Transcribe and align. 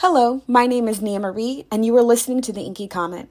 Hello, 0.00 0.42
my 0.46 0.68
name 0.68 0.86
is 0.86 1.02
Nia 1.02 1.18
Marie, 1.18 1.66
and 1.72 1.84
you 1.84 1.96
are 1.96 2.04
listening 2.04 2.40
to 2.42 2.52
the 2.52 2.60
Inky 2.60 2.86
Comet. 2.86 3.28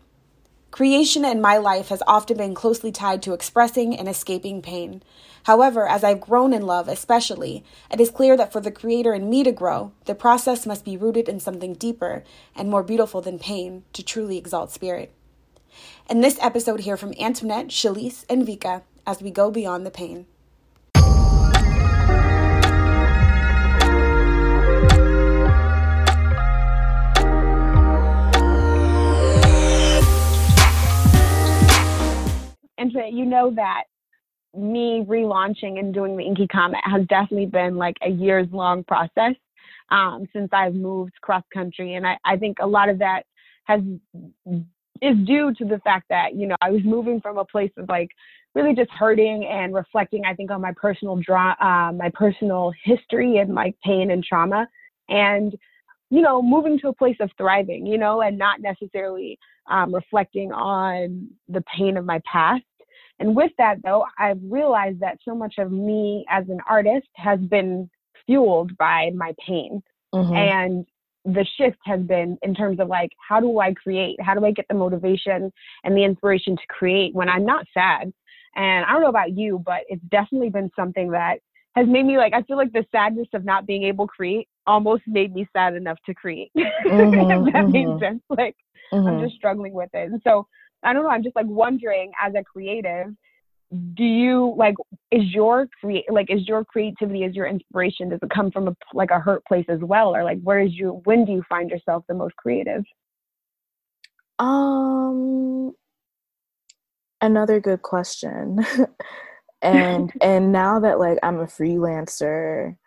Creation 0.69 1.23
in 1.23 1.39
my 1.39 1.55
life 1.55 1.87
has 1.87 2.03
often 2.05 2.35
been 2.35 2.53
closely 2.53 2.91
tied 2.91 3.21
to 3.21 3.31
expressing 3.31 3.97
and 3.97 4.09
escaping 4.09 4.61
pain. 4.61 5.01
However, 5.43 5.87
as 5.87 6.03
I've 6.03 6.19
grown 6.19 6.51
in 6.51 6.63
love, 6.63 6.89
especially, 6.89 7.63
it 7.89 8.01
is 8.01 8.11
clear 8.11 8.35
that 8.35 8.51
for 8.51 8.59
the 8.59 8.69
creator 8.69 9.13
in 9.13 9.29
me 9.29 9.45
to 9.45 9.51
grow, 9.53 9.93
the 10.03 10.13
process 10.13 10.65
must 10.65 10.83
be 10.83 10.97
rooted 10.97 11.29
in 11.29 11.39
something 11.39 11.73
deeper 11.73 12.25
and 12.53 12.69
more 12.69 12.83
beautiful 12.83 13.21
than 13.21 13.39
pain 13.39 13.85
to 13.93 14.03
truly 14.03 14.37
exalt 14.37 14.69
spirit. 14.69 15.13
In 16.09 16.19
this 16.19 16.37
episode, 16.41 16.81
hear 16.81 16.97
from 16.97 17.13
Antoinette, 17.17 17.69
Shalise, 17.69 18.25
and 18.29 18.45
Vika 18.45 18.81
as 19.05 19.21
we 19.21 19.31
go 19.31 19.49
beyond 19.49 19.85
the 19.85 19.89
pain. 19.89 20.25
And 32.77 32.91
so 32.93 33.01
you 33.05 33.25
know 33.25 33.51
that 33.55 33.83
me 34.55 35.05
relaunching 35.07 35.79
and 35.79 35.93
doing 35.93 36.17
the 36.17 36.23
Inky 36.23 36.47
Comet 36.47 36.79
has 36.83 37.05
definitely 37.07 37.45
been 37.45 37.75
like 37.75 37.95
a 38.01 38.09
years 38.09 38.47
long 38.51 38.83
process 38.83 39.35
um, 39.89 40.27
since 40.33 40.49
I've 40.51 40.73
moved 40.73 41.13
cross 41.21 41.43
country, 41.53 41.95
and 41.95 42.05
I, 42.05 42.17
I 42.25 42.37
think 42.37 42.57
a 42.59 42.67
lot 42.67 42.89
of 42.89 42.99
that 42.99 43.23
has 43.65 43.81
is 45.01 45.15
due 45.25 45.53
to 45.53 45.65
the 45.65 45.79
fact 45.83 46.05
that 46.09 46.35
you 46.35 46.47
know 46.47 46.55
I 46.61 46.71
was 46.71 46.81
moving 46.83 47.21
from 47.21 47.37
a 47.37 47.45
place 47.45 47.71
of 47.77 47.87
like 47.87 48.09
really 48.55 48.73
just 48.73 48.89
hurting 48.91 49.45
and 49.45 49.73
reflecting 49.73 50.25
I 50.25 50.33
think 50.33 50.49
on 50.51 50.61
my 50.61 50.73
personal 50.75 51.17
draw 51.17 51.51
uh, 51.61 51.91
my 51.91 52.09
personal 52.13 52.73
history 52.83 53.37
and 53.37 53.53
my 53.53 53.73
pain 53.83 54.11
and 54.11 54.23
trauma. 54.23 54.67
And 55.09 55.55
you 56.09 56.21
know 56.21 56.41
moving 56.41 56.79
to 56.79 56.87
a 56.87 56.93
place 56.93 57.17
of 57.19 57.29
thriving 57.37 57.85
you 57.85 57.97
know 57.97 58.21
and 58.21 58.37
not 58.37 58.61
necessarily 58.61 59.37
um, 59.69 59.93
reflecting 59.93 60.51
on 60.51 61.29
the 61.47 61.63
pain 61.77 61.97
of 61.97 62.05
my 62.05 62.21
past. 62.31 62.63
And 63.19 63.35
with 63.35 63.51
that, 63.57 63.77
though, 63.83 64.05
I've 64.19 64.39
realized 64.43 64.99
that 64.99 65.17
so 65.25 65.33
much 65.35 65.55
of 65.57 65.71
me 65.71 66.25
as 66.29 66.47
an 66.49 66.59
artist 66.69 67.07
has 67.15 67.39
been 67.39 67.89
fueled 68.25 68.77
by 68.77 69.11
my 69.15 69.33
pain. 69.45 69.81
Mm-hmm. 70.13 70.33
And 70.33 70.85
the 71.25 71.45
shift 71.57 71.77
has 71.83 71.99
been 72.01 72.37
in 72.41 72.53
terms 72.53 72.79
of 72.79 72.87
like, 72.87 73.09
how 73.27 73.39
do 73.39 73.59
I 73.59 73.73
create? 73.73 74.21
How 74.21 74.33
do 74.33 74.45
I 74.45 74.51
get 74.51 74.65
the 74.69 74.75
motivation 74.75 75.51
and 75.83 75.97
the 75.97 76.03
inspiration 76.03 76.55
to 76.55 76.63
create 76.69 77.13
when 77.13 77.27
I'm 77.27 77.45
not 77.45 77.65
sad? 77.73 78.13
And 78.55 78.85
I 78.85 78.93
don't 78.93 79.01
know 79.01 79.09
about 79.09 79.37
you, 79.37 79.61
but 79.65 79.81
it's 79.89 80.01
definitely 80.09 80.49
been 80.49 80.71
something 80.75 81.11
that 81.11 81.39
has 81.75 81.87
made 81.87 82.05
me 82.05 82.17
like, 82.17 82.33
I 82.33 82.41
feel 82.43 82.57
like 82.57 82.71
the 82.71 82.85
sadness 82.91 83.27
of 83.33 83.45
not 83.45 83.67
being 83.67 83.83
able 83.83 84.07
to 84.07 84.11
create 84.11 84.47
almost 84.67 85.03
made 85.07 85.33
me 85.33 85.47
sad 85.53 85.73
enough 85.73 85.97
to 86.05 86.13
create. 86.13 86.51
Mm-hmm, 86.57 87.47
if 87.47 87.53
that 87.53 87.63
mm-hmm. 87.65 87.71
makes 87.71 87.99
sense. 87.99 88.21
Like, 88.29 88.55
Mm-hmm. 88.93 89.07
I'm 89.07 89.19
just 89.21 89.35
struggling 89.35 89.73
with 89.73 89.89
it. 89.93 90.11
And 90.11 90.21
so 90.23 90.47
I 90.83 90.93
don't 90.93 91.03
know. 91.03 91.09
I'm 91.09 91.23
just 91.23 91.35
like 91.35 91.47
wondering 91.47 92.11
as 92.21 92.33
a 92.35 92.43
creative, 92.43 93.07
do 93.95 94.03
you 94.03 94.53
like 94.57 94.75
is 95.11 95.23
your 95.33 95.67
create 95.81 96.05
like 96.09 96.31
is 96.31 96.47
your 96.47 96.63
creativity 96.63 97.23
is 97.23 97.35
your 97.35 97.45
inspiration 97.45 98.07
does 98.07 98.19
it 98.23 98.29
come 98.29 98.49
from 98.49 98.69
a 98.69 98.75
like 98.93 99.11
a 99.11 99.19
hurt 99.19 99.43
place 99.43 99.65
as 99.67 99.81
well 99.81 100.15
or 100.15 100.23
like 100.23 100.39
where 100.41 100.61
is 100.61 100.71
you 100.73 101.01
when 101.03 101.25
do 101.25 101.33
you 101.33 101.43
find 101.49 101.69
yourself 101.69 102.01
the 102.07 102.13
most 102.13 102.33
creative 102.37 102.85
um 104.39 105.73
another 107.19 107.59
good 107.59 107.81
question 107.81 108.65
and 109.61 110.13
and 110.21 110.53
now 110.53 110.79
that 110.79 110.97
like 110.97 111.17
i'm 111.21 111.41
a 111.41 111.45
freelancer 111.45 112.77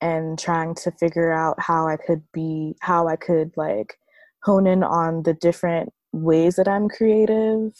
and 0.00 0.38
trying 0.38 0.74
to 0.74 0.90
figure 0.92 1.32
out 1.32 1.60
how 1.60 1.86
i 1.86 1.96
could 1.96 2.22
be 2.32 2.74
how 2.80 3.08
i 3.08 3.16
could 3.16 3.50
like 3.56 3.98
hone 4.46 4.66
in 4.66 4.84
on 4.84 5.24
the 5.24 5.34
different 5.34 5.92
ways 6.12 6.56
that 6.56 6.68
I'm 6.68 6.88
creative. 6.88 7.72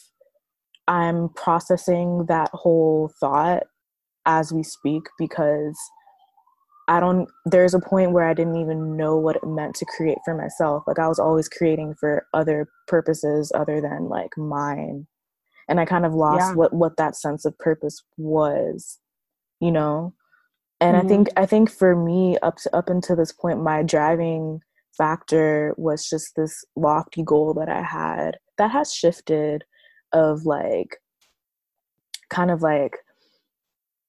I'm 0.89 1.31
processing 1.31 2.27
that 2.29 2.51
whole 2.53 3.11
thought 3.21 3.65
as 4.27 4.53
we 4.53 4.63
speak 4.63 5.05
because 5.19 5.79
I 6.89 7.01
don't, 7.01 7.29
there's 7.45 7.75
a 7.75 7.81
point 7.81 8.13
where 8.13 8.29
I 8.29 8.35
didn't 8.35 8.61
even 8.61 8.97
know 8.97 9.17
what 9.17 9.37
it 9.37 9.47
meant 9.47 9.75
to 9.77 9.85
create 9.97 10.19
for 10.25 10.35
myself. 10.35 10.85
Like 10.87 10.99
I 10.99 11.09
was 11.09 11.19
always 11.19 11.49
creating 11.49 11.95
for 11.99 12.27
other 12.35 12.69
purposes 12.87 13.51
other 13.55 13.81
than 13.81 14.09
like 14.09 14.37
mine. 14.37 15.07
And 15.69 15.81
I 15.81 15.85
kind 15.85 16.07
of 16.07 16.15
lost 16.15 16.51
yeah. 16.51 16.55
what, 16.55 16.73
what 16.73 16.97
that 16.97 17.17
sense 17.17 17.45
of 17.45 17.59
purpose 17.59 18.03
was, 18.17 18.99
you 19.61 19.73
know? 19.73 20.15
And 20.81 20.97
mm-hmm. 20.97 21.07
I 21.07 21.09
think, 21.09 21.29
I 21.37 21.47
think 21.47 21.71
for 21.71 21.97
me 21.97 22.37
up 22.43 22.57
to, 22.59 22.77
up 22.77 22.89
until 22.89 23.17
this 23.17 23.33
point, 23.33 23.63
my 23.63 23.83
driving 23.83 24.61
factor 24.97 25.75
was 25.77 26.09
just 26.09 26.37
this 26.37 26.65
lofty 26.75 27.23
goal 27.23 27.55
that 27.55 27.69
I 27.69 27.83
had 27.83 28.39
that 28.59 28.71
has 28.71 28.93
shifted 28.93 29.65
of 30.13 30.47
like 30.47 30.97
kind 32.31 32.51
of 32.51 32.63
like 32.63 32.97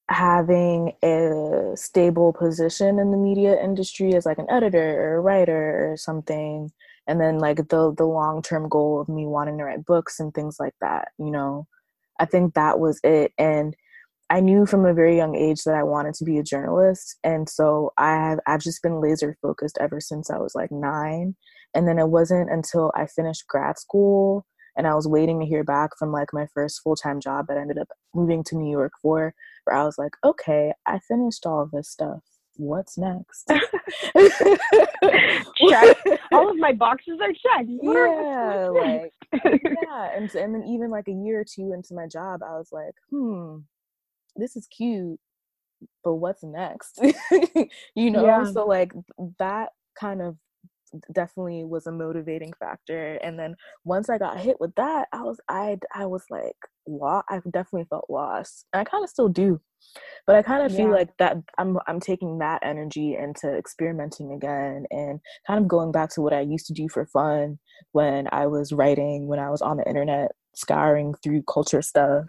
having 0.08 0.92
a 1.04 1.72
stable 1.74 2.32
position 2.32 2.98
in 2.98 3.10
the 3.10 3.16
media 3.16 3.62
industry 3.62 4.14
as 4.14 4.24
like 4.24 4.38
an 4.38 4.50
editor 4.50 5.00
or 5.02 5.16
a 5.16 5.20
writer 5.20 5.92
or 5.92 5.96
something 5.98 6.70
and 7.06 7.20
then 7.20 7.38
like 7.38 7.56
the 7.68 7.94
the 7.96 8.06
long-term 8.06 8.68
goal 8.70 9.00
of 9.00 9.08
me 9.08 9.26
wanting 9.26 9.58
to 9.58 9.64
write 9.64 9.84
books 9.84 10.18
and 10.18 10.32
things 10.32 10.56
like 10.58 10.74
that 10.80 11.08
you 11.18 11.30
know 11.30 11.66
i 12.18 12.24
think 12.24 12.54
that 12.54 12.78
was 12.80 13.00
it 13.04 13.32
and 13.36 13.76
I 14.30 14.40
knew 14.40 14.66
from 14.66 14.84
a 14.84 14.94
very 14.94 15.16
young 15.16 15.34
age 15.34 15.64
that 15.64 15.74
I 15.74 15.82
wanted 15.82 16.14
to 16.14 16.24
be 16.24 16.38
a 16.38 16.42
journalist, 16.42 17.16
and 17.24 17.48
so 17.48 17.92
I 17.96 18.12
have 18.12 18.40
I've 18.46 18.60
just 18.60 18.82
been 18.82 19.00
laser 19.00 19.36
focused 19.40 19.78
ever 19.80 20.00
since 20.00 20.30
I 20.30 20.38
was 20.38 20.54
like 20.54 20.70
nine. 20.70 21.36
And 21.74 21.86
then 21.86 21.98
it 21.98 22.08
wasn't 22.08 22.50
until 22.50 22.92
I 22.94 23.06
finished 23.06 23.46
grad 23.46 23.78
school 23.78 24.46
and 24.78 24.86
I 24.86 24.94
was 24.94 25.08
waiting 25.08 25.40
to 25.40 25.46
hear 25.46 25.64
back 25.64 25.90
from 25.98 26.12
like 26.12 26.32
my 26.32 26.46
first 26.54 26.80
full 26.82 26.96
time 26.96 27.20
job 27.20 27.46
that 27.48 27.58
I 27.58 27.60
ended 27.60 27.78
up 27.78 27.88
moving 28.14 28.42
to 28.44 28.56
New 28.56 28.70
York 28.70 28.92
for, 29.02 29.34
where 29.64 29.76
I 29.76 29.84
was 29.84 29.98
like, 29.98 30.12
okay, 30.24 30.72
I 30.86 31.00
finished 31.00 31.44
all 31.44 31.68
this 31.70 31.90
stuff. 31.90 32.20
What's 32.56 32.96
next? 32.96 33.48
Check. 35.68 35.96
All 36.32 36.50
of 36.50 36.56
my 36.56 36.72
boxes 36.72 37.18
are 37.20 37.32
checked. 37.32 37.70
Yeah, 37.82 38.68
like 38.68 39.12
yeah, 39.44 40.10
and 40.16 40.32
and 40.34 40.54
then 40.54 40.64
even 40.64 40.90
like 40.90 41.08
a 41.08 41.12
year 41.12 41.40
or 41.40 41.44
two 41.44 41.72
into 41.72 41.94
my 41.94 42.06
job, 42.06 42.42
I 42.42 42.56
was 42.56 42.70
like, 42.72 42.94
hmm, 43.10 43.58
this 44.38 44.56
is 44.56 44.66
cute, 44.66 45.20
but 46.02 46.14
what's 46.14 46.42
next? 46.42 47.00
you 47.94 48.10
know? 48.10 48.24
Yeah. 48.24 48.44
So 48.44 48.64
like 48.64 48.92
that 49.38 49.70
kind 49.98 50.22
of 50.22 50.36
definitely 51.12 51.64
was 51.64 51.86
a 51.86 51.92
motivating 51.92 52.52
factor 52.58 53.18
and 53.22 53.38
then 53.38 53.54
once 53.84 54.08
i 54.08 54.18
got 54.18 54.40
hit 54.40 54.56
with 54.60 54.74
that 54.76 55.06
i 55.12 55.20
was 55.20 55.38
i 55.48 55.76
i 55.94 56.06
was 56.06 56.24
like 56.30 56.56
lost 56.86 57.26
i 57.28 57.36
definitely 57.50 57.86
felt 57.90 58.06
lost 58.08 58.64
and 58.72 58.80
i 58.80 58.84
kind 58.84 59.04
of 59.04 59.10
still 59.10 59.28
do 59.28 59.60
but 60.26 60.34
i 60.36 60.42
kind 60.42 60.64
of 60.64 60.72
yeah. 60.72 60.78
feel 60.78 60.90
like 60.90 61.10
that 61.18 61.36
i'm 61.58 61.78
i'm 61.86 62.00
taking 62.00 62.38
that 62.38 62.60
energy 62.64 63.16
into 63.16 63.54
experimenting 63.54 64.32
again 64.32 64.84
and 64.90 65.20
kind 65.46 65.60
of 65.60 65.68
going 65.68 65.92
back 65.92 66.08
to 66.10 66.22
what 66.22 66.32
i 66.32 66.40
used 66.40 66.66
to 66.66 66.72
do 66.72 66.88
for 66.88 67.06
fun 67.06 67.58
when 67.92 68.26
i 68.32 68.46
was 68.46 68.72
writing 68.72 69.26
when 69.26 69.38
i 69.38 69.50
was 69.50 69.60
on 69.60 69.76
the 69.76 69.86
internet 69.86 70.30
scouring 70.54 71.14
through 71.22 71.42
culture 71.42 71.82
stuff 71.82 72.26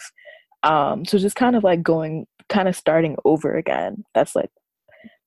um, 0.64 1.06
so 1.06 1.18
just 1.18 1.36
kind 1.36 1.56
of 1.56 1.64
like 1.64 1.82
going, 1.82 2.26
kind 2.50 2.68
of 2.68 2.76
starting 2.76 3.16
over 3.26 3.56
again. 3.56 4.04
That's 4.14 4.36
like 4.36 4.52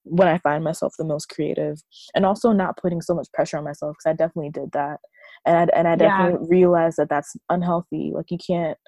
when 0.04 0.28
I 0.28 0.38
find 0.38 0.64
myself 0.64 0.94
the 0.98 1.04
most 1.04 1.28
creative, 1.28 1.80
and 2.14 2.26
also 2.26 2.52
not 2.52 2.76
putting 2.76 3.00
so 3.00 3.14
much 3.14 3.28
pressure 3.32 3.58
on 3.58 3.64
myself 3.64 3.96
because 3.96 4.10
I 4.10 4.14
definitely 4.14 4.50
did 4.50 4.72
that, 4.72 4.98
and 5.46 5.56
I, 5.56 5.78
and 5.78 5.88
I 5.88 5.96
definitely 5.96 6.46
yeah. 6.46 6.58
realized 6.58 6.96
that 6.98 7.08
that's 7.08 7.34
unhealthy. 7.48 8.12
Like 8.14 8.30
you 8.30 8.38
can't. 8.44 8.78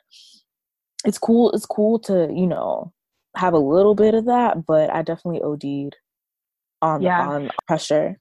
It's 1.05 1.19
cool. 1.19 1.51
It's 1.53 1.67
cool 1.67 1.99
to 2.01 2.29
you 2.35 2.47
know 2.47 2.93
have 3.37 3.55
a 3.55 3.59
little 3.59 3.95
bit 3.95 4.15
of 4.15 4.27
that, 4.27 4.67
but 4.67 4.91
I 4.91 5.03
definitely 5.03 5.43
OD'd 5.43 5.97
on 6.83 7.03
yeah. 7.03 7.27
on 7.29 7.51
pressure. 7.67 8.19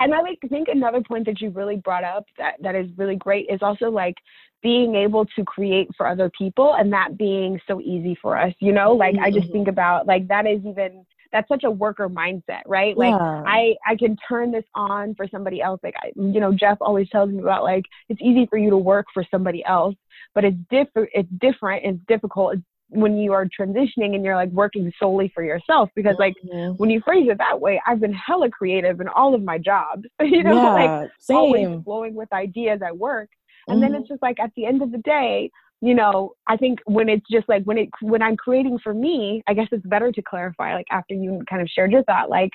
And 0.00 0.12
I 0.12 0.20
like 0.20 0.38
think 0.48 0.68
another 0.68 1.00
point 1.02 1.26
that 1.26 1.40
you 1.40 1.50
really 1.50 1.76
brought 1.76 2.04
up 2.04 2.24
that 2.38 2.54
that 2.60 2.74
is 2.74 2.90
really 2.96 3.16
great 3.16 3.46
is 3.48 3.60
also 3.62 3.90
like 3.90 4.16
being 4.64 4.94
able 4.94 5.26
to 5.26 5.44
create 5.44 5.88
for 5.94 6.08
other 6.08 6.30
people 6.36 6.74
and 6.74 6.92
that 6.92 7.18
being 7.18 7.60
so 7.68 7.80
easy 7.82 8.16
for 8.20 8.36
us 8.36 8.52
you 8.60 8.72
know 8.72 8.92
like 8.92 9.14
mm-hmm. 9.14 9.24
i 9.24 9.30
just 9.30 9.52
think 9.52 9.64
mm-hmm. 9.64 9.70
about 9.70 10.06
like 10.06 10.26
that 10.26 10.46
is 10.46 10.58
even 10.64 11.04
that's 11.30 11.46
such 11.48 11.64
a 11.64 11.70
worker 11.70 12.08
mindset 12.08 12.62
right 12.66 12.96
like 12.96 13.10
yeah. 13.10 13.42
i 13.46 13.74
i 13.86 13.94
can 13.94 14.16
turn 14.26 14.50
this 14.50 14.64
on 14.74 15.14
for 15.16 15.28
somebody 15.30 15.60
else 15.60 15.78
like 15.82 15.94
I, 16.02 16.12
you 16.16 16.40
know 16.40 16.52
jeff 16.52 16.78
always 16.80 17.08
tells 17.10 17.30
me 17.30 17.40
about 17.40 17.62
like 17.62 17.84
it's 18.08 18.22
easy 18.22 18.46
for 18.48 18.56
you 18.56 18.70
to 18.70 18.78
work 18.78 19.06
for 19.12 19.24
somebody 19.30 19.62
else 19.66 19.94
but 20.34 20.44
it's 20.44 20.56
different 20.70 21.10
it's 21.12 21.28
different 21.38 21.84
it's 21.84 22.00
difficult 22.08 22.56
when 22.94 23.16
you 23.16 23.32
are 23.32 23.46
transitioning 23.46 24.14
and 24.14 24.24
you're 24.24 24.36
like 24.36 24.50
working 24.50 24.92
solely 24.98 25.30
for 25.34 25.42
yourself 25.42 25.90
because 25.94 26.16
like 26.18 26.34
mm-hmm. 26.44 26.72
when 26.76 26.90
you 26.90 27.00
phrase 27.04 27.26
it 27.28 27.38
that 27.38 27.60
way 27.60 27.80
i've 27.86 28.00
been 28.00 28.12
hella 28.12 28.48
creative 28.48 29.00
in 29.00 29.08
all 29.08 29.34
of 29.34 29.42
my 29.42 29.58
jobs 29.58 30.04
you 30.20 30.42
know 30.42 30.54
yeah, 30.54 30.72
like 30.72 31.10
same. 31.18 31.36
always 31.36 31.84
flowing 31.84 32.14
with 32.14 32.32
ideas 32.32 32.80
at 32.84 32.96
work 32.96 33.28
and 33.68 33.80
mm-hmm. 33.82 33.92
then 33.92 34.00
it's 34.00 34.08
just 34.08 34.22
like 34.22 34.38
at 34.40 34.50
the 34.56 34.66
end 34.66 34.82
of 34.82 34.92
the 34.92 34.98
day, 34.98 35.50
you 35.80 35.94
know, 35.94 36.32
I 36.46 36.56
think 36.56 36.78
when 36.86 37.08
it's 37.08 37.26
just 37.30 37.48
like 37.48 37.64
when 37.64 37.78
it 37.78 37.88
when 38.00 38.22
I'm 38.22 38.36
creating 38.36 38.78
for 38.82 38.94
me, 38.94 39.42
I 39.46 39.54
guess 39.54 39.68
it's 39.72 39.86
better 39.86 40.12
to 40.12 40.22
clarify 40.22 40.74
like 40.74 40.86
after 40.90 41.14
you 41.14 41.42
kind 41.48 41.62
of 41.62 41.68
shared 41.68 41.92
your 41.92 42.04
thought, 42.04 42.30
like 42.30 42.50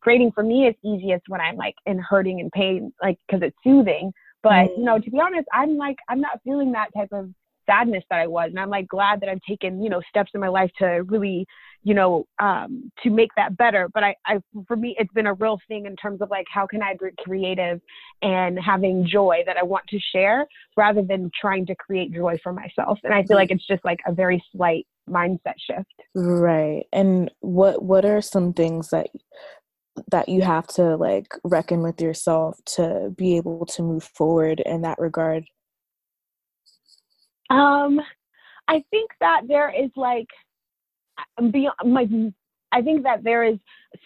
creating 0.00 0.32
for 0.32 0.42
me 0.42 0.66
is 0.66 0.74
easiest 0.84 1.24
when 1.28 1.40
I'm 1.40 1.56
like 1.56 1.74
in 1.86 1.98
hurting 1.98 2.40
and 2.40 2.50
pain, 2.50 2.92
like 3.02 3.18
because 3.26 3.42
it's 3.42 3.56
soothing. 3.62 4.12
But 4.42 4.52
mm. 4.52 4.78
you 4.78 4.84
know, 4.84 4.98
to 4.98 5.10
be 5.10 5.20
honest, 5.20 5.48
I'm 5.52 5.76
like 5.76 5.96
I'm 6.08 6.20
not 6.20 6.40
feeling 6.44 6.72
that 6.72 6.88
type 6.96 7.12
of 7.12 7.30
sadness 7.66 8.04
that 8.10 8.20
I 8.20 8.26
was. 8.26 8.50
And 8.50 8.60
I'm 8.60 8.70
like 8.70 8.88
glad 8.88 9.20
that 9.20 9.28
I've 9.28 9.42
taken, 9.48 9.82
you 9.82 9.90
know, 9.90 10.00
steps 10.08 10.30
in 10.34 10.40
my 10.40 10.48
life 10.48 10.70
to 10.78 11.02
really, 11.06 11.46
you 11.82 11.94
know, 11.94 12.26
um, 12.38 12.90
to 13.02 13.10
make 13.10 13.30
that 13.36 13.56
better. 13.56 13.88
But 13.92 14.04
I, 14.04 14.16
I, 14.26 14.40
for 14.66 14.76
me, 14.76 14.96
it's 14.98 15.12
been 15.12 15.26
a 15.26 15.34
real 15.34 15.58
thing 15.68 15.86
in 15.86 15.96
terms 15.96 16.20
of 16.20 16.30
like, 16.30 16.46
how 16.52 16.66
can 16.66 16.82
I 16.82 16.94
be 16.94 17.10
creative 17.18 17.80
and 18.22 18.58
having 18.58 19.06
joy 19.06 19.42
that 19.46 19.56
I 19.56 19.62
want 19.62 19.86
to 19.88 19.98
share 19.98 20.46
rather 20.76 21.02
than 21.02 21.30
trying 21.38 21.66
to 21.66 21.74
create 21.74 22.12
joy 22.12 22.38
for 22.42 22.52
myself. 22.52 22.98
And 23.04 23.14
I 23.14 23.22
feel 23.24 23.36
like 23.36 23.50
it's 23.50 23.66
just 23.66 23.84
like 23.84 24.00
a 24.06 24.12
very 24.12 24.42
slight 24.52 24.86
mindset 25.08 25.54
shift. 25.58 25.92
Right. 26.14 26.84
And 26.92 27.30
what, 27.40 27.82
what 27.82 28.04
are 28.04 28.20
some 28.20 28.52
things 28.52 28.90
that 28.90 29.08
that 30.08 30.28
you 30.28 30.40
have 30.40 30.66
to 30.66 30.96
like 30.96 31.34
reckon 31.44 31.82
with 31.82 32.00
yourself 32.00 32.58
to 32.64 33.12
be 33.16 33.36
able 33.36 33.66
to 33.66 33.82
move 33.82 34.04
forward 34.04 34.60
in 34.60 34.82
that 34.82 34.98
regard 34.98 35.44
um, 37.52 38.00
I 38.68 38.82
think 38.90 39.10
that 39.20 39.42
there 39.46 39.70
is 39.70 39.90
like 39.96 40.28
beyond 41.50 41.74
my. 41.84 42.06
I 42.74 42.80
think 42.80 43.02
that 43.02 43.22
there 43.22 43.44
is 43.44 43.58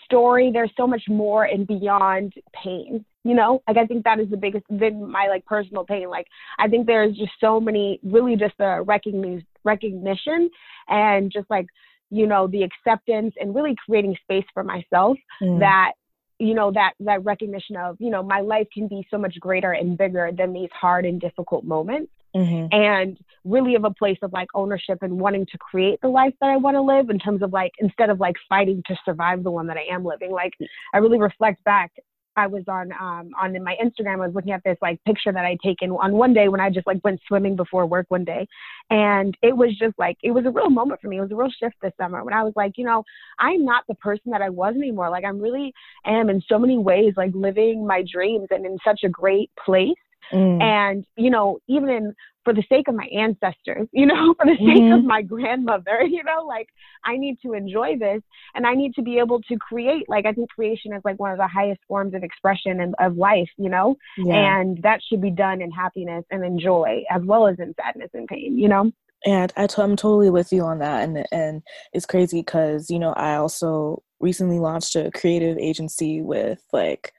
story. 0.04 0.50
There's 0.52 0.72
so 0.76 0.88
much 0.88 1.02
more 1.08 1.44
and 1.44 1.66
beyond 1.66 2.34
pain. 2.52 3.04
You 3.22 3.34
know, 3.34 3.62
like 3.68 3.76
I 3.76 3.86
think 3.86 4.04
that 4.04 4.18
is 4.18 4.28
the 4.28 4.36
biggest 4.36 4.64
than 4.68 5.08
my 5.10 5.28
like 5.28 5.44
personal 5.46 5.84
pain. 5.84 6.08
Like 6.08 6.26
I 6.58 6.68
think 6.68 6.86
there 6.86 7.04
is 7.04 7.16
just 7.16 7.32
so 7.40 7.60
many, 7.60 8.00
really 8.02 8.36
just 8.36 8.54
the 8.58 8.82
recognition, 8.84 9.46
recognition, 9.64 10.50
and 10.88 11.30
just 11.32 11.48
like 11.48 11.66
you 12.10 12.26
know 12.26 12.46
the 12.48 12.62
acceptance 12.62 13.34
and 13.40 13.54
really 13.54 13.76
creating 13.84 14.16
space 14.22 14.46
for 14.54 14.64
myself 14.64 15.16
mm. 15.42 15.58
that 15.60 15.92
you 16.38 16.54
know 16.54 16.70
that 16.72 16.92
that 17.00 17.24
recognition 17.24 17.76
of 17.76 17.96
you 17.98 18.10
know 18.10 18.22
my 18.22 18.40
life 18.40 18.66
can 18.72 18.88
be 18.88 19.06
so 19.10 19.18
much 19.18 19.38
greater 19.40 19.72
and 19.72 19.98
bigger 19.98 20.30
than 20.36 20.52
these 20.52 20.70
hard 20.72 21.04
and 21.04 21.20
difficult 21.20 21.64
moments 21.64 22.12
mm-hmm. 22.36 22.66
and 22.70 23.18
really 23.44 23.74
of 23.74 23.84
a 23.84 23.90
place 23.90 24.18
of 24.22 24.32
like 24.32 24.48
ownership 24.54 24.98
and 25.02 25.18
wanting 25.18 25.46
to 25.46 25.58
create 25.58 26.00
the 26.02 26.08
life 26.08 26.34
that 26.40 26.50
I 26.50 26.56
want 26.56 26.74
to 26.74 26.82
live 26.82 27.10
in 27.10 27.18
terms 27.18 27.42
of 27.42 27.52
like 27.52 27.72
instead 27.78 28.10
of 28.10 28.20
like 28.20 28.36
fighting 28.48 28.82
to 28.86 28.96
survive 29.04 29.42
the 29.42 29.50
one 29.50 29.66
that 29.68 29.76
I 29.76 29.94
am 29.94 30.04
living. 30.04 30.30
Like 30.30 30.52
I 30.92 30.98
really 30.98 31.18
reflect 31.18 31.62
back. 31.64 31.92
I 32.38 32.46
was 32.46 32.64
on 32.68 32.92
um 32.92 33.30
on 33.40 33.62
my 33.64 33.76
Instagram. 33.82 34.20
I 34.22 34.26
was 34.26 34.34
looking 34.34 34.52
at 34.52 34.62
this 34.62 34.76
like 34.82 35.02
picture 35.04 35.32
that 35.32 35.44
I'd 35.44 35.60
taken 35.60 35.90
on 35.90 36.12
one 36.12 36.34
day 36.34 36.48
when 36.48 36.60
I 36.60 36.68
just 36.68 36.86
like 36.86 37.02
went 37.02 37.20
swimming 37.26 37.56
before 37.56 37.86
work 37.86 38.06
one 38.08 38.24
day, 38.24 38.46
and 38.90 39.34
it 39.42 39.56
was 39.56 39.70
just 39.78 39.94
like 39.98 40.18
it 40.22 40.32
was 40.32 40.44
a 40.44 40.50
real 40.50 40.68
moment 40.68 41.00
for 41.00 41.08
me. 41.08 41.16
It 41.16 41.22
was 41.22 41.32
a 41.32 41.36
real 41.36 41.50
shift 41.58 41.76
this 41.80 41.92
summer 41.98 42.22
when 42.24 42.34
I 42.34 42.42
was 42.42 42.52
like, 42.54 42.72
you 42.76 42.84
know, 42.84 43.04
I'm 43.38 43.64
not 43.64 43.84
the 43.88 43.94
person 43.94 44.30
that 44.32 44.42
I 44.42 44.50
was 44.50 44.74
anymore. 44.74 45.08
Like 45.08 45.24
I'm 45.24 45.40
really 45.40 45.72
am 46.04 46.28
in 46.28 46.42
so 46.46 46.58
many 46.58 46.76
ways 46.76 47.14
like 47.16 47.30
living 47.34 47.86
my 47.86 48.04
dreams 48.12 48.48
and 48.50 48.66
in 48.66 48.76
such 48.84 49.00
a 49.04 49.08
great 49.08 49.50
place 49.64 49.94
Mm. 50.32 50.62
And, 50.62 51.06
you 51.16 51.30
know, 51.30 51.58
even 51.68 51.88
in, 51.88 52.14
for 52.44 52.54
the 52.54 52.62
sake 52.68 52.86
of 52.86 52.94
my 52.94 53.06
ancestors, 53.06 53.88
you 53.92 54.06
know, 54.06 54.34
for 54.38 54.46
the 54.46 54.56
sake 54.56 54.82
mm-hmm. 54.82 54.92
of 54.92 55.04
my 55.04 55.20
grandmother, 55.22 56.02
you 56.08 56.22
know, 56.24 56.46
like 56.46 56.68
I 57.04 57.16
need 57.16 57.38
to 57.42 57.52
enjoy 57.52 57.98
this 57.98 58.22
and 58.54 58.66
I 58.66 58.74
need 58.74 58.94
to 58.94 59.02
be 59.02 59.18
able 59.18 59.42
to 59.42 59.56
create. 59.56 60.08
Like 60.08 60.26
I 60.26 60.32
think 60.32 60.50
creation 60.50 60.92
is 60.92 61.02
like 61.04 61.18
one 61.18 61.32
of 61.32 61.38
the 61.38 61.48
highest 61.48 61.80
forms 61.88 62.14
of 62.14 62.22
expression 62.22 62.80
and 62.80 62.94
of 63.00 63.16
life, 63.16 63.50
you 63.58 63.68
know, 63.68 63.96
yeah. 64.16 64.60
and 64.60 64.80
that 64.82 65.00
should 65.06 65.20
be 65.20 65.30
done 65.30 65.60
in 65.60 65.70
happiness 65.70 66.24
and 66.30 66.44
in 66.44 66.58
joy 66.58 67.02
as 67.10 67.22
well 67.24 67.46
as 67.46 67.58
in 67.58 67.74
sadness 67.74 68.10
and 68.14 68.28
pain, 68.28 68.56
you 68.56 68.68
know? 68.68 68.92
And 69.24 69.52
I 69.56 69.66
t- 69.66 69.82
I'm 69.82 69.96
totally 69.96 70.30
with 70.30 70.52
you 70.52 70.62
on 70.62 70.78
that. 70.78 71.02
And, 71.02 71.26
and 71.32 71.62
it's 71.92 72.06
crazy 72.06 72.40
because, 72.42 72.90
you 72.90 72.98
know, 73.00 73.12
I 73.14 73.36
also 73.36 74.04
recently 74.20 74.60
launched 74.60 74.94
a 74.94 75.10
creative 75.10 75.58
agency 75.58 76.22
with 76.22 76.62
like, 76.72 77.12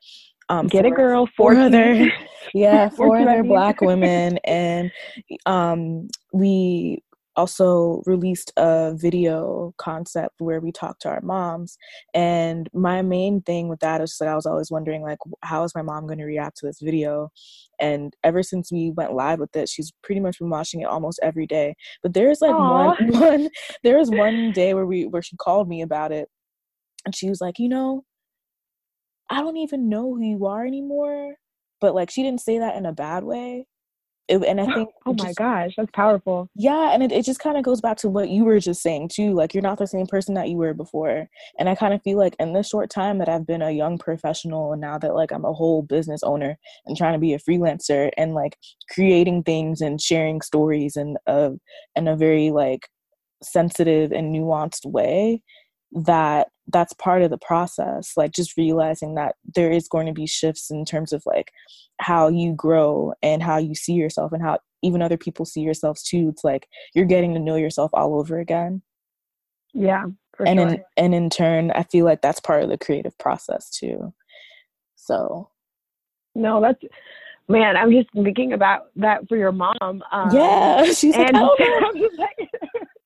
um, 0.49 0.67
get 0.67 0.85
a 0.85 0.91
girl 0.91 1.27
four 1.35 1.55
other 1.55 2.11
yeah 2.53 2.89
four 2.89 3.17
other 3.17 3.43
black 3.43 3.81
women. 3.81 4.37
And 4.45 4.91
um, 5.45 6.07
we 6.33 7.03
also 7.37 8.01
released 8.07 8.51
a 8.57 8.93
video 8.95 9.73
concept 9.77 10.35
where 10.39 10.59
we 10.59 10.71
talked 10.71 11.03
to 11.03 11.09
our 11.09 11.21
moms. 11.21 11.77
And 12.13 12.67
my 12.73 13.03
main 13.03 13.41
thing 13.41 13.67
with 13.67 13.79
that 13.81 14.01
is 14.01 14.17
that 14.19 14.27
i 14.27 14.35
was 14.35 14.47
always 14.47 14.71
wondering 14.71 15.03
like 15.03 15.19
how 15.43 15.63
is 15.63 15.75
my 15.75 15.83
mom 15.83 16.07
going 16.07 16.17
to 16.17 16.25
react 16.25 16.57
to 16.57 16.65
this 16.65 16.79
video? 16.81 17.29
And 17.79 18.15
ever 18.23 18.41
since 18.41 18.71
we 18.71 18.91
went 18.91 19.13
live 19.13 19.39
with 19.39 19.55
it 19.55 19.69
she's 19.69 19.93
pretty 20.03 20.19
much 20.19 20.39
been 20.39 20.49
watching 20.49 20.81
it 20.81 20.87
almost 20.87 21.19
every 21.21 21.45
day. 21.45 21.75
But 22.01 22.13
there's 22.13 22.41
like 22.41 22.55
Aww. 22.55 23.11
one 23.11 23.21
one 23.21 23.49
there 23.83 23.97
was 23.97 24.09
one 24.09 24.51
day 24.51 24.73
where 24.73 24.87
we 24.87 25.05
where 25.05 25.21
she 25.21 25.37
called 25.37 25.69
me 25.69 25.81
about 25.81 26.11
it. 26.11 26.27
And 27.05 27.15
she 27.15 27.29
was 27.29 27.39
like 27.39 27.59
you 27.59 27.69
know 27.69 28.03
I 29.29 29.41
don't 29.41 29.57
even 29.57 29.89
know 29.89 30.15
who 30.15 30.21
you 30.21 30.45
are 30.45 30.65
anymore. 30.65 31.35
But 31.79 31.93
like 31.93 32.09
she 32.09 32.23
didn't 32.23 32.41
say 32.41 32.59
that 32.59 32.75
in 32.75 32.85
a 32.85 32.93
bad 32.93 33.23
way. 33.23 33.67
It, 34.27 34.43
and 34.43 34.59
I 34.59 34.65
think 34.65 34.89
oh 35.05 35.13
my 35.13 35.27
just, 35.27 35.37
gosh, 35.37 35.73
that's 35.77 35.91
powerful. 35.93 36.49
Yeah, 36.53 36.91
and 36.93 37.01
it, 37.01 37.13
it 37.13 37.23
just 37.23 37.39
kind 37.39 37.55
of 37.55 37.63
goes 37.63 37.79
back 37.79 37.95
to 37.97 38.09
what 38.09 38.27
you 38.29 38.43
were 38.43 38.59
just 38.59 38.81
saying 38.81 39.09
too. 39.13 39.33
Like 39.33 39.53
you're 39.53 39.63
not 39.63 39.77
the 39.77 39.87
same 39.87 40.05
person 40.05 40.33
that 40.33 40.49
you 40.49 40.57
were 40.57 40.73
before. 40.73 41.29
And 41.57 41.69
I 41.69 41.75
kind 41.75 41.93
of 41.93 42.01
feel 42.01 42.17
like 42.17 42.35
in 42.37 42.51
this 42.51 42.67
short 42.67 42.89
time 42.89 43.19
that 43.19 43.29
I've 43.29 43.47
been 43.47 43.61
a 43.61 43.71
young 43.71 43.97
professional 43.97 44.73
and 44.73 44.81
now 44.81 44.97
that 44.97 45.15
like 45.15 45.31
I'm 45.31 45.45
a 45.45 45.53
whole 45.53 45.81
business 45.81 46.23
owner 46.23 46.57
and 46.85 46.97
trying 46.97 47.13
to 47.13 47.19
be 47.19 47.33
a 47.33 47.39
freelancer 47.39 48.11
and 48.17 48.33
like 48.33 48.57
creating 48.91 49.43
things 49.43 49.79
and 49.79 50.01
sharing 50.01 50.41
stories 50.41 50.97
in 50.97 51.15
a 51.25 51.51
in 51.95 52.09
a 52.09 52.17
very 52.17 52.51
like 52.51 52.89
sensitive 53.41 54.11
and 54.11 54.35
nuanced 54.35 54.85
way 54.85 55.41
that 55.91 56.47
that's 56.67 56.93
part 56.93 57.21
of 57.21 57.29
the 57.29 57.37
process 57.37 58.11
like 58.17 58.31
just 58.33 58.57
realizing 58.57 59.15
that 59.15 59.35
there 59.55 59.71
is 59.71 59.87
going 59.87 60.05
to 60.05 60.11
be 60.11 60.27
shifts 60.27 60.69
in 60.69 60.83
terms 60.83 61.13
of 61.13 61.23
like 61.25 61.51
how 61.99 62.27
you 62.27 62.53
grow 62.53 63.13
and 63.21 63.41
how 63.41 63.57
you 63.57 63.73
see 63.73 63.93
yourself 63.93 64.33
and 64.33 64.41
how 64.41 64.59
even 64.83 65.01
other 65.01 65.17
people 65.17 65.43
see 65.43 65.61
yourselves 65.61 66.03
too. 66.03 66.29
It's 66.29 66.43
like 66.43 66.67
you're 66.93 67.05
getting 67.05 67.33
to 67.33 67.39
know 67.39 67.55
yourself 67.55 67.89
all 67.93 68.19
over 68.19 68.37
again. 68.37 68.83
Yeah 69.73 70.03
and 70.45 70.59
sure. 70.59 70.69
in 70.69 70.83
and 70.97 71.15
in 71.15 71.29
turn 71.29 71.71
i 71.71 71.83
feel 71.83 72.05
like 72.05 72.21
that's 72.21 72.39
part 72.39 72.63
of 72.63 72.69
the 72.69 72.77
creative 72.77 73.17
process 73.17 73.69
too. 73.69 74.13
So 74.95 75.49
no 76.35 76.61
that's 76.61 76.81
man 77.47 77.77
i'm 77.77 77.91
just 77.91 78.09
thinking 78.13 78.53
about 78.53 78.87
that 78.97 79.27
for 79.27 79.37
your 79.37 79.51
mom 79.51 80.03
um, 80.11 80.29
yeah 80.33 80.83
she's 80.93 81.15
and 81.15 81.33
like, 81.33 81.57
just 81.95 82.19
like 82.19 82.49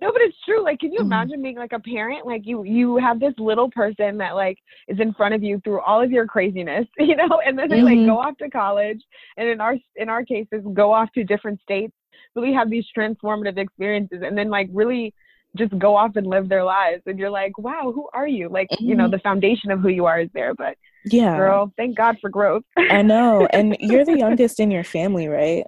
no, 0.00 0.12
but 0.12 0.22
it's 0.22 0.36
true. 0.44 0.62
Like, 0.62 0.78
can 0.78 0.92
you 0.92 1.00
mm-hmm. 1.00 1.06
imagine 1.06 1.42
being 1.42 1.56
like 1.56 1.72
a 1.72 1.80
parent? 1.80 2.26
Like, 2.26 2.42
you 2.44 2.64
you 2.64 2.96
have 2.96 3.20
this 3.20 3.34
little 3.38 3.70
person 3.70 4.18
that 4.18 4.34
like 4.34 4.58
is 4.88 4.98
in 5.00 5.12
front 5.14 5.34
of 5.34 5.42
you 5.42 5.60
through 5.64 5.80
all 5.80 6.02
of 6.02 6.10
your 6.10 6.26
craziness, 6.26 6.86
you 6.98 7.16
know, 7.16 7.40
and 7.44 7.58
then 7.58 7.68
they 7.68 7.78
mm-hmm. 7.78 8.00
like 8.00 8.06
go 8.06 8.18
off 8.18 8.36
to 8.38 8.50
college, 8.50 9.00
and 9.36 9.48
in 9.48 9.60
our 9.60 9.76
in 9.96 10.08
our 10.08 10.24
cases, 10.24 10.62
go 10.74 10.92
off 10.92 11.10
to 11.12 11.24
different 11.24 11.60
states, 11.62 11.94
really 12.34 12.52
have 12.52 12.70
these 12.70 12.84
transformative 12.96 13.58
experiences, 13.58 14.22
and 14.24 14.36
then 14.36 14.50
like 14.50 14.68
really 14.72 15.14
just 15.56 15.76
go 15.78 15.96
off 15.96 16.16
and 16.16 16.26
live 16.26 16.48
their 16.48 16.64
lives. 16.64 17.02
And 17.06 17.18
you're 17.18 17.30
like, 17.30 17.56
wow, 17.56 17.90
who 17.94 18.08
are 18.12 18.28
you? 18.28 18.48
Like, 18.48 18.68
mm-hmm. 18.70 18.84
you 18.84 18.94
know, 18.94 19.04
mm-hmm. 19.04 19.12
the 19.12 19.20
foundation 19.20 19.70
of 19.70 19.80
who 19.80 19.88
you 19.88 20.04
are 20.06 20.20
is 20.20 20.28
there, 20.34 20.54
but 20.54 20.76
yeah, 21.04 21.36
girl, 21.36 21.72
thank 21.76 21.96
God 21.96 22.16
for 22.20 22.30
growth. 22.30 22.64
I 22.76 23.02
know, 23.02 23.46
and 23.52 23.76
you're 23.80 24.04
the 24.04 24.18
youngest 24.18 24.60
in 24.60 24.70
your 24.70 24.84
family, 24.84 25.28
right? 25.28 25.64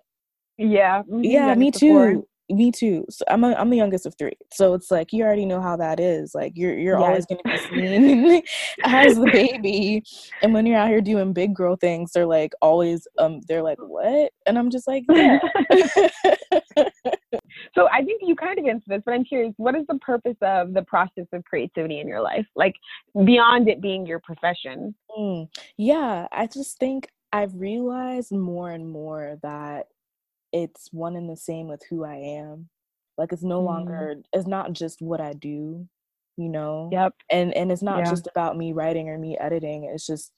Yeah. 0.56 1.02
Mm-hmm. 1.02 1.24
Yeah, 1.24 1.54
me 1.54 1.70
too 1.70 2.26
me 2.50 2.70
too. 2.70 3.04
So 3.10 3.24
I'm 3.28 3.44
a, 3.44 3.54
I'm 3.54 3.70
the 3.70 3.76
youngest 3.76 4.06
of 4.06 4.14
three, 4.18 4.36
so 4.52 4.74
it's 4.74 4.90
like 4.90 5.12
you 5.12 5.24
already 5.24 5.46
know 5.46 5.60
how 5.60 5.76
that 5.76 6.00
is. 6.00 6.34
Like 6.34 6.52
you're 6.56 6.76
you're 6.78 6.98
yes. 6.98 7.06
always 7.06 7.26
going 7.26 7.40
to 7.44 7.50
be 7.50 7.58
seen 7.58 8.42
as 8.84 9.16
the 9.16 9.30
baby, 9.30 10.02
and 10.42 10.54
when 10.54 10.66
you're 10.66 10.78
out 10.78 10.88
here 10.88 11.00
doing 11.00 11.32
big 11.32 11.54
girl 11.54 11.76
things, 11.76 12.12
they're 12.12 12.26
like 12.26 12.52
always 12.62 13.06
um 13.18 13.40
they're 13.48 13.62
like 13.62 13.78
what, 13.78 14.32
and 14.46 14.58
I'm 14.58 14.70
just 14.70 14.86
like 14.86 15.04
yeah. 15.08 15.38
so 17.74 17.88
I 17.92 18.02
think 18.04 18.22
you 18.22 18.34
kind 18.36 18.58
of 18.58 18.66
answered 18.66 18.88
this, 18.88 19.02
but 19.04 19.14
I'm 19.14 19.24
curious, 19.24 19.54
what 19.56 19.74
is 19.74 19.86
the 19.88 19.98
purpose 19.98 20.36
of 20.42 20.74
the 20.74 20.82
process 20.82 21.26
of 21.32 21.44
creativity 21.44 22.00
in 22.00 22.08
your 22.08 22.22
life, 22.22 22.46
like 22.56 22.74
beyond 23.24 23.68
it 23.68 23.80
being 23.80 24.06
your 24.06 24.20
profession? 24.20 24.94
Mm, 25.16 25.48
yeah, 25.76 26.26
I 26.32 26.46
just 26.46 26.78
think 26.78 27.08
I've 27.32 27.54
realized 27.54 28.32
more 28.32 28.70
and 28.70 28.90
more 28.90 29.38
that 29.42 29.88
it's 30.52 30.88
one 30.92 31.16
and 31.16 31.28
the 31.28 31.36
same 31.36 31.68
with 31.68 31.82
who 31.88 32.04
I 32.04 32.14
am. 32.14 32.68
Like 33.16 33.32
it's 33.32 33.42
no 33.42 33.60
mm. 33.60 33.66
longer 33.66 34.16
it's 34.32 34.46
not 34.46 34.72
just 34.72 35.02
what 35.02 35.20
I 35.20 35.32
do, 35.32 35.86
you 36.36 36.48
know. 36.48 36.88
Yep. 36.92 37.14
And 37.30 37.54
and 37.54 37.72
it's 37.72 37.82
not 37.82 37.98
yeah. 37.98 38.10
just 38.10 38.26
about 38.28 38.56
me 38.56 38.72
writing 38.72 39.08
or 39.08 39.18
me 39.18 39.36
editing. 39.38 39.84
It's 39.84 40.06
just 40.06 40.32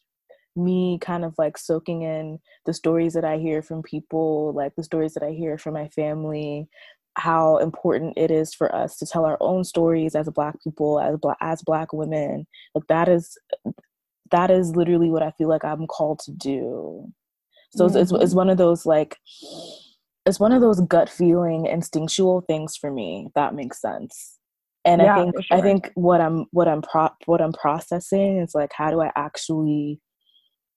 me 0.57 0.99
kind 1.01 1.25
of 1.25 1.35
like 1.39 1.57
soaking 1.57 2.03
in 2.03 2.39
the 2.67 2.75
stories 2.75 3.13
that 3.15 3.25
I 3.25 3.39
hear 3.39 3.63
from 3.63 3.83
people, 3.83 4.53
like 4.55 4.75
the 4.77 4.83
stories 4.83 5.15
that 5.15 5.23
I 5.23 5.31
hear 5.31 5.59
from 5.59 5.75
my 5.75 5.89
family, 5.89 6.69
how 7.15 7.59
important 7.59 8.15
it 8.17 8.31
is 8.31 8.55
for 8.55 8.75
us 8.75 8.97
to 8.99 9.07
tell 9.07 9.25
our 9.25 9.37
own 9.41 9.63
stories 9.65 10.15
as 10.15 10.29
black 10.31 10.57
people, 10.63 11.01
as 11.01 11.17
black 11.19 11.37
as 11.41 11.63
black 11.63 11.93
women. 11.93 12.47
Like 12.75 12.87
that 12.89 13.09
is 13.09 13.39
that 14.31 14.51
is 14.51 14.77
literally 14.77 15.11
what 15.11 15.23
I 15.23 15.33
feel 15.33 15.49
like 15.49 15.65
I'm 15.65 15.87
called 15.87 16.21
to 16.21 16.33
do. 16.33 17.13
So 17.73 17.87
mm-hmm. 17.87 17.99
it's, 17.99 18.13
it's, 18.13 18.23
it's 18.23 18.35
one 18.35 18.49
of 18.49 18.59
those 18.59 18.87
like 18.87 19.17
it's 20.31 20.41
one 20.41 20.53
of 20.53 20.61
those 20.61 20.81
gut 20.83 21.09
feeling 21.09 21.67
instinctual 21.67 22.43
things 22.43 22.77
for 22.77 22.91
me 22.91 23.29
that 23.35 23.53
makes 23.53 23.81
sense 23.81 24.39
and 24.85 25.03
yeah, 25.03 25.17
i 25.17 25.21
think 25.21 25.35
sure. 25.35 25.59
i 25.59 25.61
think 25.61 25.91
what 25.95 26.21
i'm 26.21 26.47
what 26.53 26.69
i'm 26.69 26.81
pro 26.83 27.09
what 27.27 27.43
i'm 27.43 27.53
processing 27.53 28.39
is 28.39 28.55
like 28.55 28.71
how 28.73 28.91
do 28.91 29.01
i 29.01 29.11
actually 29.17 30.01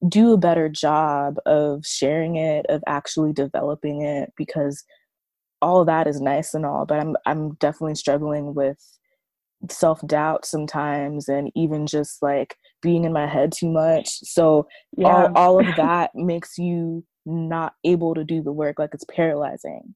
do 0.10 0.34
a 0.34 0.38
better 0.38 0.68
job 0.68 1.36
of 1.46 1.86
sharing 1.86 2.36
it 2.36 2.66
of 2.68 2.84
actually 2.88 3.32
developing 3.32 4.02
it 4.02 4.34
because 4.36 4.84
all 5.62 5.86
that 5.86 6.08
is 6.08 6.20
nice 6.20 6.56
and 6.56 6.66
all 6.66 6.86
but 6.86 7.00
i'm 7.00 7.16
i'm 7.28 7.54
definitely 7.56 7.96
struggling 7.96 8.56
with 8.56 8.78
self-doubt 9.70 10.46
sometimes 10.46 11.30
and 11.30 11.52
even 11.56 11.86
just 11.86 12.22
like 12.24 12.58
being 12.82 13.06
in 13.06 13.14
my 13.14 13.28
head 13.28 13.54
too 13.56 13.70
much 13.70 14.10
so 14.10 14.68
yeah. 14.98 15.08
all, 15.08 15.38
all 15.38 15.60
of 15.60 15.76
that 15.78 16.10
makes 16.16 16.58
you 16.58 17.06
not 17.26 17.74
able 17.84 18.16
to 18.16 18.24
do 18.24 18.42
the 18.42 18.52
work 18.52 18.80
like 18.80 18.94
it's 18.94 19.06
paralyzing. 19.06 19.96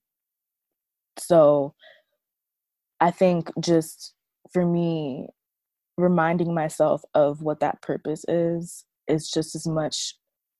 So 1.18 1.74
i 3.00 3.12
think 3.12 3.50
just 3.60 4.14
for 4.52 4.66
me 4.66 5.28
reminding 5.98 6.54
myself 6.54 7.04
of 7.14 7.42
what 7.42 7.60
that 7.60 7.82
purpose 7.82 8.24
is 8.28 8.86
is 9.08 9.30
just 9.30 9.56
as 9.56 9.68
much 9.68 10.16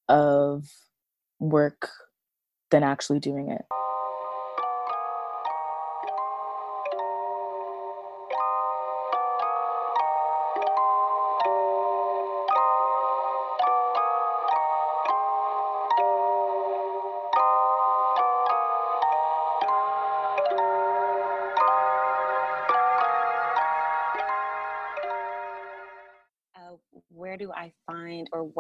of 0.10 0.66
work 1.40 1.90
than 2.72 2.84
actually 2.84 3.20
doing 3.20 3.52
it 3.52 3.66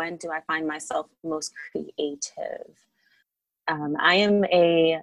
when 0.07 0.17
do 0.17 0.31
I 0.31 0.39
find 0.47 0.65
myself 0.65 1.07
most 1.23 1.51
creative? 1.69 2.71
Um, 3.67 3.95
I 3.99 4.15
am 4.15 4.45
a 4.45 4.99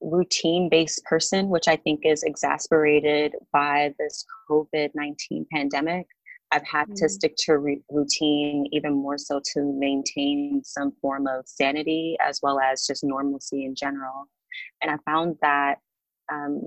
routine 0.00 0.68
based 0.68 1.02
person, 1.04 1.48
which 1.48 1.66
I 1.66 1.74
think 1.74 2.00
is 2.04 2.22
exasperated 2.22 3.34
by 3.52 3.92
this 3.98 4.24
COVID 4.48 4.90
19 4.94 5.46
pandemic. 5.52 6.06
I've 6.52 6.66
had 6.66 6.88
mm 6.88 6.94
to 6.94 7.08
stick 7.08 7.34
to 7.46 7.58
re- 7.58 7.82
routine 7.90 8.68
even 8.70 8.92
more 8.92 9.18
so 9.18 9.40
to 9.52 9.60
maintain 9.86 10.62
some 10.64 10.92
form 11.02 11.26
of 11.26 11.44
sanity 11.46 12.16
as 12.24 12.38
well 12.40 12.60
as 12.60 12.86
just 12.86 13.02
normalcy 13.02 13.64
in 13.64 13.74
general. 13.74 14.28
And 14.80 14.92
I 14.92 14.98
found 15.10 15.36
that 15.42 15.78
um, 16.32 16.66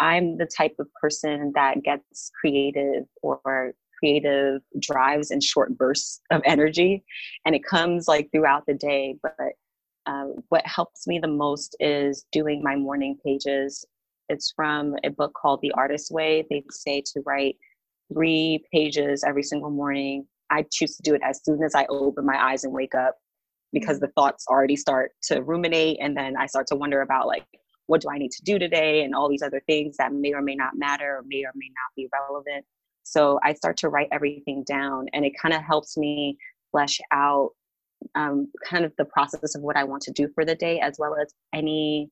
I'm 0.00 0.36
the 0.36 0.50
type 0.58 0.74
of 0.80 0.88
person 1.00 1.52
that 1.54 1.84
gets 1.84 2.32
creative 2.40 3.04
or 3.22 3.74
creative 3.98 4.60
drives 4.80 5.30
and 5.30 5.42
short 5.42 5.76
bursts 5.76 6.20
of 6.30 6.42
energy 6.44 7.04
and 7.44 7.54
it 7.54 7.64
comes 7.64 8.08
like 8.08 8.28
throughout 8.32 8.64
the 8.66 8.74
day 8.74 9.16
but 9.22 9.52
um, 10.06 10.34
what 10.48 10.64
helps 10.66 11.06
me 11.06 11.18
the 11.18 11.28
most 11.28 11.76
is 11.80 12.26
doing 12.32 12.62
my 12.62 12.76
morning 12.76 13.18
pages. 13.24 13.84
It's 14.28 14.52
from 14.54 14.94
a 15.04 15.10
book 15.10 15.32
called 15.34 15.60
the 15.62 15.72
artist's 15.72 16.10
way. 16.10 16.46
They 16.48 16.62
say 16.70 17.02
to 17.12 17.22
write 17.26 17.56
three 18.12 18.64
pages 18.72 19.24
every 19.24 19.42
single 19.42 19.70
morning. 19.70 20.26
I 20.50 20.64
choose 20.70 20.96
to 20.96 21.02
do 21.02 21.14
it 21.14 21.22
as 21.24 21.40
soon 21.44 21.62
as 21.64 21.74
i 21.74 21.86
open 21.88 22.24
my 22.24 22.40
eyes 22.40 22.62
and 22.62 22.72
wake 22.72 22.94
up 22.94 23.16
because 23.72 23.98
the 23.98 24.12
thoughts 24.14 24.46
already 24.48 24.76
start 24.76 25.10
to 25.24 25.42
ruminate 25.42 25.98
and 26.00 26.16
then 26.16 26.36
i 26.36 26.46
start 26.46 26.68
to 26.68 26.76
wonder 26.76 27.00
about 27.00 27.26
like 27.26 27.44
what 27.86 28.00
do 28.00 28.08
i 28.08 28.16
need 28.16 28.30
to 28.30 28.44
do 28.44 28.56
today 28.56 29.02
and 29.02 29.12
all 29.12 29.28
these 29.28 29.42
other 29.42 29.60
things 29.66 29.96
that 29.96 30.12
may 30.12 30.32
or 30.32 30.40
may 30.40 30.54
not 30.54 30.76
matter 30.76 31.16
or 31.16 31.24
may 31.26 31.42
or 31.42 31.50
may 31.56 31.66
not 31.66 31.96
be 31.96 32.08
relevant 32.12 32.64
so 33.08 33.38
I 33.44 33.54
start 33.54 33.76
to 33.78 33.88
write 33.88 34.08
everything 34.10 34.64
down, 34.64 35.06
and 35.12 35.24
it 35.24 35.32
kind 35.40 35.54
of 35.54 35.62
helps 35.62 35.96
me 35.96 36.36
flesh 36.72 36.98
out 37.12 37.50
um, 38.16 38.50
kind 38.68 38.84
of 38.84 38.92
the 38.98 39.04
process 39.04 39.54
of 39.54 39.62
what 39.62 39.76
I 39.76 39.84
want 39.84 40.02
to 40.02 40.10
do 40.10 40.28
for 40.34 40.44
the 40.44 40.56
day, 40.56 40.80
as 40.80 40.96
well 40.98 41.14
as 41.14 41.32
any 41.54 42.10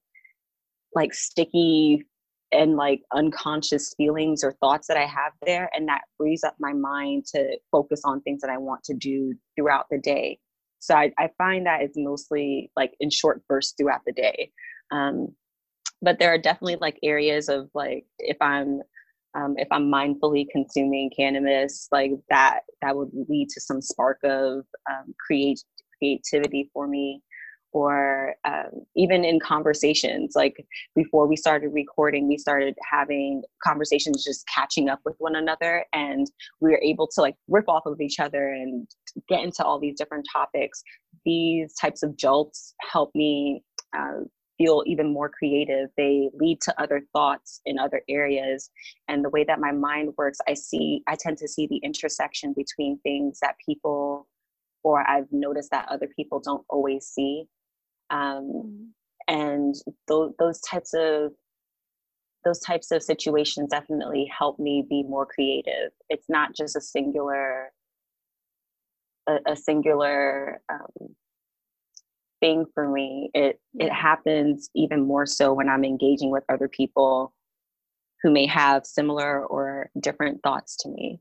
like 0.94 1.12
sticky 1.12 2.06
and 2.52 2.76
like 2.76 3.02
unconscious 3.12 3.92
feelings 3.96 4.44
or 4.44 4.52
thoughts 4.52 4.86
that 4.86 4.96
I 4.96 5.04
have 5.04 5.32
there. 5.44 5.68
And 5.74 5.88
that 5.88 6.02
frees 6.16 6.44
up 6.44 6.54
my 6.60 6.72
mind 6.72 7.26
to 7.34 7.58
focus 7.72 8.02
on 8.04 8.20
things 8.20 8.40
that 8.42 8.50
I 8.50 8.58
want 8.58 8.84
to 8.84 8.94
do 8.94 9.34
throughout 9.56 9.86
the 9.90 9.98
day. 9.98 10.38
So 10.78 10.94
I, 10.94 11.10
I 11.18 11.30
find 11.38 11.66
that 11.66 11.82
it's 11.82 11.96
mostly 11.96 12.70
like 12.76 12.92
in 13.00 13.10
short 13.10 13.42
bursts 13.48 13.74
throughout 13.76 14.02
the 14.06 14.12
day. 14.12 14.52
Um, 14.92 15.34
but 16.00 16.20
there 16.20 16.32
are 16.32 16.38
definitely 16.38 16.76
like 16.80 17.00
areas 17.02 17.48
of 17.48 17.68
like 17.74 18.04
if 18.20 18.36
I'm 18.40 18.82
um, 19.34 19.54
if 19.58 19.68
i'm 19.70 19.90
mindfully 19.90 20.46
consuming 20.50 21.10
cannabis 21.16 21.88
like 21.92 22.12
that 22.30 22.60
that 22.82 22.96
would 22.96 23.10
lead 23.28 23.48
to 23.48 23.60
some 23.60 23.80
spark 23.80 24.18
of 24.24 24.64
um, 24.90 25.14
create 25.24 25.62
creativity 25.98 26.70
for 26.72 26.86
me. 26.86 27.22
Or 27.72 28.36
um, 28.44 28.86
even 28.94 29.24
in 29.24 29.40
conversations 29.40 30.34
like 30.36 30.64
before 30.94 31.26
we 31.26 31.34
started 31.34 31.70
recording 31.70 32.28
we 32.28 32.38
started 32.38 32.76
having 32.88 33.42
conversations 33.64 34.22
just 34.22 34.46
catching 34.46 34.88
up 34.88 35.00
with 35.04 35.16
one 35.18 35.34
another 35.34 35.84
and 35.92 36.30
we 36.60 36.70
were 36.70 36.80
able 36.84 37.08
to 37.08 37.20
like 37.20 37.34
rip 37.48 37.68
off 37.68 37.84
of 37.86 38.00
each 38.00 38.20
other 38.20 38.50
and 38.50 38.86
get 39.28 39.42
into 39.42 39.64
all 39.64 39.80
these 39.80 39.98
different 39.98 40.24
topics. 40.32 40.84
These 41.24 41.74
types 41.74 42.04
of 42.04 42.16
jolts 42.16 42.74
help 42.92 43.10
me 43.12 43.64
uh, 43.92 44.20
feel 44.64 44.82
even 44.86 45.12
more 45.12 45.28
creative. 45.28 45.90
They 45.96 46.30
lead 46.34 46.60
to 46.62 46.80
other 46.80 47.02
thoughts 47.12 47.60
in 47.66 47.78
other 47.78 48.02
areas. 48.08 48.70
And 49.08 49.24
the 49.24 49.30
way 49.30 49.44
that 49.44 49.60
my 49.60 49.72
mind 49.72 50.14
works 50.16 50.38
i 50.48 50.54
see 50.54 51.02
i 51.06 51.16
tend 51.18 51.38
to 51.38 51.48
see 51.48 51.66
the 51.66 51.76
intersection 51.78 52.54
between 52.56 52.98
things 52.98 53.38
that 53.40 53.56
people 53.64 54.28
or 54.82 55.08
i've 55.08 55.30
noticed 55.30 55.70
that 55.70 55.88
other 55.90 56.08
people 56.16 56.40
don't 56.40 56.64
always 56.68 57.06
see. 57.06 57.44
Um, 58.10 58.52
mm-hmm. 58.54 59.34
and 59.34 59.74
th- 60.08 60.32
those 60.38 60.60
types 60.60 60.92
of 60.94 61.32
those 62.44 62.60
types 62.60 62.90
of 62.90 63.02
situations 63.02 63.70
definitely 63.70 64.30
help 64.38 64.58
me 64.58 64.84
be 64.86 65.02
more 65.02 65.24
creative. 65.24 65.92
It's 66.10 66.28
not 66.28 66.54
just 66.54 66.76
a 66.76 66.80
singular 66.80 67.72
a, 69.26 69.38
a 69.46 69.56
singular 69.56 70.60
um, 70.70 71.14
thing 72.44 72.66
for 72.74 72.88
me. 72.88 73.30
It 73.32 73.58
it 73.74 73.92
happens 73.92 74.68
even 74.74 75.06
more 75.06 75.24
so 75.24 75.54
when 75.54 75.68
I'm 75.68 75.84
engaging 75.84 76.30
with 76.30 76.44
other 76.50 76.68
people 76.68 77.32
who 78.22 78.30
may 78.30 78.46
have 78.46 78.86
similar 78.86 79.46
or 79.46 79.90
different 80.00 80.42
thoughts 80.42 80.76
to 80.78 80.88
me. 80.88 81.20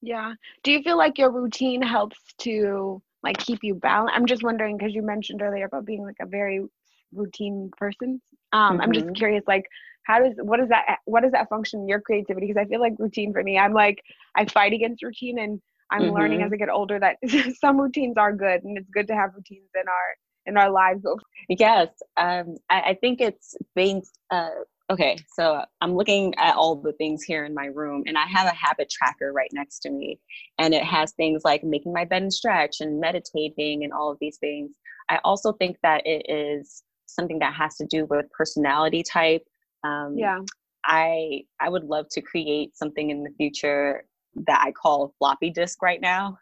Yeah. 0.00 0.34
Do 0.62 0.72
you 0.72 0.82
feel 0.82 0.98
like 0.98 1.18
your 1.18 1.30
routine 1.30 1.82
helps 1.82 2.18
to 2.38 3.02
like 3.22 3.38
keep 3.38 3.60
you 3.62 3.74
balanced? 3.74 4.14
I'm 4.16 4.26
just 4.26 4.42
wondering 4.42 4.76
because 4.76 4.94
you 4.94 5.02
mentioned 5.02 5.42
earlier 5.42 5.66
about 5.66 5.84
being 5.84 6.02
like 6.02 6.16
a 6.20 6.26
very 6.26 6.64
routine 7.12 7.70
person. 7.76 8.20
Um, 8.52 8.72
mm-hmm. 8.72 8.80
I'm 8.82 8.92
just 8.92 9.06
mm-hmm. 9.06 9.14
curious, 9.14 9.44
like, 9.46 9.64
how 10.04 10.18
does 10.18 10.34
what 10.42 10.58
does 10.58 10.68
that 10.68 10.98
what 11.04 11.22
does 11.22 11.32
that 11.32 11.48
function 11.48 11.80
in 11.80 11.88
your 11.88 12.00
creativity? 12.00 12.46
Because 12.48 12.60
I 12.60 12.68
feel 12.68 12.80
like 12.80 12.94
routine 12.98 13.32
for 13.32 13.42
me, 13.42 13.58
I'm 13.58 13.72
like 13.72 14.02
I 14.36 14.44
fight 14.46 14.72
against 14.72 15.02
routine, 15.02 15.38
and 15.38 15.60
I'm 15.92 16.02
mm-hmm. 16.02 16.14
learning 16.16 16.42
as 16.42 16.52
I 16.52 16.56
get 16.56 16.68
older 16.68 16.98
that 16.98 17.18
some 17.60 17.80
routines 17.80 18.16
are 18.16 18.32
good, 18.32 18.64
and 18.64 18.76
it's 18.76 18.90
good 18.90 19.06
to 19.08 19.14
have 19.14 19.34
routines 19.36 19.70
in 19.74 19.88
our 19.88 20.16
in 20.46 20.56
our 20.56 20.70
lives. 20.70 21.04
Yes 21.48 21.88
um, 22.16 22.56
I, 22.70 22.80
I, 22.80 22.98
think 23.00 23.20
it's 23.20 23.56
being 23.74 24.02
uh, 24.30 24.48
okay 24.90 25.18
so 25.34 25.64
i'm 25.80 25.94
looking 25.94 26.34
at 26.36 26.54
all 26.54 26.76
the 26.76 26.92
things 26.92 27.22
here 27.22 27.44
in 27.44 27.52
my 27.52 27.66
room 27.66 28.04
and 28.06 28.16
i 28.16 28.24
have 28.26 28.46
a 28.46 28.54
habit 28.54 28.88
tracker 28.90 29.32
right 29.32 29.50
next 29.52 29.80
to 29.80 29.90
me 29.90 30.18
and 30.58 30.72
it 30.72 30.84
has 30.84 31.12
things 31.12 31.42
like 31.44 31.64
making 31.64 31.92
my 31.92 32.04
bed 32.04 32.22
and 32.22 32.32
stretch 32.32 32.80
and 32.80 33.00
meditating 33.00 33.84
and 33.84 33.92
all 33.92 34.10
of 34.10 34.18
these 34.20 34.38
things. 34.38 34.76
I 35.08 35.18
also 35.24 35.52
think 35.52 35.76
that 35.82 36.06
it 36.06 36.26
is 36.28 36.82
something 37.06 37.38
that 37.40 37.54
has 37.54 37.76
to 37.76 37.86
do 37.86 38.06
with 38.06 38.30
personality 38.30 39.02
type. 39.02 39.42
Um, 39.84 40.14
yeah. 40.16 40.38
I 40.84 41.42
i 41.60 41.68
would 41.68 41.84
love 41.84 42.06
to 42.10 42.20
create 42.20 42.76
something 42.76 43.10
in 43.10 43.22
the 43.22 43.30
future 43.36 44.04
that 44.46 44.60
i 44.64 44.72
call 44.72 45.14
floppy 45.18 45.50
disk 45.50 45.80
right 45.80 46.00
now 46.00 46.36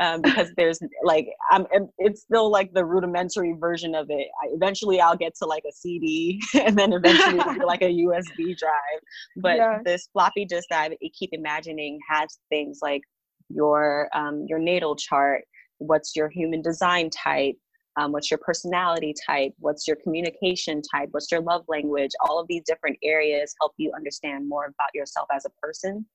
um, 0.00 0.22
because 0.22 0.48
there's 0.56 0.80
like 1.04 1.28
I'm 1.50 1.66
it's 1.98 2.22
still 2.22 2.50
like 2.50 2.72
the 2.72 2.84
rudimentary 2.84 3.54
version 3.58 3.94
of 3.94 4.06
it. 4.08 4.28
I, 4.42 4.48
eventually, 4.52 5.00
I'll 5.00 5.16
get 5.16 5.34
to 5.36 5.46
like 5.46 5.62
a 5.68 5.72
CD, 5.72 6.40
and 6.54 6.76
then 6.76 6.92
eventually 6.92 7.38
like 7.64 7.82
a 7.82 7.90
USB 7.90 8.56
drive. 8.56 9.00
But 9.36 9.56
yeah. 9.56 9.78
this 9.84 10.08
floppy 10.12 10.46
disk 10.46 10.68
that 10.70 10.92
I 10.92 10.96
keep 11.16 11.30
imagining 11.32 11.98
has 12.08 12.38
things 12.48 12.78
like 12.82 13.02
your 13.50 14.08
um, 14.14 14.46
your 14.48 14.58
natal 14.58 14.96
chart, 14.96 15.44
what's 15.78 16.16
your 16.16 16.30
human 16.30 16.62
design 16.62 17.10
type, 17.10 17.56
um, 18.00 18.12
what's 18.12 18.30
your 18.30 18.38
personality 18.38 19.14
type? 19.26 19.52
What's 19.58 19.86
your 19.86 19.96
communication 19.96 20.80
type? 20.80 21.10
What's 21.10 21.30
your 21.30 21.42
love 21.42 21.64
language? 21.68 22.10
All 22.26 22.40
of 22.40 22.48
these 22.48 22.62
different 22.66 22.96
areas 23.02 23.54
help 23.60 23.74
you 23.76 23.92
understand 23.94 24.48
more 24.48 24.64
about 24.64 24.88
yourself 24.94 25.28
as 25.34 25.44
a 25.44 25.50
person. 25.62 26.06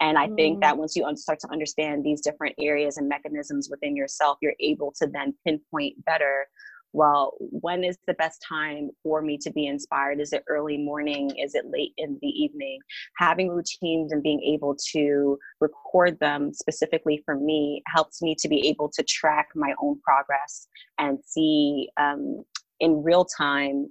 And 0.00 0.16
i 0.18 0.28
mm. 0.28 0.36
think 0.36 0.60
that 0.60 0.76
once 0.76 0.94
you 0.96 1.04
start 1.16 1.40
to 1.40 1.50
understand 1.50 2.04
these 2.04 2.20
different 2.20 2.54
areas 2.60 2.96
and 2.96 3.08
mechanisms 3.08 3.68
within 3.70 3.96
yourself 3.96 4.38
you're 4.40 4.54
able 4.60 4.92
to 4.98 5.06
then 5.06 5.34
pinpoint 5.44 6.04
better 6.04 6.46
well, 6.92 7.34
when 7.38 7.84
is 7.84 7.96
the 8.06 8.14
best 8.14 8.44
time 8.46 8.90
for 9.02 9.22
me 9.22 9.38
to 9.38 9.50
be 9.50 9.66
inspired? 9.66 10.20
Is 10.20 10.32
it 10.32 10.44
early 10.48 10.76
morning? 10.76 11.30
Is 11.38 11.54
it 11.54 11.66
late 11.70 11.92
in 11.96 12.18
the 12.20 12.28
evening? 12.28 12.80
Having 13.18 13.48
routines 13.48 14.12
and 14.12 14.22
being 14.22 14.42
able 14.42 14.76
to 14.92 15.38
record 15.60 16.18
them 16.20 16.52
specifically 16.52 17.22
for 17.24 17.36
me 17.36 17.82
helps 17.86 18.20
me 18.20 18.36
to 18.38 18.48
be 18.48 18.68
able 18.68 18.90
to 18.90 19.02
track 19.04 19.48
my 19.54 19.74
own 19.82 20.00
progress 20.00 20.66
and 20.98 21.18
see 21.24 21.88
um, 21.98 22.44
in 22.80 23.02
real 23.02 23.24
time. 23.24 23.86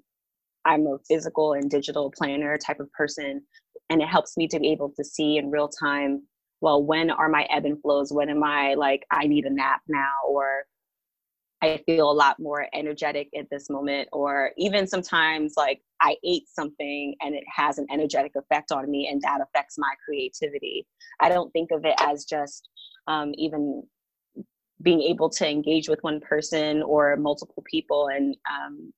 I'm 0.65 0.85
a 0.85 0.97
physical 1.07 1.53
and 1.53 1.71
digital 1.71 2.11
planner 2.15 2.55
type 2.57 2.79
of 2.79 2.91
person, 2.93 3.41
and 3.89 4.01
it 4.01 4.07
helps 4.07 4.37
me 4.37 4.47
to 4.49 4.59
be 4.59 4.71
able 4.71 4.93
to 4.95 5.03
see 5.03 5.37
in 5.37 5.49
real 5.49 5.67
time 5.67 6.21
well 6.61 6.83
when 6.83 7.09
are 7.09 7.27
my 7.27 7.47
ebb 7.49 7.65
and 7.65 7.81
flows 7.81 8.13
when 8.13 8.29
am 8.29 8.43
i 8.43 8.75
like 8.75 9.03
i 9.11 9.25
need 9.25 9.45
a 9.45 9.49
nap 9.49 9.81
now 9.87 10.13
or 10.29 10.63
I 11.61 11.79
feel 11.85 12.09
a 12.09 12.13
lot 12.13 12.39
more 12.39 12.67
energetic 12.73 13.29
at 13.37 13.49
this 13.51 13.69
moment, 13.69 14.09
or 14.11 14.51
even 14.57 14.87
sometimes 14.87 15.53
like 15.55 15.81
I 16.01 16.17
ate 16.23 16.47
something 16.47 17.15
and 17.21 17.35
it 17.35 17.43
has 17.55 17.77
an 17.77 17.85
energetic 17.91 18.31
effect 18.35 18.71
on 18.71 18.89
me 18.89 19.07
and 19.11 19.21
that 19.21 19.41
affects 19.41 19.77
my 19.77 19.93
creativity. 20.03 20.87
I 21.19 21.29
don't 21.29 21.51
think 21.51 21.69
of 21.71 21.85
it 21.85 21.95
as 21.99 22.25
just 22.25 22.67
um, 23.07 23.33
even 23.35 23.83
being 24.81 25.01
able 25.03 25.29
to 25.29 25.47
engage 25.47 25.87
with 25.87 25.99
one 26.01 26.19
person 26.19 26.81
or 26.81 27.15
multiple 27.17 27.63
people 27.69 28.07
and 28.07 28.35
um, 28.49 28.91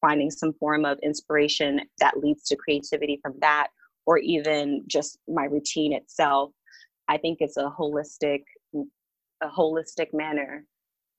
finding 0.00 0.30
some 0.30 0.54
form 0.54 0.86
of 0.86 0.98
inspiration 1.02 1.80
that 1.98 2.18
leads 2.18 2.44
to 2.44 2.56
creativity 2.56 3.18
from 3.22 3.34
that, 3.40 3.68
or 4.06 4.18
even 4.18 4.82
just 4.86 5.18
my 5.28 5.44
routine 5.44 5.92
itself. 5.92 6.52
I 7.08 7.18
think 7.18 7.38
it's 7.40 7.58
a 7.58 7.70
holistic, 7.78 8.44
a 9.42 9.48
holistic 9.48 10.08
manner 10.14 10.64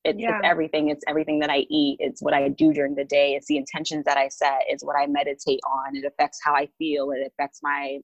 it's, 0.08 0.20
yeah. 0.20 0.38
it's 0.38 0.48
everything. 0.48 0.90
It's 0.90 1.04
everything 1.08 1.40
that 1.40 1.50
I 1.50 1.66
eat. 1.70 1.98
It's 2.00 2.22
what 2.22 2.34
I 2.34 2.50
do 2.50 2.74
during 2.74 2.96
the 2.96 3.04
day. 3.04 3.34
It's 3.34 3.48
the 3.48 3.58
intentions 3.58 4.06
that 4.06 4.18
I 4.18 4.30
set. 4.30 4.62
It's 4.68 4.84
what 4.84 4.96
I 4.98 5.06
meditate 5.08 5.60
on. 5.66 5.96
It 5.96 6.06
affects 6.06 6.40
how 6.44 6.54
I 6.54 6.70
feel. 6.78 7.12
It 7.12 7.26
affects 7.28 7.60
my 7.62 8.00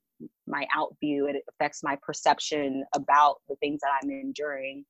my 0.48 0.66
out 0.76 0.96
view. 1.00 1.28
It 1.28 1.38
affects 1.50 1.82
my 1.84 1.98
perception 2.02 2.84
about 2.94 3.38
the 3.50 3.56
things 3.56 3.80
that 3.82 3.92
I'm 4.02 4.10
enduring, 4.10 4.86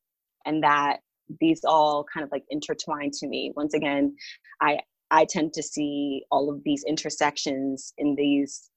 and 0.46 0.64
that 0.64 1.00
these 1.40 1.62
all 1.64 2.06
kind 2.14 2.24
of 2.24 2.32
like 2.32 2.44
intertwine 2.50 3.12
to 3.20 3.28
me. 3.28 3.54
Once 3.56 3.74
again, 3.74 4.16
I 4.62 4.80
I 5.12 5.26
tend 5.26 5.54
to 5.54 5.64
see 5.64 6.24
all 6.32 6.52
of 6.52 6.64
these 6.64 6.84
intersections 6.88 7.94
in 7.98 8.16
these 8.16 8.70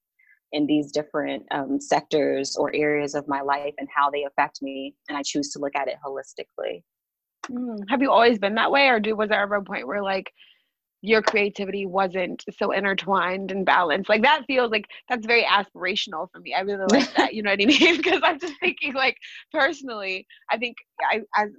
in 0.53 0.67
these 0.67 0.93
different 0.93 1.43
um, 1.51 1.81
sectors 1.81 2.57
or 2.57 2.75
areas 2.75 3.15
of 3.15 3.27
my 3.27 3.41
life 3.41 3.75
and 3.79 3.89
how 3.95 4.11
they 4.11 4.25
affect 4.25 4.61
me, 4.63 4.95
and 5.09 5.17
I 5.17 5.23
choose 5.25 5.51
to 5.53 5.59
look 5.59 5.75
at 5.75 5.89
it 5.89 5.97
holistically. 6.07 6.83
Mm. 7.51 7.79
Have 7.89 8.03
you 8.03 8.11
always 8.11 8.39
been 8.39 8.55
that 8.57 8.71
way, 8.71 8.89
or 8.89 9.01
do 9.01 9.17
was 9.17 9.29
there 9.29 9.43
ever 9.43 9.57
a 9.57 9.63
point 9.65 9.87
where 9.87 10.03
like 10.03 10.33
your 11.03 11.23
creativity 11.23 11.87
wasn't 11.87 12.43
so 12.59 12.73
intertwined 12.73 13.51
and 13.51 13.65
balanced? 13.65 14.09
Like 14.09 14.23
that 14.23 14.45
feels 14.47 14.71
like 14.71 14.87
that's 15.09 15.27
very 15.27 15.45
aspirational 15.45 16.29
for 16.33 16.41
me. 16.41 16.55
I 16.55 16.61
really 16.61 16.85
like 16.91 17.15
that. 17.15 17.35
You 17.35 17.43
know 17.43 17.51
what 17.51 17.63
I 17.63 17.67
mean? 17.67 17.97
because 18.03 18.21
I'm 18.23 18.41
just 18.41 18.55
thinking 18.61 18.95
like 18.95 19.17
personally, 19.53 20.27
I 20.51 20.59
think 20.59 20.77
I 21.11 21.23
as 21.37 21.51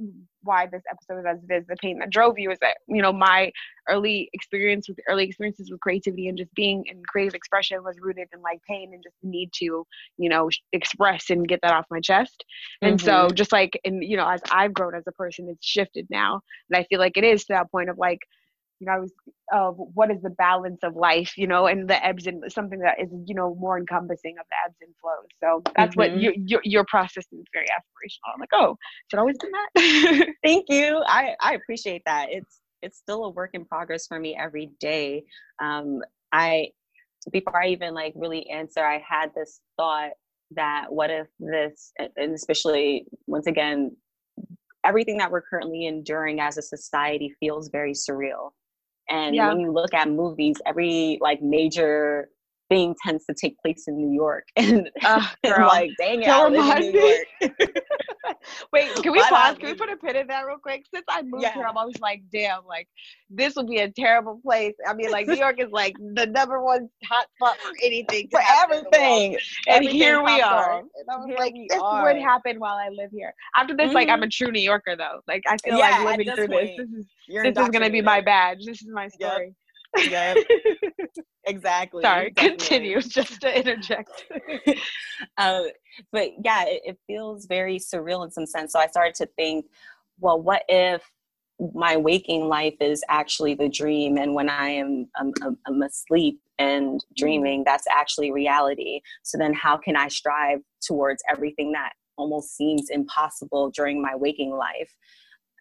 why 0.48 0.66
this 0.66 0.82
episode 0.90 1.20
is 1.20 1.26
as 1.28 1.44
it 1.48 1.54
is, 1.54 1.68
the 1.68 1.76
pain 1.76 2.00
that 2.00 2.10
drove 2.10 2.40
you 2.40 2.52
is 2.52 2.58
that 2.62 2.78
you 2.88 3.02
know 3.02 3.14
my 3.14 3.52
early 3.90 4.30
experience 4.34 4.88
with 4.88 4.98
early 5.08 5.26
experiences 5.26 5.70
with 5.70 5.80
creativity 5.82 6.28
and 6.28 6.38
just 6.38 6.54
being 6.56 6.84
in 6.88 7.02
creative 7.08 7.36
expression 7.36 7.84
was 7.84 7.98
rooted 8.02 8.28
in 8.34 8.42
like 8.42 8.60
pain 8.68 8.92
and 8.94 9.04
just 9.04 9.16
the 9.22 9.30
need 9.30 9.52
to 9.54 9.86
you 10.18 10.30
know 10.30 10.50
express 10.74 11.30
and 11.30 11.48
get 11.48 11.60
that 11.62 11.74
off 11.74 11.86
my 11.92 12.00
chest 12.00 12.44
and 12.82 13.00
mm-hmm. 13.00 13.06
so 13.06 13.30
just 13.30 13.52
like 13.52 13.80
and 13.86 14.04
you 14.04 14.18
know 14.18 14.28
as 14.28 14.42
i've 14.52 14.74
grown 14.74 14.96
as 14.96 15.04
a 15.08 15.12
person 15.14 15.48
it's 15.50 15.66
shifted 15.66 16.08
now 16.10 16.42
and 16.70 16.78
i 16.78 16.84
feel 16.90 17.00
like 17.00 17.18
it 17.18 17.24
is 17.24 17.46
to 17.46 17.54
that 17.54 17.72
point 17.72 17.90
of 17.90 17.98
like 17.98 18.20
you 18.80 18.88
know, 18.88 18.94
I 18.94 19.00
was 19.00 19.12
uh, 19.54 19.72
what 19.72 20.12
is 20.12 20.22
the 20.22 20.30
balance 20.30 20.80
of 20.84 20.96
life, 20.96 21.38
you 21.38 21.48
know, 21.48 21.68
and 21.68 21.90
the 21.90 22.04
ebbs 22.06 22.28
and 22.28 22.44
something 22.52 22.80
that 22.80 23.00
is, 23.00 23.10
you 23.26 23.34
know, 23.34 23.56
more 23.56 23.78
encompassing 23.78 24.36
of 24.40 24.46
the 24.50 24.56
ebbs 24.66 24.76
and 24.82 24.94
flows. 25.02 25.28
So 25.42 25.72
that's 25.76 25.96
mm-hmm. 25.96 26.14
what 26.14 26.22
your, 26.22 26.34
your, 26.34 26.62
your 26.64 26.86
process 26.86 27.26
is 27.32 27.44
very 27.54 27.66
aspirational. 27.66 28.34
I'm 28.34 28.40
like, 28.40 28.50
oh, 28.54 28.78
should 29.10 29.18
I 29.18 29.22
always 29.22 29.38
do 29.40 29.50
that. 29.52 30.28
Thank 30.44 30.66
you. 30.70 31.02
I 31.08 31.36
I 31.42 31.56
appreciate 31.56 32.04
that. 32.06 32.28
It's 32.30 32.60
it's 32.82 32.98
still 33.00 33.26
a 33.26 33.30
work 33.30 33.52
in 33.54 33.66
progress 33.66 34.06
for 34.08 34.20
me 34.20 34.38
every 34.40 34.70
day. 34.80 35.24
Um, 35.62 36.02
I 36.32 36.70
before 37.32 37.62
I 37.62 37.70
even 37.70 37.94
like 37.94 38.14
really 38.16 38.50
answer, 38.50 38.86
I 38.86 39.04
had 39.08 39.32
this 39.36 39.60
thought 39.78 40.12
that 40.52 40.86
what 40.90 41.10
if 41.10 41.28
this, 41.40 41.92
and 41.98 42.34
especially 42.34 43.06
once 43.26 43.48
again, 43.48 43.96
everything 44.86 45.18
that 45.18 45.32
we're 45.32 45.42
currently 45.42 45.88
enduring 45.88 46.40
as 46.40 46.58
a 46.58 46.62
society 46.62 47.34
feels 47.40 47.70
very 47.70 47.94
surreal 47.94 48.52
and 49.10 49.36
yeah. 49.36 49.50
when 49.50 49.60
you 49.60 49.72
look 49.72 49.94
at 49.94 50.10
movies, 50.10 50.58
every 50.66 51.18
like 51.22 51.42
major 51.42 52.30
thing 52.70 52.96
tends 53.06 53.26
to 53.26 53.34
take 53.34 53.58
place 53.60 53.86
in 53.88 53.98
New 53.98 54.14
York. 54.14 54.46
And, 54.58 54.90
uh, 55.04 55.26
and 55.44 55.64
like, 55.66 55.92
dang 55.98 56.24
it, 56.24 56.28
I 56.28 56.48
live 56.48 56.78
in 56.78 56.92
New 56.92 57.00
York. 57.00 57.54
Wait, 58.74 58.94
can 58.96 59.12
we 59.14 59.20
but, 59.20 59.30
pause? 59.30 59.52
Um, 59.52 59.56
can 59.58 59.70
we 59.70 59.76
put 59.76 59.90
a 59.90 59.96
pin 59.96 60.16
in 60.16 60.28
that 60.28 60.46
real 60.46 60.58
quick? 60.58 60.84
Since 60.94 61.06
I 61.10 61.22
moved 61.22 61.44
yeah. 61.44 61.54
here, 61.54 61.66
I'm 61.66 61.78
always 61.78 62.00
like, 62.00 62.24
damn, 62.32 62.66
like 62.68 62.88
this 63.30 63.56
would 63.56 63.68
be 63.68 63.78
a 63.78 63.90
terrible 63.90 64.42
place. 64.44 64.74
I 64.86 64.94
mean, 64.94 65.12
like 65.12 65.28
New 65.28 65.36
York 65.36 65.62
is 65.62 65.70
like 65.72 65.96
the 66.16 66.26
number 66.26 66.62
one 66.62 66.90
hot 67.06 67.28
spot 67.36 67.58
for 67.60 67.72
anything. 67.84 68.28
For 68.32 68.42
everything. 68.62 69.36
And 69.36 69.42
everything 69.68 69.96
here 69.96 70.24
we 70.24 70.42
are. 70.42 70.80
And 70.80 70.90
I 71.10 71.18
was 71.18 71.26
here 71.28 71.38
like, 71.38 71.54
this 71.70 71.80
are. 71.82 72.04
would 72.04 72.22
happen 72.22 72.60
while 72.60 72.76
I 72.76 72.90
live 72.90 73.12
here. 73.12 73.34
After 73.56 73.76
this, 73.76 73.88
mm-hmm. 73.88 73.96
like 73.96 74.10
I'm 74.10 74.24
a 74.24 74.26
mm-hmm. 74.26 74.46
true 74.46 74.52
New 74.52 74.62
Yorker 74.62 74.96
though. 74.98 75.22
Like 75.28 75.44
I 75.48 75.58
feel 75.58 75.78
yeah, 75.78 76.00
like 76.00 76.18
living 76.18 76.36
through 76.36 76.48
point, 76.48 76.78
this. 76.78 76.88
This 76.88 77.00
is 77.00 77.06
this 77.56 77.64
is 77.64 77.70
gonna 77.70 77.90
be 77.90 78.02
my 78.02 78.22
badge. 78.22 78.66
This 78.66 78.82
is 78.82 78.90
my 78.92 79.08
story. 79.08 79.48
Yep. 79.48 79.54
Yeah, 79.98 80.36
exactly. 81.46 82.04
Sorry, 82.04 82.32
continue 82.32 83.02
just 83.02 83.42
to 83.42 83.58
interject. 83.58 84.26
uh, 85.38 85.64
but 86.12 86.30
yeah, 86.44 86.66
it, 86.66 86.82
it 86.86 86.98
feels 87.08 87.46
very 87.46 87.80
surreal 87.80 88.24
in 88.24 88.32
some 88.32 88.46
sense. 88.46 88.74
So 88.74 88.80
I 88.80 88.88
started 88.88 89.16
to 89.16 89.26
think, 89.38 89.66
well, 90.20 90.42
what 90.42 90.64
if 90.68 91.04
my 91.74 91.98
waking 91.98 92.48
life 92.48 92.76
is 92.80 93.04
actually 93.10 93.56
the 93.56 93.70
dream, 93.70 94.18
and 94.18 94.34
when 94.34 94.50
I 94.50 94.70
am 94.70 95.08
I'm, 95.16 95.34
I'm 95.66 95.82
asleep 95.82 96.40
and 96.60 97.00
mm-hmm. 97.00 97.14
dreaming, 97.16 97.64
that's 97.66 97.86
actually 97.90 98.32
reality. 98.32 99.02
So 99.24 99.38
then, 99.38 99.54
how 99.54 99.78
can 99.78 99.96
I 99.96 100.08
strive 100.08 100.60
towards 100.82 101.24
everything 101.30 101.72
that 101.74 101.94
almost 102.18 102.56
seems 102.56 102.90
impossible 102.90 103.72
during 103.72 104.02
my 104.02 104.16
waking 104.16 104.52
life? 104.52 104.96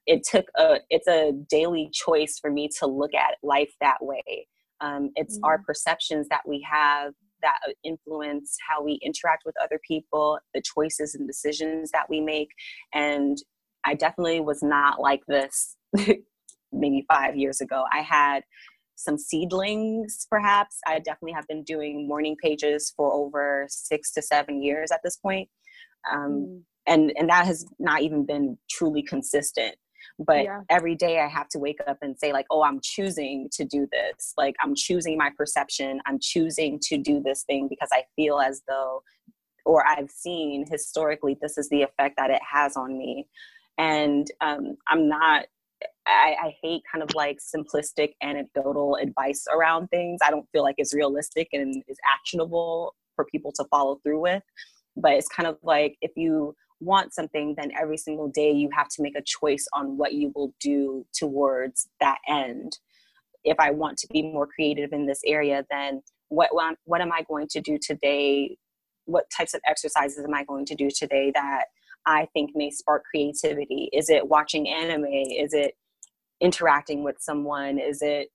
It 0.06 0.22
took 0.22 0.46
a 0.56 0.76
it's 0.88 1.08
a 1.08 1.32
daily 1.50 1.90
choice 1.92 2.38
for 2.40 2.50
me 2.50 2.68
to 2.78 2.86
look 2.86 3.14
at 3.14 3.36
life 3.42 3.72
that 3.80 3.98
way. 4.00 4.46
Um, 4.80 5.10
it's 5.16 5.36
mm-hmm. 5.36 5.44
our 5.44 5.58
perceptions 5.58 6.28
that 6.28 6.42
we 6.46 6.66
have 6.70 7.12
that 7.42 7.58
influence 7.84 8.56
how 8.66 8.82
we 8.82 8.98
interact 9.02 9.42
with 9.44 9.54
other 9.62 9.78
people 9.86 10.38
the 10.54 10.62
choices 10.62 11.14
and 11.14 11.26
decisions 11.26 11.90
that 11.90 12.08
we 12.08 12.20
make. 12.20 12.48
And 12.94 13.36
i 13.84 13.94
definitely 13.94 14.40
was 14.40 14.62
not 14.62 15.00
like 15.00 15.22
this 15.28 15.76
maybe 16.72 17.04
five 17.08 17.36
years 17.36 17.60
ago. 17.60 17.84
I 17.92 18.00
had 18.00 18.42
some 18.96 19.18
seedlings 19.18 20.26
perhaps. 20.30 20.78
I 20.86 20.98
definitely 20.98 21.32
have 21.32 21.46
been 21.48 21.64
doing 21.64 22.08
morning 22.08 22.36
pages 22.42 22.92
for 22.96 23.12
over 23.12 23.66
six 23.68 24.12
to 24.12 24.22
seven 24.22 24.62
years 24.62 24.90
at 24.90 25.00
this 25.04 25.16
point. 25.16 25.48
Um, 26.10 26.30
mm. 26.30 26.62
and 26.86 27.12
and 27.16 27.28
that 27.28 27.46
has 27.46 27.66
not 27.78 28.02
even 28.02 28.24
been 28.24 28.56
truly 28.70 29.02
consistent 29.02 29.76
but 30.18 30.44
yeah. 30.44 30.60
every 30.70 30.94
day 30.94 31.20
i 31.20 31.26
have 31.26 31.48
to 31.48 31.58
wake 31.58 31.78
up 31.86 31.98
and 32.02 32.18
say 32.18 32.32
like 32.32 32.46
oh 32.50 32.62
i'm 32.62 32.80
choosing 32.82 33.48
to 33.52 33.64
do 33.64 33.86
this 33.92 34.32
like 34.36 34.54
i'm 34.62 34.74
choosing 34.74 35.16
my 35.16 35.30
perception 35.36 36.00
i'm 36.06 36.18
choosing 36.20 36.78
to 36.80 36.96
do 36.96 37.20
this 37.20 37.42
thing 37.44 37.68
because 37.68 37.88
i 37.92 38.02
feel 38.14 38.38
as 38.38 38.62
though 38.68 39.02
or 39.64 39.86
i've 39.86 40.10
seen 40.10 40.64
historically 40.70 41.36
this 41.40 41.58
is 41.58 41.68
the 41.68 41.82
effect 41.82 42.16
that 42.16 42.30
it 42.30 42.40
has 42.48 42.76
on 42.76 42.96
me 42.96 43.26
and 43.78 44.28
um, 44.40 44.76
i'm 44.88 45.08
not 45.08 45.46
I, 46.06 46.36
I, 46.42 46.56
hate 46.62 46.82
kind 46.90 47.02
of 47.02 47.14
like 47.14 47.38
simplistic 47.38 48.12
anecdotal 48.22 48.96
advice 48.96 49.44
around 49.52 49.88
things. 49.88 50.20
I 50.24 50.30
don't 50.30 50.46
feel 50.52 50.62
like 50.62 50.76
it's 50.78 50.94
realistic 50.94 51.48
and 51.52 51.82
is 51.88 51.98
actionable 52.08 52.94
for 53.14 53.24
people 53.24 53.52
to 53.56 53.64
follow 53.70 53.98
through 54.02 54.20
with. 54.20 54.42
But 54.96 55.12
it's 55.12 55.28
kind 55.28 55.46
of 55.46 55.58
like 55.62 55.96
if 56.00 56.12
you 56.16 56.54
want 56.80 57.14
something, 57.14 57.54
then 57.56 57.72
every 57.80 57.96
single 57.96 58.28
day 58.28 58.50
you 58.50 58.68
have 58.74 58.88
to 58.88 59.02
make 59.02 59.16
a 59.16 59.22
choice 59.22 59.66
on 59.72 59.96
what 59.96 60.12
you 60.12 60.32
will 60.34 60.52
do 60.60 61.06
towards 61.14 61.88
that 62.00 62.18
end. 62.28 62.78
If 63.44 63.58
I 63.58 63.70
want 63.70 63.98
to 63.98 64.08
be 64.12 64.22
more 64.22 64.46
creative 64.46 64.92
in 64.92 65.06
this 65.06 65.20
area, 65.24 65.64
then 65.70 66.02
what 66.28 66.50
what 66.84 67.00
am 67.00 67.12
I 67.12 67.22
going 67.22 67.48
to 67.48 67.60
do 67.60 67.78
today? 67.78 68.56
What 69.04 69.30
types 69.36 69.54
of 69.54 69.60
exercises 69.66 70.24
am 70.24 70.34
I 70.34 70.44
going 70.44 70.66
to 70.66 70.74
do 70.74 70.88
today 70.90 71.30
that 71.34 71.66
I 72.06 72.26
think 72.32 72.50
may 72.54 72.70
spark 72.70 73.04
creativity? 73.10 73.88
Is 73.92 74.10
it 74.10 74.28
watching 74.28 74.68
anime? 74.68 75.04
Is 75.06 75.54
it 75.54 75.74
interacting 76.40 77.04
with 77.04 77.16
someone? 77.20 77.78
Is 77.78 78.02
it 78.02 78.28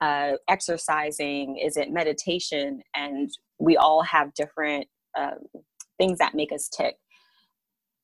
uh, 0.00 0.32
exercising? 0.48 1.58
Is 1.58 1.76
it 1.76 1.92
meditation? 1.92 2.82
And 2.94 3.30
we 3.60 3.76
all 3.76 4.02
have 4.02 4.34
different 4.34 4.88
um, 5.16 5.38
things 5.98 6.18
that 6.18 6.34
make 6.34 6.52
us 6.52 6.68
tick 6.68 6.96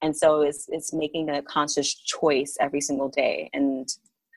and 0.03 0.17
so 0.17 0.43
it's 0.43 0.67
it's 0.69 0.93
making 0.93 1.29
a 1.29 1.43
conscious 1.43 1.95
choice 1.95 2.57
every 2.61 2.81
single 2.81 3.09
day 3.09 3.51
and 3.53 3.89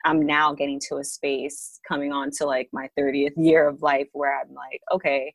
I'm 0.04 0.26
now 0.26 0.52
getting 0.52 0.80
to 0.88 0.96
a 0.96 1.04
space 1.04 1.78
coming 1.86 2.12
on 2.12 2.30
to 2.38 2.46
like 2.46 2.68
my 2.72 2.88
30th 2.98 3.34
year 3.36 3.68
of 3.68 3.82
life 3.82 4.08
where 4.12 4.36
I'm 4.36 4.52
like, 4.52 4.80
okay, 4.92 5.32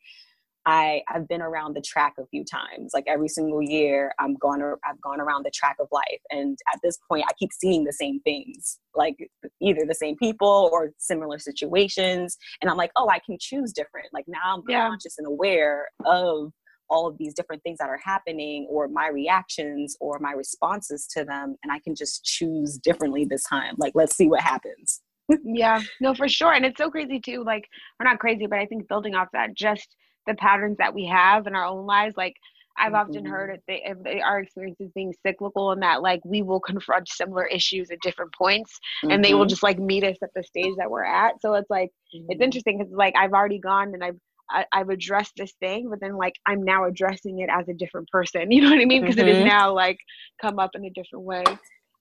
I 0.65 1.01
I've 1.07 1.27
been 1.29 1.41
around 1.41 1.75
the 1.75 1.81
track 1.81 2.15
a 2.19 2.25
few 2.27 2.43
times. 2.43 2.91
Like 2.93 3.05
every 3.07 3.29
single 3.29 3.61
year, 3.61 4.13
I'm 4.19 4.35
gone. 4.35 4.61
I've 4.61 5.01
gone 5.01 5.21
around 5.21 5.45
the 5.45 5.51
track 5.51 5.77
of 5.79 5.87
life, 5.93 6.19
and 6.29 6.57
at 6.73 6.81
this 6.83 6.99
point, 7.09 7.23
I 7.27 7.33
keep 7.39 7.53
seeing 7.53 7.85
the 7.85 7.93
same 7.93 8.19
things, 8.19 8.77
like 8.93 9.15
either 9.61 9.85
the 9.87 9.95
same 9.95 10.17
people 10.17 10.69
or 10.73 10.91
similar 10.97 11.39
situations. 11.39 12.37
And 12.61 12.69
I'm 12.69 12.75
like, 12.75 12.91
oh, 12.97 13.09
I 13.09 13.19
can 13.19 13.37
choose 13.39 13.71
different. 13.71 14.07
Like 14.11 14.25
now, 14.27 14.57
I'm 14.57 14.63
yeah. 14.67 14.89
conscious 14.89 15.17
and 15.17 15.25
aware 15.25 15.87
of 16.05 16.51
all 16.89 17.07
of 17.07 17.17
these 17.17 17.33
different 17.33 17.63
things 17.63 17.77
that 17.79 17.89
are 17.89 17.99
happening, 18.03 18.67
or 18.69 18.87
my 18.87 19.07
reactions, 19.09 19.97
or 19.99 20.19
my 20.19 20.31
responses 20.31 21.07
to 21.07 21.23
them, 21.23 21.55
and 21.63 21.71
I 21.71 21.79
can 21.79 21.95
just 21.95 22.23
choose 22.23 22.77
differently 22.77 23.25
this 23.25 23.43
time. 23.43 23.75
Like, 23.77 23.93
let's 23.95 24.15
see 24.15 24.27
what 24.27 24.41
happens. 24.41 25.01
yeah, 25.43 25.81
no, 25.99 26.13
for 26.13 26.27
sure. 26.27 26.53
And 26.53 26.65
it's 26.65 26.77
so 26.77 26.89
crazy 26.89 27.19
too. 27.19 27.43
Like, 27.43 27.67
we're 27.99 28.05
not 28.05 28.19
crazy, 28.19 28.47
but 28.47 28.59
I 28.59 28.65
think 28.65 28.87
building 28.87 29.15
off 29.15 29.27
that, 29.33 29.55
just 29.55 29.95
the 30.27 30.35
patterns 30.35 30.77
that 30.77 30.93
we 30.93 31.05
have 31.05 31.47
in 31.47 31.55
our 31.55 31.65
own 31.65 31.85
lives 31.87 32.15
like 32.15 32.35
I've 32.77 32.91
mm-hmm. 32.91 33.09
often 33.09 33.25
heard 33.25 33.49
it 33.55 33.63
they, 33.67 33.93
they, 34.03 34.21
our 34.21 34.39
experiences 34.39 34.91
being 34.93 35.13
cyclical 35.25 35.71
and 35.71 35.81
that 35.81 36.03
like 36.03 36.21
we 36.23 36.43
will 36.43 36.59
confront 36.59 37.09
similar 37.09 37.47
issues 37.47 37.89
at 37.89 37.99
different 38.01 38.33
points 38.35 38.79
mm-hmm. 39.03 39.11
and 39.11 39.23
they 39.23 39.33
will 39.33 39.41
mm-hmm. 39.41 39.49
just 39.49 39.63
like 39.63 39.79
meet 39.79 40.03
us 40.03 40.17
at 40.21 40.29
the 40.35 40.43
stage 40.43 40.73
that 40.77 40.91
we're 40.91 41.05
at. 41.05 41.41
So 41.41 41.55
it's 41.55 41.69
like 41.69 41.89
mm-hmm. 42.15 42.27
it's 42.29 42.41
interesting 42.41 42.77
because 42.77 42.93
like 42.93 43.15
I've 43.17 43.33
already 43.33 43.59
gone 43.59 43.93
and 43.93 44.03
I've 44.03 44.17
I, 44.49 44.65
have 44.73 44.89
addressed 44.89 45.33
this 45.37 45.53
thing, 45.59 45.89
but 45.89 45.99
then 45.99 46.15
like 46.17 46.35
I'm 46.45 46.63
now 46.63 46.85
addressing 46.85 47.39
it 47.39 47.49
as 47.51 47.67
a 47.67 47.73
different 47.73 48.09
person. 48.09 48.51
You 48.51 48.61
know 48.61 48.69
what 48.71 48.81
I 48.81 48.85
mean? 48.85 49.01
Because 49.01 49.17
mm-hmm. 49.17 49.47
now 49.47 49.73
like 49.73 49.99
come 50.41 50.59
up 50.59 50.71
in 50.75 50.85
a 50.85 50.89
different 50.89 51.25
way 51.25 51.43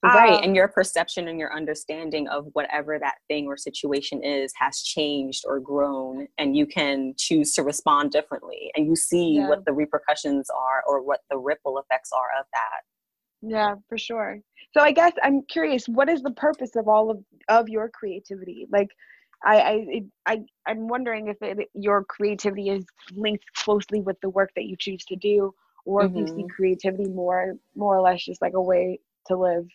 right 0.02 0.34
um, 0.34 0.44
and 0.44 0.56
your 0.56 0.68
perception 0.68 1.28
and 1.28 1.38
your 1.38 1.54
understanding 1.54 2.28
of 2.28 2.46
whatever 2.52 2.98
that 2.98 3.16
thing 3.28 3.46
or 3.46 3.56
situation 3.56 4.22
is 4.22 4.52
has 4.58 4.82
changed 4.82 5.44
or 5.46 5.60
grown 5.60 6.26
and 6.38 6.56
you 6.56 6.66
can 6.66 7.14
choose 7.16 7.52
to 7.52 7.62
respond 7.62 8.10
differently 8.10 8.70
and 8.76 8.86
you 8.86 8.94
see 8.94 9.36
yeah. 9.36 9.48
what 9.48 9.64
the 9.64 9.72
repercussions 9.72 10.48
are 10.50 10.82
or 10.86 11.02
what 11.02 11.20
the 11.30 11.38
ripple 11.38 11.78
effects 11.78 12.10
are 12.12 12.40
of 12.40 12.46
that 12.52 13.50
yeah 13.50 13.74
for 13.88 13.98
sure 13.98 14.40
so 14.74 14.82
i 14.82 14.92
guess 14.92 15.12
i'm 15.22 15.42
curious 15.48 15.86
what 15.88 16.08
is 16.08 16.22
the 16.22 16.32
purpose 16.32 16.76
of 16.76 16.88
all 16.88 17.10
of 17.10 17.18
of 17.48 17.68
your 17.68 17.88
creativity 17.88 18.66
like 18.70 18.88
I, 19.44 19.56
I, 19.56 20.02
I, 20.26 20.40
I'm 20.66 20.88
wondering 20.88 21.28
if 21.28 21.36
it, 21.40 21.68
your 21.74 22.04
creativity 22.04 22.70
is 22.70 22.84
linked 23.14 23.44
closely 23.54 24.00
with 24.00 24.20
the 24.20 24.30
work 24.30 24.50
that 24.56 24.64
you 24.64 24.76
choose 24.78 25.04
to 25.06 25.16
do, 25.16 25.54
or 25.84 26.02
mm-hmm. 26.02 26.16
if 26.16 26.20
you 26.20 26.26
see 26.26 26.42
mm-hmm. 26.42 26.48
creativity 26.48 27.08
more, 27.08 27.54
more 27.74 27.96
or 27.96 28.00
less 28.00 28.24
just 28.24 28.42
like 28.42 28.54
a 28.54 28.62
way 28.62 29.00
to 29.26 29.36
live. 29.36 29.68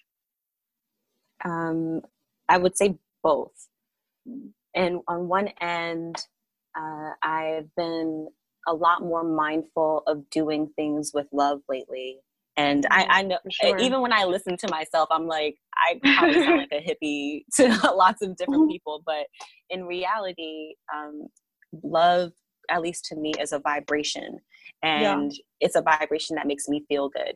Um, 1.45 2.02
I 2.50 2.58
would 2.58 2.78
say 2.78 2.97
both. 3.24 3.67
And 4.76 5.02
on 5.08 5.28
one 5.28 5.50
end, 5.60 6.17
uh, 6.78 7.12
I've 7.21 7.74
been 7.76 8.28
a 8.67 8.74
lot 8.74 9.02
more 9.02 9.24
mindful 9.24 10.04
of 10.08 10.30
doing 10.30 10.69
things 10.76 11.12
with 11.13 11.28
love 11.32 11.62
lately. 11.67 12.19
And 12.62 12.86
I. 12.91 13.08
I 13.10 13.21
know, 13.24 13.38
sure. 13.50 13.78
even 13.78 14.02
when 14.02 14.13
I 14.13 14.26
listen 14.26 14.58
to 14.58 14.67
myself, 14.69 15.10
I'm 15.12 15.28
like, 15.28 15.56
I 15.78 16.00
probably 16.02 16.34
sound 16.43 16.58
like 16.58 16.71
a 16.71 16.82
hippie 16.82 17.43
to 17.56 17.93
lots 17.93 18.21
of 18.21 18.36
different 18.36 18.63
mm-hmm. 18.63 18.71
people. 18.71 19.04
But 19.06 19.28
in 19.69 19.86
reality, 19.86 20.76
um, 20.93 21.28
love, 21.84 22.32
at 22.69 22.82
least 22.82 23.06
to 23.06 23.15
me, 23.15 23.34
is 23.39 23.52
a 23.52 23.60
vibration. 23.60 24.39
And 24.84 25.32
yeah. 25.32 25.39
it's 25.60 25.76
a 25.76 25.82
vibration 25.82 26.36
that 26.36 26.47
makes 26.47 26.67
me 26.67 26.84
feel 26.88 27.10
good 27.10 27.36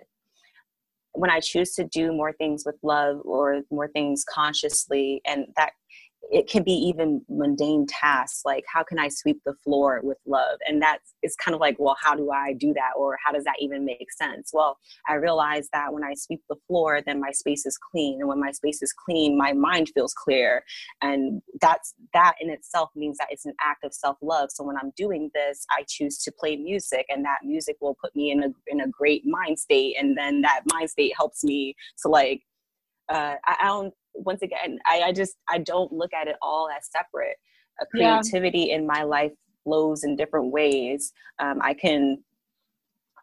when 1.15 1.29
I 1.29 1.39
choose 1.39 1.73
to 1.75 1.85
do 1.85 2.11
more 2.11 2.33
things 2.33 2.63
with 2.65 2.75
love 2.83 3.21
or 3.23 3.61
more 3.71 3.87
things 3.87 4.23
consciously, 4.29 5.21
and 5.25 5.47
that 5.57 5.71
it 6.31 6.47
can 6.49 6.63
be 6.63 6.71
even 6.71 7.21
mundane 7.29 7.85
tasks 7.87 8.41
like 8.45 8.63
how 8.71 8.83
can 8.83 8.99
i 8.99 9.07
sweep 9.07 9.39
the 9.45 9.53
floor 9.63 9.99
with 10.03 10.17
love? 10.25 10.59
And 10.67 10.81
that's 10.81 11.13
it's 11.21 11.35
kind 11.35 11.53
of 11.55 11.61
like 11.61 11.77
well 11.79 11.95
how 12.01 12.15
do 12.15 12.31
i 12.31 12.53
do 12.53 12.73
that? 12.73 12.91
Or 12.97 13.17
how 13.23 13.31
does 13.31 13.43
that 13.43 13.55
even 13.59 13.85
make 13.85 14.11
sense? 14.11 14.51
Well 14.53 14.77
i 15.07 15.13
realize 15.13 15.69
that 15.73 15.93
when 15.93 16.03
i 16.03 16.13
sweep 16.15 16.41
the 16.49 16.55
floor 16.67 17.01
then 17.05 17.19
my 17.19 17.31
space 17.31 17.65
is 17.65 17.77
clean. 17.77 18.19
And 18.19 18.29
when 18.29 18.39
my 18.39 18.51
space 18.51 18.81
is 18.81 18.93
clean 18.93 19.37
my 19.37 19.53
mind 19.53 19.91
feels 19.93 20.13
clear. 20.13 20.63
And 21.01 21.41
that's 21.61 21.93
that 22.13 22.35
in 22.39 22.49
itself 22.49 22.89
means 22.95 23.17
that 23.17 23.27
it's 23.29 23.45
an 23.45 23.53
act 23.61 23.83
of 23.83 23.93
self-love. 23.93 24.49
So 24.51 24.63
when 24.63 24.77
i'm 24.77 24.91
doing 24.97 25.29
this 25.33 25.65
i 25.71 25.83
choose 25.87 26.17
to 26.19 26.31
play 26.31 26.55
music 26.55 27.05
and 27.09 27.23
that 27.25 27.39
music 27.43 27.77
will 27.81 27.97
put 28.01 28.15
me 28.15 28.31
in 28.31 28.43
a 28.43 28.49
in 28.67 28.81
a 28.81 28.87
great 28.87 29.23
mind 29.25 29.59
state. 29.59 29.95
And 29.99 30.17
then 30.17 30.41
that 30.41 30.61
mind 30.71 30.89
state 30.89 31.13
helps 31.15 31.43
me 31.43 31.75
to 32.01 32.09
like 32.09 32.41
uh, 33.09 33.35
I, 33.45 33.55
I 33.61 33.65
don't 33.67 33.93
once 34.15 34.41
again, 34.41 34.79
I, 34.85 35.03
I 35.05 35.11
just 35.11 35.35
I 35.49 35.59
don't 35.59 35.91
look 35.91 36.13
at 36.13 36.27
it 36.27 36.35
all 36.41 36.69
as 36.69 36.89
separate. 36.89 37.37
Uh, 37.81 37.85
creativity 37.91 38.67
yeah. 38.69 38.75
in 38.75 38.87
my 38.87 39.03
life 39.03 39.33
flows 39.65 40.05
in 40.05 40.15
different 40.15 40.51
ways. 40.51 41.11
Um, 41.39 41.59
I 41.61 41.73
can 41.73 42.23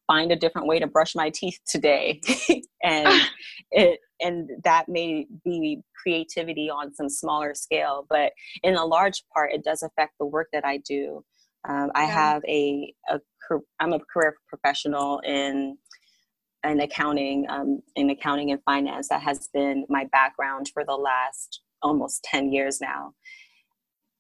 find 0.07 0.31
a 0.31 0.37
different 0.37 0.67
way 0.67 0.79
to 0.79 0.87
brush 0.87 1.15
my 1.15 1.31
teeth 1.31 1.59
today, 1.67 2.21
and 2.83 3.23
it 3.71 4.01
and 4.21 4.51
that 4.65 4.89
may 4.89 5.27
be 5.45 5.81
creativity 6.01 6.71
on 6.71 6.95
some 6.95 7.09
smaller 7.09 7.55
scale, 7.55 8.07
but 8.09 8.33
in 8.63 8.77
a 8.77 8.85
large 8.85 9.25
part, 9.35 9.53
it 9.53 9.65
does 9.65 9.83
affect 9.83 10.13
the 10.19 10.27
work 10.27 10.49
that 10.53 10.65
I 10.65 10.79
do. 10.79 11.25
Um, 11.69 11.91
I 11.95 12.03
yeah. 12.03 12.11
have 12.11 12.43
a, 12.47 12.95
a 13.09 13.21
I'm 13.81 13.93
a 13.93 14.01
career 14.01 14.37
professional 14.49 15.21
in 15.21 15.77
in 16.65 16.81
accounting, 16.81 17.47
um, 17.49 17.81
in 17.97 18.11
accounting 18.11 18.51
and 18.51 18.63
finance. 18.65 19.09
That 19.09 19.23
has 19.23 19.49
been 19.53 19.85
my 19.89 20.07
background 20.13 20.71
for 20.73 20.85
the 20.85 20.95
last 20.95 21.61
almost 21.83 22.23
10 22.25 22.53
years 22.53 22.81
now. 22.81 23.15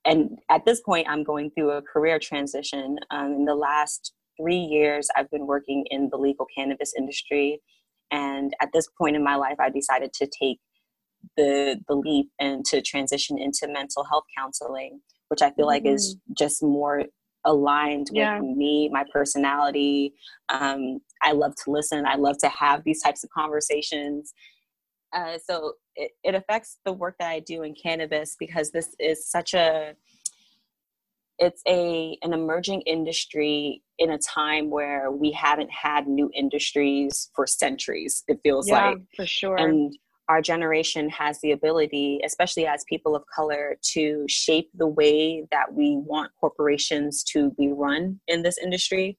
And 0.05 0.39
at 0.51 0.65
this 0.65 0.81
point, 0.81 1.07
I'm 1.09 1.23
going 1.23 1.51
through 1.51 1.71
a 1.71 1.83
career 1.83 2.19
transition. 2.19 2.99
Um, 3.11 3.33
in 3.33 3.45
the 3.45 3.55
last 3.55 4.13
three 4.41 4.57
years, 4.57 5.09
I've 5.17 5.31
been 5.31 5.47
working 5.47 5.85
in 5.91 6.09
the 6.11 6.19
legal 6.19 6.47
cannabis 6.57 6.93
industry. 6.99 7.61
And 8.11 8.53
at 8.61 8.71
this 8.73 8.89
point 8.99 9.17
in 9.17 9.23
my 9.23 9.37
life, 9.37 9.57
I 9.61 9.71
decided 9.71 10.13
to 10.15 10.27
take 10.27 10.59
the, 11.37 11.81
the 11.89 11.95
leap 11.95 12.31
and 12.41 12.65
to 12.67 12.83
transition 12.83 13.39
into 13.39 13.73
mental 13.73 14.05
health 14.05 14.25
counseling, 14.37 15.01
which 15.29 15.41
I 15.41 15.51
feel 15.51 15.67
mm-hmm. 15.67 15.87
like 15.87 15.87
is 15.87 16.17
mm-hmm. 16.17 16.33
just 16.37 16.63
more 16.63 17.05
aligned 17.45 18.09
yeah. 18.13 18.41
with 18.41 18.57
me, 18.57 18.89
my 18.93 19.05
personality. 19.13 20.15
Um, 20.49 20.99
I 21.23 21.33
love 21.33 21.55
to 21.65 21.71
listen. 21.71 22.05
I 22.07 22.17
love 22.17 22.39
to 22.39 22.49
have 22.49 22.83
these 22.85 23.03
types 23.03 23.25
of 23.25 23.31
conversations. 23.31 24.33
Uh, 25.13 25.39
so 25.45 25.75
it, 25.95 26.13
it 26.25 26.35
affects 26.35 26.79
the 26.85 26.93
work 26.93 27.17
that 27.19 27.29
I 27.29 27.41
do 27.41 27.63
in 27.63 27.75
cannabis 27.75 28.37
because 28.39 28.71
this 28.71 28.95
is 28.99 29.29
such 29.29 29.55
a 29.55 29.95
it's 31.39 31.63
a 31.67 32.17
an 32.23 32.33
emerging 32.33 32.83
industry 32.83 33.83
in 33.99 34.11
a 34.11 34.19
time 34.19 34.71
where 34.71 35.11
we 35.11 35.33
haven't 35.33 35.71
had 35.71 36.07
new 36.07 36.31
industries 36.35 37.31
for 37.35 37.47
centuries 37.47 38.23
it 38.29 38.39
feels 38.43 38.69
yeah, 38.69 38.91
like 38.91 38.99
for 39.17 39.27
sure 39.27 39.57
and 39.57 39.95
our 40.29 40.41
generation 40.41 41.11
has 41.11 41.41
the 41.41 41.53
ability, 41.53 42.21
especially 42.25 42.67
as 42.67 42.85
people 42.89 43.15
of 43.15 43.23
color, 43.27 43.77
to 43.93 44.25
shape 44.29 44.71
the 44.75 44.87
way 44.87 45.47
that 45.51 45.75
we 45.75 45.97
want 45.97 46.33
corporations 46.41 47.23
to 47.25 47.51
be 47.59 47.69
run 47.71 48.21
in 48.29 48.43
this 48.43 48.57
industry. 48.57 49.19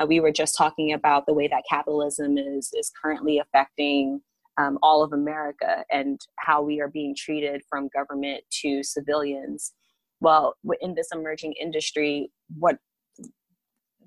Uh, 0.00 0.06
we 0.06 0.20
were 0.20 0.32
just 0.32 0.56
talking 0.56 0.92
about 0.92 1.26
the 1.26 1.34
way 1.34 1.48
that 1.48 1.62
capitalism 1.68 2.38
is 2.38 2.70
is 2.74 2.90
currently 3.02 3.38
affecting 3.38 4.20
um, 4.58 4.78
all 4.82 5.02
of 5.02 5.12
America 5.12 5.84
and 5.90 6.20
how 6.38 6.62
we 6.62 6.80
are 6.80 6.88
being 6.88 7.14
treated 7.16 7.62
from 7.68 7.88
government 7.94 8.42
to 8.50 8.82
civilians. 8.82 9.72
Well, 10.20 10.54
in 10.80 10.94
this 10.94 11.08
emerging 11.12 11.54
industry, 11.60 12.30
what 12.58 12.76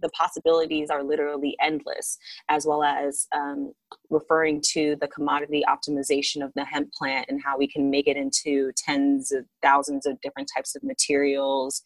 the 0.01 0.09
possibilities 0.09 0.89
are 0.89 1.01
literally 1.01 1.55
endless, 1.61 2.17
as 2.49 2.67
well 2.67 2.83
as 2.83 3.25
um, 3.33 3.71
referring 4.09 4.61
to 4.73 4.95
the 4.99 5.07
commodity 5.07 5.63
optimization 5.67 6.43
of 6.43 6.51
the 6.55 6.65
hemp 6.65 6.91
plant 6.93 7.25
and 7.29 7.41
how 7.43 7.57
we 7.57 7.67
can 7.67 7.89
make 7.89 8.07
it 8.07 8.17
into 8.17 8.71
tens 8.75 9.31
of 9.31 9.45
thousands 9.63 10.05
of 10.05 10.19
different 10.21 10.49
types 10.55 10.75
of 10.75 10.83
materials 10.83 11.81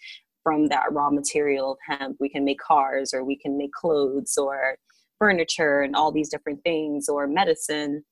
from 0.47 0.67
that 0.67 0.93
raw 0.93 1.09
material 1.09 1.73
of 1.73 1.77
hemp. 1.85 2.15
We 2.21 2.29
can 2.29 2.45
make 2.45 2.59
cars, 2.59 3.13
or 3.13 3.25
we 3.25 3.35
can 3.35 3.57
make 3.57 3.73
clothes, 3.73 4.37
or 4.37 4.77
furniture, 5.19 5.81
and 5.81 5.93
all 5.93 6.11
these 6.11 6.29
different 6.29 6.63
things, 6.63 7.09
or 7.09 7.27
medicine. 7.27 8.05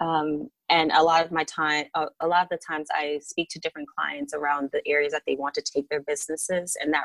Um, 0.00 0.48
and 0.70 0.90
a 0.92 1.02
lot 1.02 1.24
of 1.24 1.30
my 1.30 1.44
time 1.44 1.84
a 1.94 2.26
lot 2.26 2.42
of 2.42 2.48
the 2.48 2.58
times 2.66 2.88
i 2.92 3.20
speak 3.22 3.48
to 3.50 3.58
different 3.60 3.86
clients 3.96 4.32
around 4.32 4.70
the 4.72 4.82
areas 4.88 5.12
that 5.12 5.22
they 5.26 5.36
want 5.36 5.54
to 5.54 5.62
take 5.62 5.86
their 5.90 6.00
businesses 6.00 6.74
and 6.80 6.92
that 6.92 7.04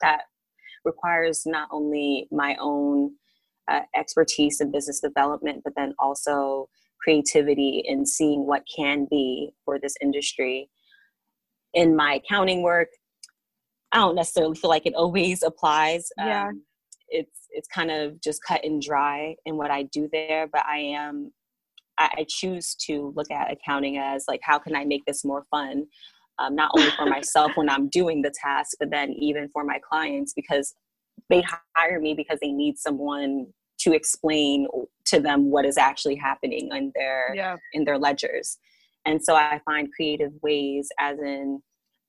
that 0.00 0.20
requires 0.84 1.44
not 1.44 1.68
only 1.70 2.28
my 2.30 2.56
own 2.60 3.12
uh, 3.68 3.80
expertise 3.94 4.60
in 4.60 4.72
business 4.72 5.00
development, 5.00 5.62
but 5.64 5.74
then 5.76 5.94
also 5.98 6.68
creativity 7.02 7.82
in 7.86 8.04
seeing 8.04 8.46
what 8.46 8.62
can 8.74 9.06
be 9.10 9.52
for 9.64 9.78
this 9.78 9.94
industry. 10.00 10.68
In 11.72 11.94
my 11.94 12.14
accounting 12.14 12.62
work, 12.62 12.88
I 13.92 13.98
don't 13.98 14.14
necessarily 14.14 14.56
feel 14.56 14.70
like 14.70 14.86
it 14.86 14.94
always 14.94 15.42
applies. 15.46 16.08
Yeah. 16.16 16.48
Um, 16.48 16.62
it's 17.08 17.48
it's 17.50 17.68
kind 17.68 17.90
of 17.90 18.20
just 18.20 18.40
cut 18.44 18.64
and 18.64 18.80
dry 18.80 19.34
in 19.44 19.56
what 19.56 19.70
I 19.70 19.82
do 19.84 20.08
there, 20.12 20.46
but 20.46 20.64
I 20.64 20.78
am 20.78 21.32
I, 22.00 22.10
I 22.18 22.26
choose 22.28 22.74
to 22.86 23.12
look 23.14 23.30
at 23.30 23.52
accounting 23.52 23.98
as 23.98 24.24
like 24.26 24.40
how 24.42 24.58
can 24.58 24.74
i 24.74 24.84
make 24.84 25.04
this 25.06 25.24
more 25.24 25.44
fun 25.50 25.86
um, 26.38 26.56
not 26.56 26.72
only 26.76 26.90
for 26.92 27.06
myself 27.16 27.52
when 27.54 27.68
i'm 27.68 27.88
doing 27.88 28.22
the 28.22 28.32
task 28.42 28.76
but 28.80 28.90
then 28.90 29.12
even 29.12 29.48
for 29.50 29.62
my 29.62 29.78
clients 29.78 30.32
because 30.34 30.74
they 31.28 31.44
hire 31.76 32.00
me 32.00 32.14
because 32.14 32.38
they 32.40 32.50
need 32.50 32.78
someone 32.78 33.46
to 33.78 33.92
explain 33.92 34.66
to 35.04 35.20
them 35.20 35.50
what 35.50 35.64
is 35.64 35.78
actually 35.78 36.16
happening 36.16 36.70
in 36.72 36.90
their 36.94 37.34
yeah. 37.34 37.56
in 37.74 37.84
their 37.84 37.98
ledgers 37.98 38.58
and 39.04 39.22
so 39.22 39.36
i 39.36 39.60
find 39.64 39.92
creative 39.94 40.32
ways 40.42 40.88
as 40.98 41.18
in 41.18 41.60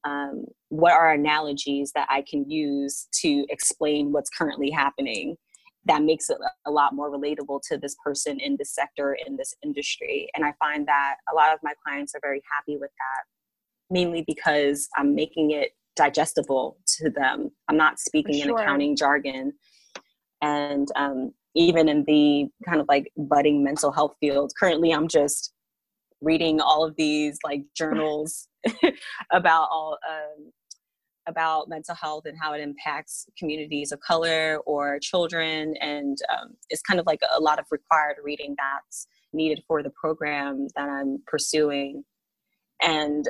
um, 0.03 0.45
what 0.69 0.93
are 0.93 1.11
analogies 1.11 1.91
that 1.93 2.07
i 2.09 2.23
can 2.29 2.49
use 2.49 3.07
to 3.11 3.45
explain 3.49 4.11
what's 4.11 4.29
currently 4.29 4.69
happening 4.69 5.35
that 5.85 6.03
makes 6.03 6.29
it 6.29 6.37
a 6.67 6.71
lot 6.71 6.93
more 6.93 7.11
relatable 7.11 7.59
to 7.67 7.75
this 7.75 7.95
person 8.03 8.39
in 8.39 8.55
this 8.59 8.75
sector 8.75 9.17
in 9.25 9.35
this 9.35 9.53
industry? 9.63 10.29
And 10.35 10.45
i 10.45 10.53
find 10.59 10.87
that 10.87 11.15
a 11.31 11.35
lot 11.35 11.53
of 11.53 11.59
my 11.63 11.73
clients 11.85 12.13
are 12.15 12.21
very 12.21 12.41
happy 12.51 12.77
with 12.77 12.91
that 12.91 13.93
mainly 13.93 14.23
because 14.27 14.87
i'm 14.97 15.15
making 15.15 15.51
it 15.51 15.71
digestible 15.97 16.77
to 16.87 17.09
them. 17.09 17.51
I'm 17.67 17.75
not 17.75 17.99
speaking 17.99 18.41
sure. 18.41 18.57
in 18.57 18.63
accounting 18.63 18.95
jargon. 18.95 19.51
And 20.41 20.87
um, 20.95 21.33
even 21.55 21.89
in 21.89 22.03
the 22.05 22.47
kind 22.65 22.79
of 22.79 22.87
like 22.87 23.11
budding 23.17 23.63
mental 23.63 23.91
health 23.91 24.15
field 24.19 24.51
currently 24.59 24.91
i'm 24.91 25.07
just 25.07 25.53
reading 26.21 26.61
all 26.61 26.85
of 26.85 26.95
these 26.95 27.37
like 27.43 27.63
journals 27.75 28.47
about 29.31 29.67
all 29.71 29.97
um, 30.09 30.51
about 31.27 31.69
mental 31.69 31.95
health 31.95 32.23
and 32.25 32.37
how 32.39 32.53
it 32.53 32.61
impacts 32.61 33.27
communities 33.37 33.91
of 33.91 33.99
color 33.99 34.59
or 34.65 34.99
children. 34.99 35.75
And 35.79 36.17
um, 36.31 36.55
it's 36.69 36.81
kind 36.81 36.99
of 36.99 37.05
like 37.05 37.21
a 37.35 37.39
lot 37.39 37.59
of 37.59 37.65
required 37.71 38.17
reading 38.23 38.55
that's 38.57 39.07
needed 39.33 39.63
for 39.67 39.83
the 39.83 39.91
program 39.91 40.67
that 40.75 40.89
I'm 40.89 41.21
pursuing. 41.27 42.03
And 42.81 43.27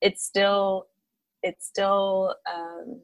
it's 0.00 0.24
still, 0.24 0.86
it's 1.42 1.66
still, 1.66 2.34
um, 2.52 3.00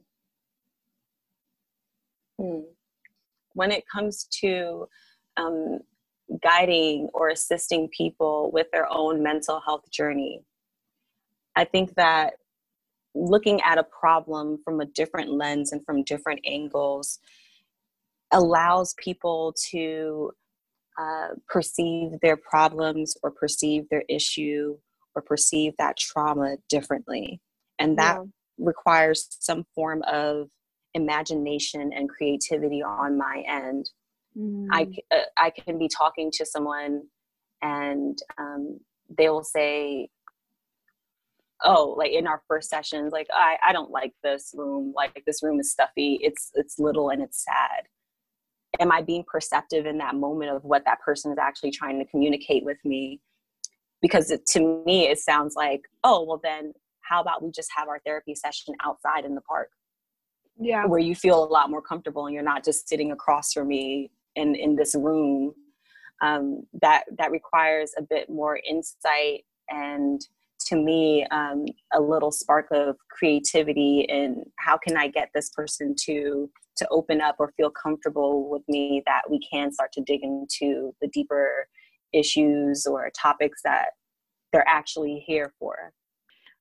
hmm, 2.38 2.60
when 3.52 3.70
it 3.70 3.84
comes 3.92 4.26
to 4.40 4.88
um, 5.36 5.78
guiding 6.42 7.08
or 7.14 7.28
assisting 7.28 7.88
people 7.96 8.50
with 8.52 8.66
their 8.72 8.86
own 8.90 9.22
mental 9.22 9.60
health 9.64 9.90
journey, 9.90 10.42
I 11.60 11.64
think 11.66 11.94
that 11.96 12.34
looking 13.14 13.60
at 13.60 13.76
a 13.76 13.84
problem 13.84 14.58
from 14.64 14.80
a 14.80 14.86
different 14.86 15.30
lens 15.30 15.72
and 15.72 15.84
from 15.84 16.04
different 16.04 16.40
angles 16.46 17.18
allows 18.32 18.94
people 18.94 19.54
to 19.70 20.32
uh, 20.98 21.28
perceive 21.48 22.12
their 22.22 22.38
problems 22.38 23.14
or 23.22 23.30
perceive 23.30 23.84
their 23.90 24.04
issue 24.08 24.78
or 25.14 25.20
perceive 25.20 25.74
that 25.78 25.98
trauma 25.98 26.56
differently. 26.70 27.42
And 27.78 27.98
that 27.98 28.16
yeah. 28.16 28.24
requires 28.56 29.28
some 29.38 29.64
form 29.74 30.02
of 30.10 30.48
imagination 30.94 31.90
and 31.94 32.08
creativity 32.08 32.82
on 32.82 33.18
my 33.18 33.44
end. 33.46 33.90
Mm. 34.34 34.68
I, 34.72 34.88
uh, 35.14 35.24
I 35.36 35.50
can 35.50 35.78
be 35.78 35.88
talking 35.88 36.30
to 36.32 36.46
someone 36.46 37.02
and 37.60 38.18
um, 38.38 38.80
they 39.10 39.28
will 39.28 39.44
say, 39.44 40.08
oh 41.64 41.94
like 41.96 42.12
in 42.12 42.26
our 42.26 42.42
first 42.48 42.70
sessions 42.70 43.12
like 43.12 43.28
i 43.32 43.56
i 43.66 43.72
don't 43.72 43.90
like 43.90 44.12
this 44.22 44.52
room 44.56 44.92
like 44.96 45.22
this 45.26 45.42
room 45.42 45.60
is 45.60 45.70
stuffy 45.70 46.18
it's 46.22 46.50
it's 46.54 46.78
little 46.78 47.10
and 47.10 47.22
it's 47.22 47.44
sad. 47.44 47.84
Am 48.78 48.92
i 48.92 49.02
being 49.02 49.24
perceptive 49.26 49.86
in 49.86 49.98
that 49.98 50.14
moment 50.14 50.50
of 50.50 50.64
what 50.64 50.84
that 50.84 51.00
person 51.00 51.32
is 51.32 51.38
actually 51.38 51.70
trying 51.70 51.98
to 51.98 52.04
communicate 52.04 52.64
with 52.64 52.78
me? 52.84 53.20
Because 54.00 54.30
it, 54.30 54.46
to 54.48 54.82
me 54.86 55.08
it 55.08 55.18
sounds 55.18 55.54
like 55.56 55.82
oh 56.04 56.24
well 56.24 56.40
then 56.42 56.72
how 57.10 57.20
about 57.20 57.42
we 57.42 57.50
just 57.50 57.70
have 57.76 57.88
our 57.88 58.00
therapy 58.06 58.34
session 58.34 58.74
outside 58.84 59.24
in 59.24 59.34
the 59.34 59.40
park? 59.40 59.70
Yeah. 60.58 60.86
Where 60.86 61.00
you 61.00 61.14
feel 61.14 61.42
a 61.42 61.46
lot 61.46 61.70
more 61.70 61.82
comfortable 61.82 62.26
and 62.26 62.34
you're 62.34 62.44
not 62.44 62.64
just 62.64 62.88
sitting 62.88 63.12
across 63.12 63.52
from 63.52 63.68
me 63.68 64.10
in 64.36 64.54
in 64.54 64.76
this 64.76 64.94
room. 64.94 65.54
Um, 66.22 66.66
that 66.82 67.04
that 67.18 67.30
requires 67.30 67.92
a 67.98 68.02
bit 68.02 68.28
more 68.28 68.60
insight 68.68 69.44
and 69.70 70.20
to 70.66 70.76
me 70.76 71.26
um, 71.30 71.64
a 71.92 72.00
little 72.00 72.30
spark 72.30 72.66
of 72.70 72.96
creativity 73.10 74.06
and 74.08 74.44
how 74.58 74.76
can 74.76 74.96
i 74.96 75.08
get 75.08 75.30
this 75.34 75.50
person 75.50 75.94
to 75.98 76.50
to 76.76 76.86
open 76.90 77.20
up 77.20 77.36
or 77.38 77.52
feel 77.56 77.70
comfortable 77.70 78.48
with 78.48 78.62
me 78.68 79.02
that 79.06 79.22
we 79.30 79.40
can 79.50 79.72
start 79.72 79.92
to 79.92 80.02
dig 80.02 80.22
into 80.22 80.94
the 81.00 81.08
deeper 81.08 81.66
issues 82.12 82.86
or 82.86 83.10
topics 83.18 83.60
that 83.64 83.90
they're 84.52 84.68
actually 84.68 85.22
here 85.26 85.52
for 85.58 85.92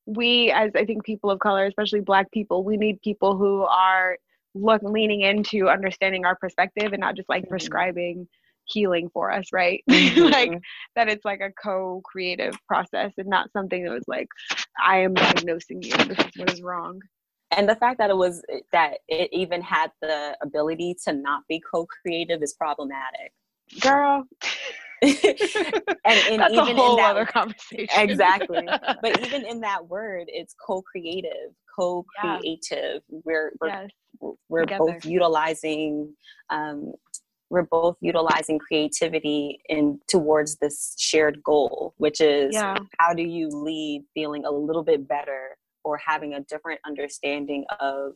we 0.05 0.51
as 0.51 0.71
i 0.75 0.85
think 0.85 1.03
people 1.03 1.29
of 1.29 1.39
color 1.39 1.65
especially 1.65 2.01
black 2.01 2.31
people 2.31 2.63
we 2.63 2.77
need 2.77 3.01
people 3.01 3.37
who 3.37 3.63
are 3.63 4.17
look 4.55 4.81
leaning 4.83 5.21
into 5.21 5.69
understanding 5.69 6.25
our 6.25 6.35
perspective 6.35 6.91
and 6.93 6.99
not 6.99 7.15
just 7.15 7.29
like 7.29 7.43
mm-hmm. 7.43 7.51
prescribing 7.51 8.27
healing 8.69 9.09
for 9.13 9.31
us, 9.31 9.47
right? 9.51 9.83
Mm-hmm. 9.89 10.31
like 10.31 10.61
that 10.95 11.09
it's 11.09 11.25
like 11.25 11.41
a 11.41 11.51
co-creative 11.61 12.55
process 12.67 13.11
and 13.17 13.27
not 13.27 13.51
something 13.51 13.83
that 13.83 13.91
was 13.91 14.07
like, 14.07 14.27
I 14.83 14.99
am 14.99 15.13
diagnosing 15.13 15.81
you. 15.81 15.91
This 15.91 16.19
is 16.19 16.37
what 16.37 16.53
is 16.53 16.61
wrong. 16.61 17.01
And 17.51 17.67
the 17.67 17.75
fact 17.75 17.97
that 17.97 18.09
it 18.09 18.17
was 18.17 18.43
that 18.71 18.99
it 19.07 19.29
even 19.33 19.61
had 19.61 19.91
the 20.01 20.37
ability 20.41 20.95
to 21.05 21.13
not 21.13 21.43
be 21.49 21.61
co-creative 21.71 22.41
is 22.43 22.53
problematic. 22.53 23.33
Girl. 23.81 24.25
and, 25.01 25.15
and 25.15 26.41
That's 26.41 26.53
even 26.53 26.57
a 26.57 26.75
whole 26.75 26.91
in 26.91 26.97
that, 26.97 27.11
other 27.11 27.25
conversation. 27.25 27.87
exactly. 27.97 28.67
But 29.01 29.25
even 29.25 29.45
in 29.45 29.61
that 29.61 29.87
word, 29.87 30.25
it's 30.27 30.53
co-creative, 30.65 31.53
co-creative. 31.77 33.01
Yeah. 33.09 33.19
We're 33.23 33.51
we're, 33.61 33.67
yes. 33.67 33.89
we're 34.49 34.65
both 34.65 35.05
utilizing 35.05 36.13
um, 36.49 36.93
we're 37.49 37.63
both 37.63 37.97
utilizing 38.01 38.59
creativity 38.59 39.59
in 39.69 39.99
towards 40.07 40.57
this 40.57 40.95
shared 40.97 41.41
goal 41.43 41.93
which 41.97 42.21
is 42.21 42.53
yeah. 42.53 42.77
how 42.97 43.13
do 43.13 43.23
you 43.23 43.47
leave 43.49 44.01
feeling 44.13 44.45
a 44.45 44.51
little 44.51 44.83
bit 44.83 45.07
better 45.07 45.57
or 45.83 45.97
having 45.97 46.33
a 46.33 46.41
different 46.41 46.79
understanding 46.85 47.65
of 47.79 48.13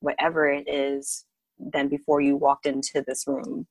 whatever 0.00 0.46
it 0.46 0.64
is 0.68 1.24
than 1.72 1.88
before 1.88 2.20
you 2.20 2.36
walked 2.36 2.66
into 2.66 3.04
this 3.06 3.24
room 3.26 3.66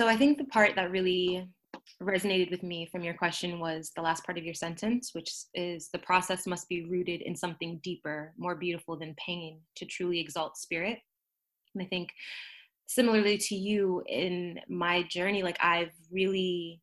So 0.00 0.08
I 0.08 0.16
think 0.16 0.38
the 0.38 0.44
part 0.44 0.76
that 0.76 0.90
really 0.90 1.46
resonated 2.02 2.50
with 2.50 2.62
me 2.62 2.88
from 2.90 3.02
your 3.02 3.12
question 3.12 3.60
was 3.60 3.92
the 3.94 4.00
last 4.00 4.24
part 4.24 4.38
of 4.38 4.44
your 4.44 4.54
sentence, 4.54 5.10
which 5.12 5.30
is 5.52 5.90
the 5.92 5.98
process 5.98 6.46
must 6.46 6.70
be 6.70 6.86
rooted 6.86 7.20
in 7.20 7.36
something 7.36 7.78
deeper, 7.84 8.32
more 8.38 8.54
beautiful 8.54 8.96
than 8.96 9.14
pain 9.22 9.60
to 9.76 9.84
truly 9.84 10.18
exalt 10.18 10.56
spirit. 10.56 11.00
And 11.74 11.84
I 11.84 11.86
think 11.86 12.08
similarly 12.86 13.36
to 13.36 13.54
you 13.54 14.02
in 14.08 14.58
my 14.70 15.02
journey, 15.02 15.42
like 15.42 15.58
I've 15.62 15.92
really, 16.10 16.80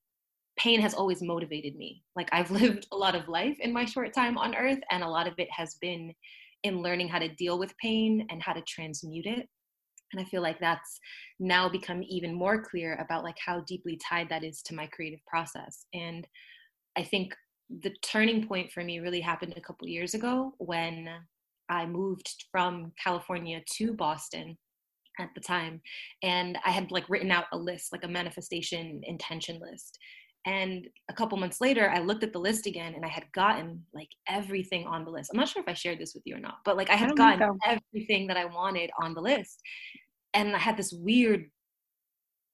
pain 0.59 0.79
has 0.81 0.93
always 0.93 1.23
motivated 1.23 1.75
me. 1.75 2.03
Like 2.15 2.29
I've 2.31 2.51
lived 2.61 2.85
a 2.91 2.95
lot 2.97 3.15
of 3.15 3.27
life 3.27 3.57
in 3.61 3.73
my 3.73 3.85
short 3.85 4.13
time 4.13 4.37
on 4.37 4.53
earth, 4.53 4.81
and 4.91 5.01
a 5.01 5.09
lot 5.09 5.25
of 5.25 5.33
it 5.39 5.47
has 5.49 5.73
been 5.81 6.13
in 6.61 6.83
learning 6.83 7.07
how 7.07 7.17
to 7.17 7.29
deal 7.29 7.57
with 7.57 7.75
pain 7.79 8.27
and 8.29 8.43
how 8.43 8.53
to 8.53 8.61
transmute 8.61 9.25
it 9.25 9.49
and 10.11 10.21
i 10.21 10.23
feel 10.25 10.41
like 10.41 10.59
that's 10.59 10.99
now 11.39 11.67
become 11.69 12.03
even 12.07 12.33
more 12.33 12.61
clear 12.61 12.95
about 12.95 13.23
like 13.23 13.37
how 13.43 13.61
deeply 13.61 13.97
tied 13.97 14.29
that 14.29 14.43
is 14.43 14.61
to 14.61 14.75
my 14.75 14.87
creative 14.87 15.25
process. 15.25 15.85
And 15.93 16.27
i 16.97 17.03
think 17.03 17.33
the 17.81 17.93
turning 18.01 18.47
point 18.47 18.71
for 18.71 18.83
me 18.83 18.99
really 18.99 19.21
happened 19.21 19.53
a 19.57 19.61
couple 19.61 19.87
years 19.87 20.13
ago 20.13 20.53
when 20.57 21.09
i 21.69 21.85
moved 21.85 22.45
from 22.51 22.93
california 23.01 23.61
to 23.75 23.93
boston 23.93 24.57
at 25.19 25.29
the 25.35 25.41
time. 25.41 25.81
And 26.23 26.57
i 26.65 26.69
had 26.71 26.91
like 26.91 27.09
written 27.09 27.31
out 27.31 27.45
a 27.51 27.57
list 27.57 27.91
like 27.91 28.03
a 28.03 28.07
manifestation 28.07 29.01
intention 29.03 29.59
list 29.59 29.99
and 30.47 30.87
a 31.09 31.13
couple 31.13 31.37
months 31.37 31.59
later, 31.59 31.89
I 31.89 31.99
looked 31.99 32.23
at 32.23 32.31
the 32.31 32.39
list 32.39 32.67
again 32.67 32.95
and 32.95 33.03
I 33.03 33.09
had 33.09 33.29
gotten 33.33 33.83
like 33.93 34.07
everything 34.29 34.87
on 34.87 35.03
the 35.03 35.11
list. 35.11 35.29
I'm 35.29 35.37
not 35.37 35.49
sure 35.49 35.61
if 35.61 35.67
I 35.67 35.73
shared 35.73 35.99
this 35.99 36.15
with 36.15 36.23
you 36.25 36.37
or 36.37 36.39
not, 36.39 36.59
but 36.63 36.77
like 36.77 36.89
I 36.89 36.95
had 36.95 37.11
I 37.11 37.15
gotten 37.15 37.59
everything 37.65 38.27
that 38.27 38.37
I 38.37 38.45
wanted 38.45 38.89
on 39.01 39.13
the 39.13 39.19
list. 39.19 39.61
And 40.33 40.55
I 40.55 40.59
had 40.59 40.77
this 40.77 40.93
weird 40.93 41.51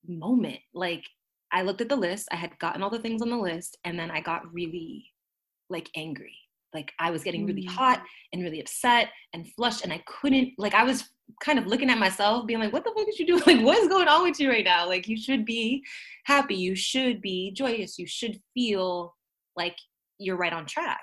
moment. 0.08 0.58
Like 0.74 1.04
I 1.52 1.62
looked 1.62 1.82
at 1.82 1.90
the 1.90 1.96
list, 1.96 2.30
I 2.32 2.36
had 2.36 2.58
gotten 2.58 2.82
all 2.82 2.90
the 2.90 2.98
things 2.98 3.22
on 3.22 3.30
the 3.30 3.38
list, 3.38 3.78
and 3.84 3.98
then 4.00 4.10
I 4.10 4.22
got 4.22 4.52
really 4.52 5.06
like 5.70 5.92
angry. 5.96 6.36
Like 6.74 6.92
i 7.00 7.12
was 7.12 7.24
getting 7.24 7.46
really 7.46 7.66
hot 7.66 8.00
mm. 8.00 8.04
and 8.34 8.44
really 8.44 8.60
upset 8.60 9.10
and 9.34 9.48
flushed 9.54 9.84
and 9.84 9.94
i 9.94 10.02
couldn't 10.08 10.50
like 10.58 10.74
i 10.74 10.84
was 10.84 11.10
kind 11.42 11.60
of 11.60 11.68
looking 11.68 11.90
at 11.90 11.98
myself 11.98 12.46
being 12.46 12.60
like 12.60 12.74
what 12.74 12.84
the 12.84 12.92
fuck 12.96 13.06
did 13.06 13.20
you 13.20 13.26
do? 13.26 13.42
Like 13.48 13.64
what 13.64 13.78
is 13.78 13.88
going 13.88 14.08
on 14.08 14.24
with 14.24 14.40
you 14.40 14.50
right 14.50 14.66
now? 14.66 14.88
Like 14.88 15.08
you 15.08 15.18
should 15.18 15.46
be 15.46 15.84
happy. 16.26 16.56
You 16.56 16.76
should 16.76 17.22
be 17.22 17.52
joyous. 17.56 17.98
You 17.98 18.08
should 18.08 18.40
feel 18.54 19.16
like 19.56 19.76
you're 20.20 20.38
right 20.38 20.54
on 20.54 20.66
track. 20.66 21.02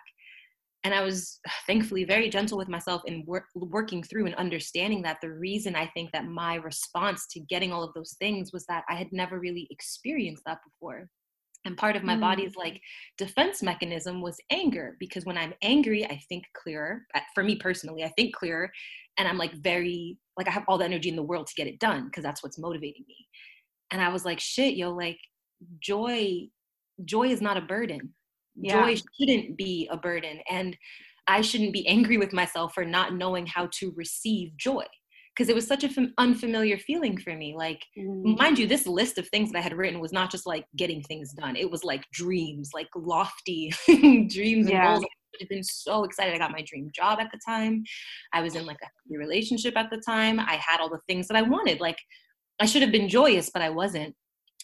And 0.85 0.95
i 0.95 1.03
was 1.03 1.41
thankfully 1.67 2.05
very 2.05 2.29
gentle 2.31 2.59
with 2.59 2.69
myself 2.69 3.03
in 3.07 3.25
work, 3.27 3.45
working 3.55 4.03
through 4.03 4.27
and 4.27 4.35
understanding 4.37 5.03
that 5.03 5.19
the 5.21 5.31
reason 5.31 5.75
i 5.77 5.87
think 5.89 6.11
that 6.13 6.27
my 6.27 6.55
response 6.55 7.27
to 7.33 7.41
getting 7.41 7.73
all 7.73 7.83
of 7.83 7.95
those 7.95 8.17
things 8.19 8.53
was 8.53 8.65
that 8.67 8.85
i 8.89 8.95
had 8.95 9.09
never 9.13 9.39
really 9.39 9.67
experienced 9.71 10.43
that 10.47 10.59
before 10.65 11.09
and 11.65 11.77
part 11.77 11.97
of 11.97 12.03
my 12.03 12.17
mm. 12.17 12.21
body's 12.21 12.57
like 12.57 12.81
defense 13.19 13.63
mechanism 13.63 14.21
was 14.21 14.39
anger 14.51 14.97
because 14.99 15.25
when 15.25 15.37
i'm 15.37 15.55
angry 15.63 16.05
i 16.07 16.21
think 16.29 16.45
clearer 16.55 17.07
for 17.35 17.43
me 17.43 17.57
personally 17.57 18.05
i 18.05 18.09
think 18.17 18.35
clearer 18.35 18.71
and 19.19 19.29
i'm 19.29 19.39
like 19.39 19.53
very 19.55 20.19
like 20.37 20.49
i 20.49 20.51
have 20.51 20.65
all 20.69 20.79
the 20.79 20.85
energy 20.85 21.09
in 21.09 21.17
the 21.17 21.23
world 21.23 21.47
to 21.47 21.55
get 21.55 21.67
it 21.67 21.79
done 21.79 22.07
because 22.07 22.23
that's 22.23 22.43
what's 22.43 22.59
motivating 22.59 23.05
me 23.09 23.17
and 23.91 24.01
i 24.01 24.09
was 24.09 24.25
like 24.25 24.41
shit 24.41 24.75
yo 24.75 24.91
like 24.91 25.19
joy 25.81 26.47
joy 27.05 27.29
is 27.29 27.41
not 27.41 27.57
a 27.57 27.63
burden 27.63 28.13
yeah. 28.57 28.73
joy 28.73 28.97
shouldn't 29.19 29.57
be 29.57 29.89
a 29.91 29.97
burden 29.97 30.41
and 30.49 30.77
i 31.27 31.41
shouldn't 31.41 31.73
be 31.73 31.87
angry 31.87 32.17
with 32.17 32.33
myself 32.33 32.75
for 32.75 32.85
not 32.85 33.15
knowing 33.15 33.47
how 33.47 33.69
to 33.73 33.93
receive 33.97 34.57
joy 34.57 34.85
because 35.37 35.49
it 35.49 35.55
was 35.55 35.67
such 35.67 35.85
an 35.85 35.91
fam- 35.91 36.15
unfamiliar 36.19 36.77
feeling 36.79 37.17
for 37.17 37.35
me 37.35 37.55
like 37.57 37.83
mm. 37.99 38.39
mind 38.39 38.59
you 38.59 38.67
this 38.67 38.87
list 38.87 39.19
of 39.19 39.29
things 39.29 39.51
that 39.51 39.59
i 39.59 39.63
had 39.63 39.77
written 39.77 40.01
was 40.01 40.13
not 40.13 40.31
just 40.31 40.47
like 40.47 40.65
getting 40.77 41.03
things 41.03 41.33
done 41.33 41.57
it 41.57 41.71
was 41.71 41.85
like 41.85 42.05
dreams 42.13 42.71
like 42.75 42.89
lofty 42.97 43.73
dreams 43.87 44.69
yeah. 44.69 44.95
and 44.95 45.01
goals 45.01 45.05
I've 45.41 45.49
been 45.49 45.65
so 45.65 46.05
excited. 46.05 46.35
I 46.35 46.39
got 46.39 46.53
my 46.53 46.65
dream 46.67 46.91
job 46.95 47.19
at 47.21 47.31
the 47.33 47.41
time. 47.47 47.85
I 48.33 48.43
was 48.43 48.57
in 48.57 48.67
like 48.67 48.79
a 48.83 49.17
relationship 49.17 49.77
at 49.77 49.91
the 49.91 50.03
time. 50.05 50.41
I 50.41 50.57
had 50.57 50.81
all 50.81 50.91
the 50.91 51.01
things 51.09 51.29
that 51.29 51.37
I 51.37 51.43
wanted. 51.43 51.81
Like 51.81 51.99
I 52.61 52.67
should 52.67 52.83
have 52.83 52.93
been 52.93 53.09
joyous, 53.09 53.51
but 53.51 53.63
I 53.63 53.71
wasn't. 53.71 54.15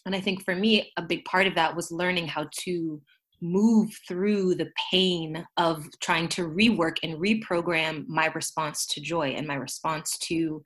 And 0.05 0.15
I 0.15 0.21
think 0.21 0.45
for 0.45 0.55
me, 0.55 0.93
a 0.97 1.03
big 1.03 1.25
part 1.25 1.47
of 1.47 1.55
that 1.55 1.75
was 1.75 1.91
learning 1.91 2.29
how 2.29 2.49
to 2.65 3.01
move 3.41 3.91
through 4.09 4.55
the 4.55 4.71
pain 4.91 5.47
of 5.57 5.87
trying 6.01 6.29
to 6.29 6.49
rework 6.49 6.97
and 7.03 7.17
reprogram 7.19 8.07
my 8.09 8.27
response 8.27 8.87
to 8.87 9.01
joy 9.01 9.29
and 9.29 9.47
my 9.47 9.55
response 9.55 10.17
to 10.19 10.63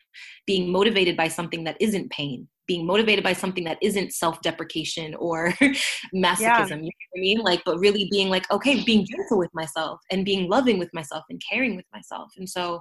being 0.46 0.70
motivated 0.70 1.16
by 1.16 1.28
something 1.28 1.64
that 1.64 1.76
isn't 1.80 2.10
pain 2.10 2.46
being 2.66 2.86
motivated 2.86 3.24
by 3.24 3.32
something 3.32 3.64
that 3.64 3.78
isn't 3.82 4.12
self-deprecation 4.12 5.12
or 5.16 5.48
masochism 6.14 6.38
yeah. 6.40 6.76
you 6.76 6.82
know 6.82 7.08
what 7.10 7.16
i 7.16 7.20
mean 7.20 7.38
like 7.40 7.60
but 7.64 7.78
really 7.80 8.06
being 8.12 8.28
like 8.28 8.48
okay 8.52 8.84
being 8.84 9.04
gentle 9.04 9.38
with 9.38 9.50
myself 9.52 9.98
and 10.12 10.24
being 10.24 10.48
loving 10.48 10.78
with 10.78 10.88
myself 10.94 11.24
and 11.30 11.42
caring 11.50 11.74
with 11.74 11.86
myself 11.92 12.30
and 12.36 12.48
so 12.48 12.80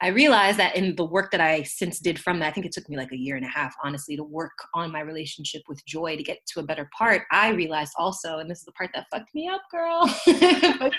I 0.00 0.08
realized 0.08 0.58
that 0.58 0.76
in 0.76 0.94
the 0.94 1.04
work 1.04 1.32
that 1.32 1.40
I 1.40 1.64
since 1.64 1.98
did 1.98 2.18
from 2.18 2.38
that, 2.38 2.48
I 2.48 2.50
think 2.52 2.66
it 2.66 2.72
took 2.72 2.88
me 2.88 2.96
like 2.96 3.10
a 3.10 3.16
year 3.16 3.36
and 3.36 3.44
a 3.44 3.48
half, 3.48 3.74
honestly, 3.82 4.16
to 4.16 4.22
work 4.22 4.52
on 4.74 4.92
my 4.92 5.00
relationship 5.00 5.62
with 5.68 5.84
joy 5.86 6.16
to 6.16 6.22
get 6.22 6.38
to 6.54 6.60
a 6.60 6.62
better 6.62 6.88
part. 6.96 7.22
I 7.32 7.50
realized 7.50 7.92
also, 7.96 8.38
and 8.38 8.48
this 8.48 8.60
is 8.60 8.64
the 8.64 8.72
part 8.72 8.90
that 8.94 9.06
fucked 9.10 9.34
me 9.34 9.48
up, 9.48 9.62
girl. 9.72 10.06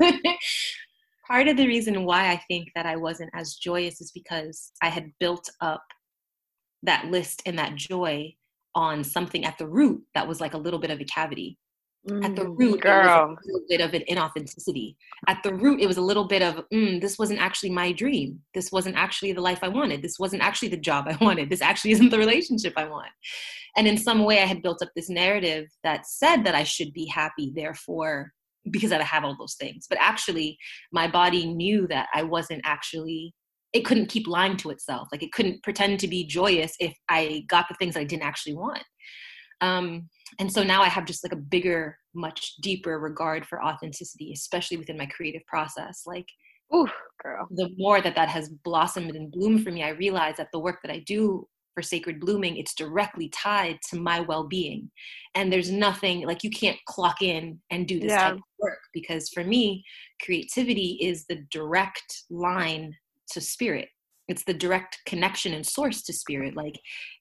part 1.26 1.48
of 1.48 1.56
the 1.56 1.66
reason 1.66 2.04
why 2.04 2.30
I 2.30 2.42
think 2.48 2.68
that 2.74 2.86
I 2.86 2.96
wasn't 2.96 3.30
as 3.34 3.54
joyous 3.54 4.00
is 4.00 4.12
because 4.12 4.72
I 4.82 4.88
had 4.88 5.12
built 5.20 5.48
up 5.60 5.84
that 6.82 7.06
list 7.06 7.42
and 7.46 7.58
that 7.58 7.76
joy 7.76 8.34
on 8.74 9.04
something 9.04 9.44
at 9.44 9.58
the 9.58 9.68
root 9.68 10.02
that 10.14 10.26
was 10.26 10.40
like 10.40 10.54
a 10.54 10.58
little 10.58 10.78
bit 10.78 10.90
of 10.90 11.00
a 11.00 11.04
cavity. 11.04 11.58
Mm, 12.08 12.24
at 12.24 12.34
the 12.34 12.42
mm, 12.42 12.58
root, 12.58 12.80
girl. 12.80 12.94
it 12.94 13.28
was 13.28 13.38
a 13.44 13.52
little 13.52 13.66
bit 13.68 13.80
of 13.80 13.94
an 13.94 14.02
inauthenticity. 14.10 14.96
At 15.28 15.40
the 15.44 15.54
root, 15.54 15.80
it 15.80 15.86
was 15.86 15.98
a 15.98 16.02
little 16.02 16.26
bit 16.26 16.42
of, 16.42 16.64
mm, 16.74 17.00
this 17.00 17.16
wasn't 17.16 17.40
actually 17.40 17.70
my 17.70 17.92
dream. 17.92 18.40
This 18.54 18.72
wasn't 18.72 18.96
actually 18.96 19.32
the 19.32 19.40
life 19.40 19.60
I 19.62 19.68
wanted. 19.68 20.02
This 20.02 20.18
wasn't 20.18 20.42
actually 20.42 20.68
the 20.68 20.76
job 20.76 21.06
I 21.06 21.16
wanted. 21.24 21.48
This 21.48 21.62
actually 21.62 21.92
isn't 21.92 22.10
the 22.10 22.18
relationship 22.18 22.72
I 22.76 22.86
want. 22.86 23.10
And 23.76 23.86
in 23.86 23.96
some 23.96 24.24
way, 24.24 24.42
I 24.42 24.46
had 24.46 24.62
built 24.62 24.82
up 24.82 24.90
this 24.96 25.08
narrative 25.08 25.68
that 25.84 26.06
said 26.06 26.42
that 26.44 26.56
I 26.56 26.64
should 26.64 26.92
be 26.92 27.06
happy, 27.06 27.52
therefore, 27.54 28.32
because 28.70 28.90
I 28.90 29.00
have 29.00 29.24
all 29.24 29.36
those 29.38 29.54
things. 29.54 29.86
But 29.88 29.98
actually, 30.00 30.58
my 30.92 31.06
body 31.06 31.46
knew 31.46 31.86
that 31.86 32.08
I 32.14 32.24
wasn't 32.24 32.62
actually 32.64 33.32
it 33.72 33.86
couldn't 33.86 34.10
keep 34.10 34.26
lying 34.26 34.56
to 34.58 34.70
itself. 34.70 35.08
Like 35.10 35.22
it 35.22 35.32
couldn't 35.32 35.62
pretend 35.62 35.98
to 36.00 36.08
be 36.08 36.26
joyous 36.26 36.74
if 36.78 36.94
I 37.08 37.44
got 37.48 37.66
the 37.68 37.74
things 37.78 37.96
I 37.96 38.04
didn't 38.04 38.24
actually 38.24 38.54
want. 38.54 38.82
Um, 39.62 40.08
and 40.38 40.52
so 40.52 40.62
now 40.62 40.82
I 40.82 40.88
have 40.88 41.06
just 41.06 41.24
like 41.24 41.32
a 41.32 41.36
bigger, 41.36 41.96
much 42.14 42.56
deeper 42.60 42.98
regard 42.98 43.46
for 43.46 43.64
authenticity, 43.64 44.32
especially 44.32 44.76
within 44.76 44.98
my 44.98 45.06
creative 45.06 45.46
process. 45.46 46.02
Like, 46.04 46.26
ooh, 46.74 46.88
girl. 47.22 47.46
The 47.52 47.70
more 47.78 48.00
that 48.00 48.16
that 48.16 48.28
has 48.28 48.48
blossomed 48.48 49.14
and 49.14 49.30
bloomed 49.30 49.62
for 49.64 49.70
me, 49.70 49.82
I 49.82 49.90
realize 49.90 50.36
that 50.36 50.48
the 50.52 50.58
work 50.58 50.80
that 50.82 50.92
I 50.92 50.98
do 51.06 51.46
for 51.74 51.82
sacred 51.82 52.20
blooming, 52.20 52.56
it's 52.56 52.74
directly 52.74 53.30
tied 53.30 53.78
to 53.88 53.96
my 53.98 54.20
well-being. 54.20 54.90
And 55.34 55.50
there's 55.50 55.70
nothing 55.70 56.26
like 56.26 56.42
you 56.42 56.50
can't 56.50 56.78
clock 56.86 57.22
in 57.22 57.58
and 57.70 57.88
do 57.88 57.98
this 57.98 58.10
yeah. 58.10 58.30
type 58.30 58.34
of 58.34 58.42
work 58.58 58.80
because 58.92 59.30
for 59.30 59.44
me, 59.44 59.84
creativity 60.22 60.98
is 61.00 61.24
the 61.26 61.46
direct 61.50 62.24
line 62.30 62.94
to 63.30 63.40
spirit 63.40 63.88
it's 64.28 64.44
the 64.44 64.54
direct 64.54 64.98
connection 65.04 65.52
and 65.52 65.66
source 65.66 66.02
to 66.02 66.12
spirit 66.12 66.56
like 66.56 66.78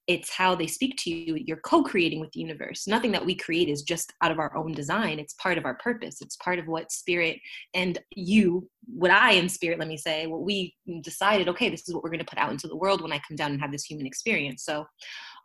it's 0.08 0.32
how 0.32 0.56
they 0.56 0.68
speak 0.68 0.96
to 0.98 1.10
you 1.10 1.38
you're 1.46 1.58
co-creating 1.58 2.20
with 2.20 2.32
the 2.32 2.40
universe. 2.40 2.88
Nothing 2.88 3.12
that 3.12 3.26
we 3.26 3.36
create 3.36 3.70
is 3.70 3.84
just 3.84 4.14
out 4.22 4.32
of 4.32 4.40
our 4.40 4.56
own 4.56 4.72
design 4.74 5.20
it's 5.20 5.34
part 5.36 5.58
of 5.58 5.66
our 5.66 5.76
purpose 5.76 6.22
it's 6.22 6.36
part 6.38 6.60
of 6.60 6.68
what 6.68 6.92
spirit 6.92 7.38
and 7.74 8.00
you 8.16 8.70
what 8.86 9.12
i 9.12 9.32
in 9.34 9.48
spirit 9.50 9.80
let 9.80 9.88
me 9.88 9.98
say 9.98 10.28
what 10.28 10.44
we 10.44 10.76
decided 11.02 11.48
okay 11.48 11.70
this 11.70 11.88
is 11.88 11.94
what 11.94 12.04
we're 12.04 12.10
going 12.10 12.20
to 12.20 12.26
put 12.26 12.40
out 12.40 12.52
into 12.52 12.68
the 12.68 12.76
world 12.76 13.02
when 13.02 13.12
i 13.12 13.22
come 13.28 13.36
down 13.36 13.52
and 13.52 13.62
have 13.62 13.72
this 13.72 13.86
human 13.86 14.06
experience. 14.06 14.64
So 14.64 14.86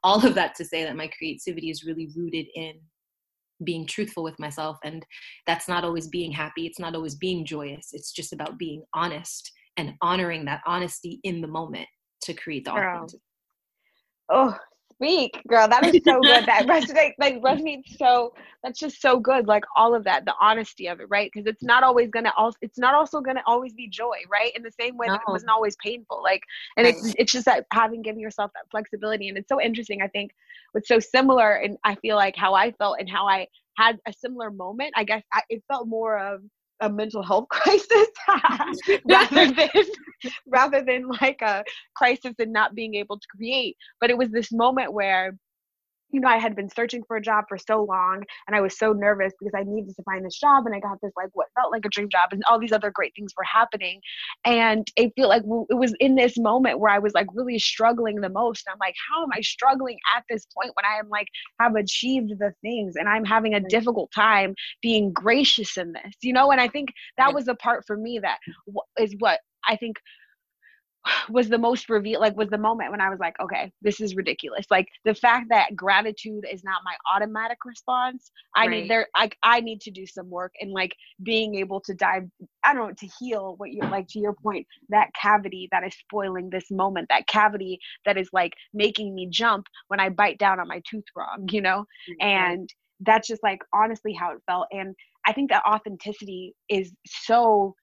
all 0.02 0.24
of 0.24 0.34
that 0.34 0.54
to 0.56 0.64
say 0.64 0.84
that 0.84 0.96
my 0.96 1.08
creativity 1.08 1.70
is 1.70 1.84
really 1.84 2.08
rooted 2.16 2.46
in 2.54 2.74
being 3.64 3.86
truthful 3.86 4.22
with 4.22 4.38
myself 4.38 4.76
and 4.84 5.04
that's 5.46 5.66
not 5.66 5.82
always 5.82 6.08
being 6.08 6.30
happy 6.30 6.66
it's 6.66 6.78
not 6.78 6.94
always 6.94 7.14
being 7.14 7.44
joyous 7.44 7.88
it's 7.92 8.12
just 8.12 8.34
about 8.34 8.58
being 8.58 8.84
honest 8.92 9.50
and 9.76 9.94
honoring 10.00 10.44
that 10.46 10.62
honesty 10.66 11.20
in 11.24 11.40
the 11.40 11.48
moment 11.48 11.86
to 12.22 12.34
create 12.34 12.64
the 12.64 12.70
authenticity. 12.72 13.22
Oh, 14.28 14.56
speak, 14.96 15.40
girl. 15.48 15.68
That 15.68 15.84
is 15.86 16.02
so 16.04 16.20
good. 16.22 16.46
That 16.46 16.66
resonates, 16.66 17.12
like 17.18 17.40
resonates 17.42 17.96
so. 17.96 18.34
That's 18.62 18.78
just 18.78 19.00
so 19.00 19.20
good. 19.20 19.46
Like 19.46 19.64
all 19.76 19.94
of 19.94 20.04
that, 20.04 20.24
the 20.24 20.34
honesty 20.40 20.88
of 20.88 21.00
it, 21.00 21.06
right? 21.08 21.30
Because 21.32 21.46
it's 21.46 21.62
not 21.62 21.82
always 21.82 22.10
gonna. 22.10 22.32
Also, 22.36 22.58
it's 22.62 22.78
not 22.78 22.94
also 22.94 23.20
gonna 23.20 23.42
always 23.46 23.72
be 23.72 23.88
joy, 23.88 24.16
right? 24.30 24.52
In 24.56 24.62
the 24.62 24.72
same 24.78 24.96
way 24.96 25.06
no. 25.06 25.14
that 25.14 25.22
it 25.26 25.30
wasn't 25.30 25.50
always 25.50 25.76
painful. 25.82 26.22
Like, 26.22 26.42
and 26.76 26.86
it's 26.86 27.14
it's 27.18 27.32
just 27.32 27.44
that 27.44 27.66
having 27.72 28.02
given 28.02 28.20
yourself 28.20 28.50
that 28.54 28.70
flexibility, 28.70 29.28
and 29.28 29.38
it's 29.38 29.48
so 29.48 29.60
interesting. 29.60 30.02
I 30.02 30.08
think 30.08 30.32
what's 30.72 30.88
so 30.88 30.98
similar, 30.98 31.54
and 31.54 31.76
I 31.84 31.94
feel 31.96 32.16
like 32.16 32.36
how 32.36 32.54
I 32.54 32.72
felt 32.72 32.98
and 32.98 33.08
how 33.08 33.26
I 33.26 33.46
had 33.76 33.98
a 34.08 34.12
similar 34.12 34.50
moment. 34.50 34.92
I 34.96 35.04
guess 35.04 35.22
I, 35.32 35.42
it 35.50 35.62
felt 35.70 35.86
more 35.86 36.18
of 36.18 36.40
a 36.80 36.90
mental 36.90 37.22
health 37.22 37.48
crisis 37.50 38.08
rather 39.08 39.52
than 39.52 39.70
rather 40.46 40.82
than 40.82 41.08
like 41.20 41.40
a 41.42 41.64
crisis 41.94 42.34
in 42.38 42.52
not 42.52 42.74
being 42.74 42.94
able 42.94 43.18
to 43.18 43.26
create. 43.36 43.76
But 44.00 44.10
it 44.10 44.18
was 44.18 44.30
this 44.30 44.52
moment 44.52 44.92
where 44.92 45.36
you 46.10 46.20
know, 46.20 46.28
I 46.28 46.38
had 46.38 46.54
been 46.54 46.68
searching 46.68 47.02
for 47.06 47.16
a 47.16 47.22
job 47.22 47.44
for 47.48 47.58
so 47.58 47.82
long 47.82 48.22
and 48.46 48.56
I 48.56 48.60
was 48.60 48.78
so 48.78 48.92
nervous 48.92 49.32
because 49.38 49.52
I 49.56 49.64
needed 49.64 49.94
to 49.96 50.02
find 50.04 50.24
this 50.24 50.38
job 50.38 50.66
and 50.66 50.74
I 50.74 50.80
got 50.80 50.98
this 51.02 51.12
like 51.16 51.30
what 51.32 51.48
felt 51.58 51.72
like 51.72 51.84
a 51.84 51.88
dream 51.88 52.08
job 52.08 52.30
and 52.32 52.42
all 52.48 52.58
these 52.58 52.72
other 52.72 52.90
great 52.90 53.12
things 53.16 53.32
were 53.36 53.44
happening. 53.44 54.00
And 54.44 54.86
it 54.96 55.12
felt 55.16 55.30
like 55.30 55.42
it 55.42 55.74
was 55.74 55.94
in 56.00 56.14
this 56.14 56.38
moment 56.38 56.78
where 56.78 56.92
I 56.92 56.98
was 56.98 57.12
like 57.14 57.26
really 57.34 57.58
struggling 57.58 58.20
the 58.20 58.28
most. 58.28 58.66
I'm 58.70 58.78
like, 58.78 58.94
how 59.10 59.22
am 59.22 59.30
I 59.32 59.40
struggling 59.40 59.98
at 60.16 60.24
this 60.30 60.46
point 60.56 60.72
when 60.74 60.84
I 60.84 60.98
am 60.98 61.08
like 61.08 61.28
have 61.60 61.74
achieved 61.74 62.32
the 62.38 62.52
things 62.62 62.94
and 62.96 63.08
I'm 63.08 63.24
having 63.24 63.54
a 63.54 63.60
difficult 63.60 64.10
time 64.14 64.54
being 64.82 65.12
gracious 65.12 65.76
in 65.76 65.92
this, 65.92 66.14
you 66.22 66.32
know? 66.32 66.50
And 66.50 66.60
I 66.60 66.68
think 66.68 66.90
that 67.18 67.34
was 67.34 67.46
the 67.46 67.54
part 67.56 67.84
for 67.86 67.96
me 67.96 68.20
that 68.20 68.38
is 68.98 69.14
what 69.18 69.40
I 69.68 69.76
think 69.76 69.96
was 71.28 71.48
the 71.48 71.58
most 71.58 71.88
reveal 71.88 72.20
like 72.20 72.36
was 72.36 72.48
the 72.48 72.58
moment 72.58 72.90
when 72.90 73.00
I 73.00 73.10
was 73.10 73.18
like, 73.18 73.38
okay, 73.40 73.72
this 73.82 74.00
is 74.00 74.16
ridiculous. 74.16 74.66
Like 74.70 74.88
the 75.04 75.14
fact 75.14 75.46
that 75.50 75.76
gratitude 75.76 76.44
is 76.50 76.64
not 76.64 76.82
my 76.84 76.94
automatic 77.14 77.58
response. 77.64 78.30
I 78.54 78.66
right. 78.66 78.70
need 78.70 78.90
there 78.90 79.08
like 79.16 79.36
I 79.42 79.60
need 79.60 79.80
to 79.82 79.90
do 79.90 80.06
some 80.06 80.30
work 80.30 80.52
and 80.60 80.72
like 80.72 80.94
being 81.22 81.56
able 81.56 81.80
to 81.82 81.94
dive 81.94 82.24
I 82.64 82.74
don't 82.74 82.88
know 82.88 82.94
to 82.98 83.08
heal 83.18 83.54
what 83.58 83.72
you 83.72 83.82
like 83.82 84.08
to 84.08 84.18
your 84.18 84.34
point, 84.34 84.66
that 84.88 85.08
cavity 85.20 85.68
that 85.72 85.84
is 85.84 85.94
spoiling 85.94 86.50
this 86.50 86.70
moment, 86.70 87.08
that 87.10 87.26
cavity 87.28 87.78
that 88.04 88.16
is 88.16 88.28
like 88.32 88.52
making 88.74 89.14
me 89.14 89.28
jump 89.30 89.66
when 89.88 90.00
I 90.00 90.08
bite 90.08 90.38
down 90.38 90.60
on 90.60 90.68
my 90.68 90.82
tooth 90.88 91.04
wrong, 91.16 91.48
you 91.50 91.60
know? 91.60 91.84
Mm-hmm. 92.10 92.26
And 92.26 92.70
that's 93.00 93.28
just 93.28 93.42
like 93.42 93.60
honestly 93.74 94.12
how 94.12 94.32
it 94.32 94.38
felt. 94.46 94.66
And 94.72 94.94
I 95.26 95.32
think 95.32 95.50
that 95.50 95.64
authenticity 95.66 96.54
is 96.68 96.92
so 97.06 97.74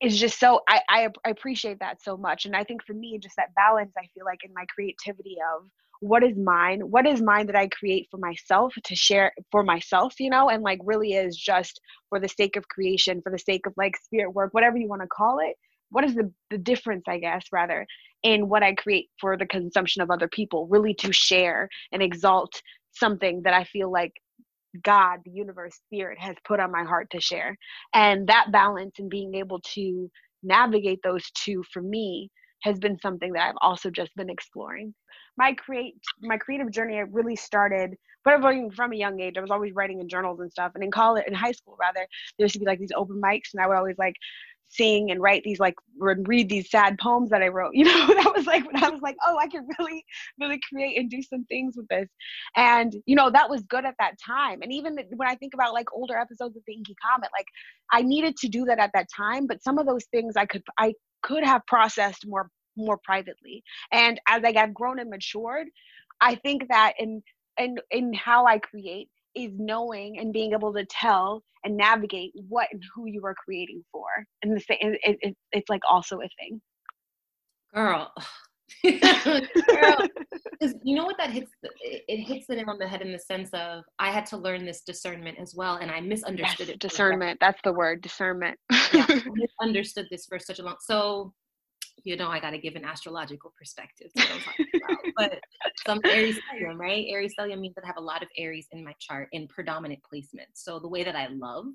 is 0.00 0.18
just 0.18 0.38
so 0.40 0.60
I, 0.68 0.80
I, 0.88 1.08
I 1.24 1.30
appreciate 1.30 1.78
that 1.80 2.02
so 2.02 2.16
much. 2.16 2.46
And 2.46 2.56
i 2.56 2.64
think 2.64 2.84
for 2.84 2.94
me 2.94 3.18
just 3.22 3.36
that 3.36 3.54
balance 3.54 3.92
i 3.98 4.06
feel 4.14 4.24
like 4.24 4.40
in 4.44 4.52
my 4.54 4.64
creativity 4.74 5.36
of 5.54 5.66
what 6.00 6.22
is 6.22 6.36
mine 6.36 6.80
what 6.80 7.06
is 7.06 7.20
mine 7.20 7.46
that 7.46 7.56
i 7.56 7.68
create 7.68 8.08
for 8.10 8.16
myself 8.16 8.72
to 8.84 8.96
share 8.96 9.32
for 9.52 9.62
myself 9.62 10.14
you 10.18 10.30
know 10.30 10.48
and 10.48 10.62
like 10.62 10.80
really 10.82 11.12
is 11.12 11.36
just 11.36 11.80
for 12.08 12.18
the 12.18 12.28
sake 12.28 12.56
of 12.56 12.68
creation 12.68 13.20
for 13.22 13.30
the 13.30 13.38
sake 13.38 13.66
of 13.66 13.74
like 13.76 13.96
spirit 13.96 14.32
work 14.32 14.52
whatever 14.54 14.78
you 14.78 14.88
want 14.88 15.02
to 15.02 15.08
call 15.08 15.38
it 15.38 15.56
what 15.90 16.04
is 16.04 16.14
the, 16.14 16.32
the 16.50 16.58
difference 16.58 17.04
i 17.06 17.18
guess 17.18 17.44
rather 17.52 17.86
in 18.22 18.48
what 18.48 18.62
i 18.62 18.74
create 18.74 19.08
for 19.20 19.36
the 19.36 19.46
consumption 19.46 20.00
of 20.00 20.10
other 20.10 20.28
people 20.28 20.66
really 20.68 20.94
to 20.94 21.12
share 21.12 21.68
and 21.92 22.02
exalt 22.02 22.62
something 22.92 23.42
that 23.42 23.52
i 23.52 23.64
feel 23.64 23.92
like 23.92 24.12
god 24.82 25.20
the 25.24 25.30
universe 25.32 25.76
spirit 25.86 26.18
has 26.18 26.36
put 26.46 26.60
on 26.60 26.70
my 26.72 26.84
heart 26.84 27.08
to 27.10 27.20
share. 27.20 27.56
And 27.94 28.28
that 28.28 28.52
balance 28.52 28.96
and 28.98 29.10
being 29.10 29.34
able 29.34 29.60
to 29.74 30.10
navigate 30.42 31.00
those 31.02 31.30
two 31.32 31.62
for 31.72 31.82
me 31.82 32.30
has 32.62 32.78
been 32.78 32.98
something 33.00 33.32
that 33.32 33.48
I've 33.48 33.58
also 33.60 33.90
just 33.90 34.14
been 34.16 34.30
exploring. 34.30 34.94
My 35.36 35.52
create 35.54 35.94
my 36.20 36.36
creative 36.36 36.70
journey 36.70 37.02
really 37.10 37.36
started 37.36 37.96
but 38.24 38.40
from 38.74 38.92
a 38.92 38.96
young 38.96 39.20
age. 39.20 39.36
I 39.38 39.40
was 39.40 39.50
always 39.50 39.74
writing 39.74 40.00
in 40.00 40.08
journals 40.08 40.40
and 40.40 40.50
stuff. 40.50 40.72
And 40.74 40.84
in 40.84 40.90
college 40.90 41.24
in 41.26 41.34
high 41.34 41.52
school 41.52 41.76
rather, 41.80 42.06
there 42.38 42.44
used 42.44 42.54
to 42.54 42.58
be 42.58 42.66
like 42.66 42.78
these 42.78 42.92
open 42.94 43.20
mics 43.20 43.54
and 43.54 43.62
I 43.62 43.66
would 43.66 43.76
always 43.76 43.98
like 43.98 44.14
sing 44.68 45.10
and 45.10 45.20
write 45.20 45.42
these 45.42 45.58
like 45.58 45.74
read 45.98 46.48
these 46.48 46.70
sad 46.70 46.96
poems 46.98 47.30
that 47.30 47.42
I 47.42 47.48
wrote. 47.48 47.72
You 47.80 47.84
know, 47.84 48.06
that 48.08 48.32
was 48.36 48.46
like 48.46 48.64
when 48.66 48.82
I 48.82 48.90
was 48.90 49.00
like, 49.00 49.16
oh, 49.26 49.36
I 49.38 49.48
can 49.48 49.66
really, 49.78 50.04
really 50.38 50.60
create 50.68 50.98
and 50.98 51.10
do 51.10 51.22
some 51.22 51.44
things 51.46 51.76
with 51.76 51.88
this. 51.88 52.08
And 52.56 52.94
you 53.06 53.16
know, 53.16 53.30
that 53.30 53.48
was 53.48 53.62
good 53.62 53.84
at 53.84 53.94
that 53.98 54.14
time. 54.24 54.60
And 54.62 54.72
even 54.72 54.96
when 55.16 55.28
I 55.28 55.34
think 55.34 55.54
about 55.54 55.72
like 55.72 55.92
older 55.92 56.16
episodes 56.16 56.56
of 56.56 56.62
the 56.66 56.74
Inky 56.74 56.94
Comet, 57.02 57.30
like 57.36 57.46
I 57.92 58.02
needed 58.02 58.36
to 58.38 58.48
do 58.48 58.64
that 58.66 58.78
at 58.78 58.90
that 58.94 59.06
time. 59.14 59.46
But 59.46 59.62
some 59.62 59.78
of 59.78 59.86
those 59.86 60.04
things 60.12 60.34
I 60.36 60.46
could 60.46 60.62
I 60.78 60.92
could 61.22 61.44
have 61.44 61.66
processed 61.66 62.26
more 62.26 62.50
more 62.76 62.98
privately. 63.04 63.62
And 63.92 64.20
as 64.28 64.42
I 64.44 64.52
got 64.52 64.72
grown 64.72 65.00
and 65.00 65.10
matured, 65.10 65.66
I 66.20 66.36
think 66.36 66.68
that 66.68 66.94
in 66.98 67.22
in 67.58 67.76
in 67.90 68.12
how 68.14 68.46
I 68.46 68.58
create 68.58 69.08
is 69.34 69.52
knowing 69.56 70.18
and 70.18 70.32
being 70.32 70.52
able 70.52 70.72
to 70.74 70.84
tell 70.86 71.42
and 71.64 71.76
navigate 71.76 72.32
what 72.48 72.68
and 72.72 72.82
who 72.94 73.06
you 73.06 73.24
are 73.24 73.34
creating 73.34 73.84
for. 73.92 74.06
And 74.42 74.56
the 74.56 74.60
same, 74.60 74.78
it, 74.80 75.18
it, 75.20 75.36
it's 75.52 75.68
like 75.68 75.82
also 75.88 76.16
a 76.16 76.28
thing. 76.38 76.60
Girl. 77.74 78.12
Girl, 78.84 80.08
you 80.82 80.96
know 80.96 81.04
what 81.04 81.16
that 81.18 81.30
hits 81.30 81.50
it 81.82 82.18
hits 82.18 82.46
the 82.46 82.56
nail 82.56 82.66
on 82.68 82.78
the 82.78 82.88
head 82.88 83.02
in 83.02 83.12
the 83.12 83.18
sense 83.18 83.50
of 83.52 83.84
I 83.98 84.10
had 84.10 84.26
to 84.26 84.36
learn 84.36 84.64
this 84.64 84.82
discernment 84.82 85.38
as 85.38 85.54
well 85.54 85.76
and 85.76 85.90
I 85.90 86.00
misunderstood 86.00 86.68
yes, 86.68 86.74
it. 86.76 86.80
Discernment, 86.80 87.38
that's 87.40 87.60
the 87.62 87.72
word, 87.72 88.02
discernment. 88.02 88.58
yeah, 88.92 89.06
I 89.08 89.22
misunderstood 89.60 90.06
this 90.10 90.26
for 90.26 90.38
such 90.38 90.58
a 90.58 90.62
long 90.62 90.76
so 90.80 91.32
you 92.04 92.16
know 92.16 92.28
I 92.28 92.40
got 92.40 92.50
to 92.50 92.58
give 92.58 92.76
an 92.76 92.84
astrological 92.84 93.52
perspective 93.58 94.10
but 95.16 95.38
some 95.86 96.00
Aries 96.04 96.38
stellium, 96.38 96.78
right? 96.78 97.06
Aries 97.08 97.34
stellium 97.38 97.60
means 97.60 97.74
that 97.74 97.84
I 97.84 97.86
have 97.88 97.96
a 97.96 98.02
lot 98.02 98.22
of 98.22 98.28
Aries 98.36 98.66
in 98.72 98.84
my 98.84 98.94
chart 98.98 99.28
in 99.32 99.46
predominant 99.48 100.02
placement. 100.02 100.48
So 100.54 100.78
the 100.78 100.88
way 100.88 101.04
that 101.04 101.16
I 101.16 101.28
love, 101.28 101.66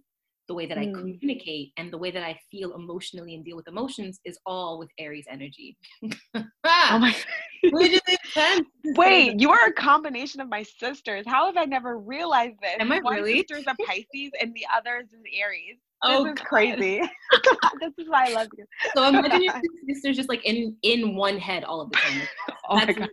the 0.47 0.53
way 0.53 0.65
that 0.65 0.77
I 0.77 0.85
mm. 0.85 0.93
communicate, 0.93 1.71
and 1.77 1.91
the 1.91 1.97
way 1.97 2.11
that 2.11 2.23
I 2.23 2.37
feel 2.51 2.73
emotionally 2.75 3.35
and 3.35 3.43
deal 3.43 3.55
with 3.55 3.67
emotions 3.67 4.19
is 4.25 4.37
all 4.45 4.79
with 4.79 4.89
Aries 4.99 5.25
energy. 5.29 5.77
oh 6.35 6.43
my. 6.63 7.15
Wait, 8.95 9.39
you 9.39 9.49
are 9.49 9.67
a 9.67 9.73
combination 9.73 10.39
of 10.39 10.49
my 10.49 10.63
sisters. 10.63 11.25
How 11.27 11.47
have 11.47 11.57
I 11.57 11.65
never 11.65 11.97
realized 11.97 12.57
this? 12.61 12.75
Am 12.79 12.91
I 12.91 12.99
One 12.99 13.15
really? 13.15 13.37
sister 13.37 13.57
is 13.57 13.65
a 13.67 13.75
Pisces 13.83 14.31
and 14.39 14.53
the 14.53 14.65
other 14.75 14.97
is 14.97 15.07
Aries. 15.35 15.77
Oh, 16.03 16.23
this 16.23 16.31
is 16.33 16.39
God. 16.39 16.47
crazy. 16.47 17.01
this 17.81 17.91
is 17.97 18.09
why 18.09 18.27
I 18.27 18.29
love 18.29 18.47
you. 18.57 18.65
So 18.95 19.07
imagine 19.07 19.41
your 19.43 19.61
sisters 19.89 20.15
just 20.15 20.29
like 20.29 20.45
in 20.45 20.75
in 20.83 21.15
one 21.15 21.37
head 21.37 21.63
all 21.63 21.81
of 21.81 21.91
the 21.91 21.97
time. 21.97 22.21
oh 22.69 22.77
That's 22.77 22.97
my 22.99 23.05
God. 23.05 23.09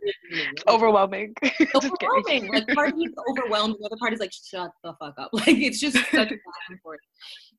overwhelming. 0.68 1.34
overwhelming. 1.74 2.48
like 2.48 2.68
part 2.74 2.92
of 2.92 2.98
is 2.98 3.12
overwhelmed, 3.28 3.76
the 3.80 3.86
other 3.86 3.96
part 3.98 4.12
is 4.12 4.20
like, 4.20 4.32
shut 4.32 4.70
the 4.82 4.94
fuck 5.00 5.14
up. 5.18 5.30
Like 5.32 5.58
it's 5.58 5.80
just 5.80 5.96
such 5.96 6.30
a 6.30 6.36
and 6.68 6.80
forth. 6.82 7.00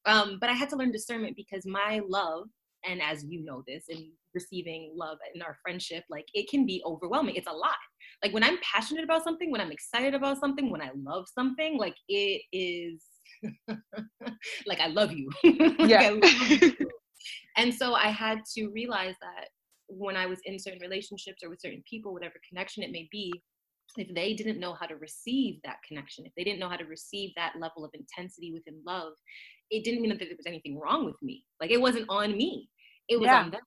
Um, 0.06 0.38
but 0.40 0.50
I 0.50 0.54
had 0.54 0.70
to 0.70 0.76
learn 0.76 0.92
discernment 0.92 1.36
because 1.36 1.66
my 1.66 2.02
love, 2.08 2.48
and 2.88 3.02
as 3.02 3.24
you 3.24 3.44
know 3.44 3.64
this, 3.68 3.86
and 3.90 4.06
receiving 4.34 4.92
love 4.96 5.18
in 5.34 5.42
our 5.42 5.58
friendship, 5.62 6.04
like 6.10 6.26
it 6.34 6.50
can 6.50 6.66
be 6.66 6.82
overwhelming. 6.86 7.36
It's 7.36 7.48
a 7.48 7.54
lot. 7.54 7.76
Like 8.24 8.34
when 8.34 8.44
I'm 8.44 8.58
passionate 8.62 9.04
about 9.04 9.24
something, 9.24 9.52
when 9.52 9.62
I'm 9.62 9.72
excited 9.72 10.14
about 10.14 10.40
something, 10.40 10.70
when 10.70 10.82
I 10.82 10.92
love 10.96 11.26
something, 11.34 11.78
like 11.78 11.96
it 12.08 12.42
is 12.52 13.04
like 14.66 14.80
I 14.80 14.88
love 14.88 15.12
you. 15.12 15.30
yeah. 15.44 16.10
love 16.10 16.50
you. 16.50 16.74
and 17.58 17.74
so 17.74 17.94
I 17.94 18.08
had 18.08 18.40
to 18.56 18.68
realize 18.70 19.16
that 19.22 19.50
when 19.88 20.16
I 20.16 20.26
was 20.26 20.40
in 20.46 20.60
certain 20.60 20.82
relationships 20.82 21.44
or 21.44 21.50
with 21.50 21.62
certain 21.62 21.84
people, 21.90 22.14
whatever 22.14 22.36
connection 22.48 22.84
it 22.84 22.92
may 22.92 23.08
be, 23.12 23.34
if 23.98 24.14
they 24.16 24.34
didn't 24.34 24.60
know 24.60 24.74
how 24.74 24.86
to 24.86 24.96
receive 24.96 25.60
that 25.64 25.78
connection, 25.88 26.26
if 26.26 26.34
they 26.36 26.44
didn't 26.44 26.60
know 26.60 26.70
how 26.70 26.78
to 26.78 26.86
receive 26.86 27.32
that 27.36 27.54
level 27.60 27.86
of 27.86 27.92
intensity 27.94 28.52
within 28.52 28.82
love, 28.86 29.14
it 29.70 29.84
didn't 29.84 30.02
mean 30.02 30.10
that 30.10 30.20
there 30.20 30.28
was 30.36 30.48
anything 30.48 30.80
wrong 30.80 31.06
with 31.06 31.22
me. 31.22 31.44
Like 31.60 31.72
it 31.72 31.82
wasn't 31.82 32.06
on 32.10 32.36
me, 32.36 32.70
it 33.10 33.20
was 33.20 33.28
yeah. 33.28 33.44
on 33.44 33.52
them. 33.52 33.62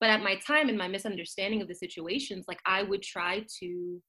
But 0.00 0.10
at 0.10 0.22
my 0.22 0.36
time 0.46 0.68
and 0.68 0.78
my 0.78 0.88
misunderstanding 0.88 1.60
of 1.60 1.68
the 1.68 1.74
situations, 1.74 2.46
like 2.48 2.60
I 2.64 2.82
would 2.82 3.02
try 3.02 3.44
to 3.60 4.02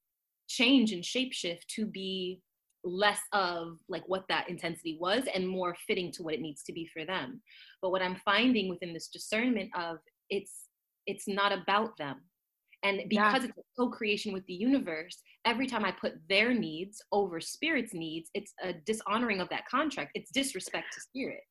change 0.48 0.94
and 0.94 1.04
shapeshift 1.04 1.66
to 1.76 1.86
be 1.86 2.42
less 2.84 3.20
of 3.32 3.78
like 3.90 4.04
what 4.08 4.26
that 4.30 4.50
intensity 4.50 4.98
was 5.00 5.24
and 5.34 5.48
more 5.48 5.76
fitting 5.88 6.12
to 6.12 6.24
what 6.24 6.34
it 6.34 6.42
needs 6.42 6.64
to 6.64 6.74
be 6.74 6.88
for 6.94 7.06
them. 7.06 7.42
But 7.82 7.92
what 7.92 8.02
i'm 8.02 8.18
finding 8.26 8.70
within 8.70 8.94
this 8.94 9.08
discernment 9.08 9.70
of 9.76 9.98
it's 10.30 10.68
it's 11.08 11.28
not 11.28 11.52
about 11.52 11.98
them. 11.98 12.22
And 12.84 13.02
because 13.10 13.44
yeah. 13.44 13.50
it's 13.50 13.58
a 13.58 13.80
co-creation 13.80 14.34
with 14.34 14.46
the 14.48 14.54
universe 14.54 15.22
every 15.46 15.68
time 15.68 15.86
i 15.86 15.92
put 15.92 16.14
their 16.30 16.54
needs 16.54 17.02
over 17.12 17.40
spirit's 17.40 17.94
needs 17.94 18.30
it's 18.34 18.54
a 18.64 18.74
dishonoring 18.86 19.40
of 19.42 19.50
that 19.50 19.68
contract. 19.68 20.12
It's 20.16 20.32
disrespect 20.32 20.88
to 20.94 21.02
spirit 21.02 21.44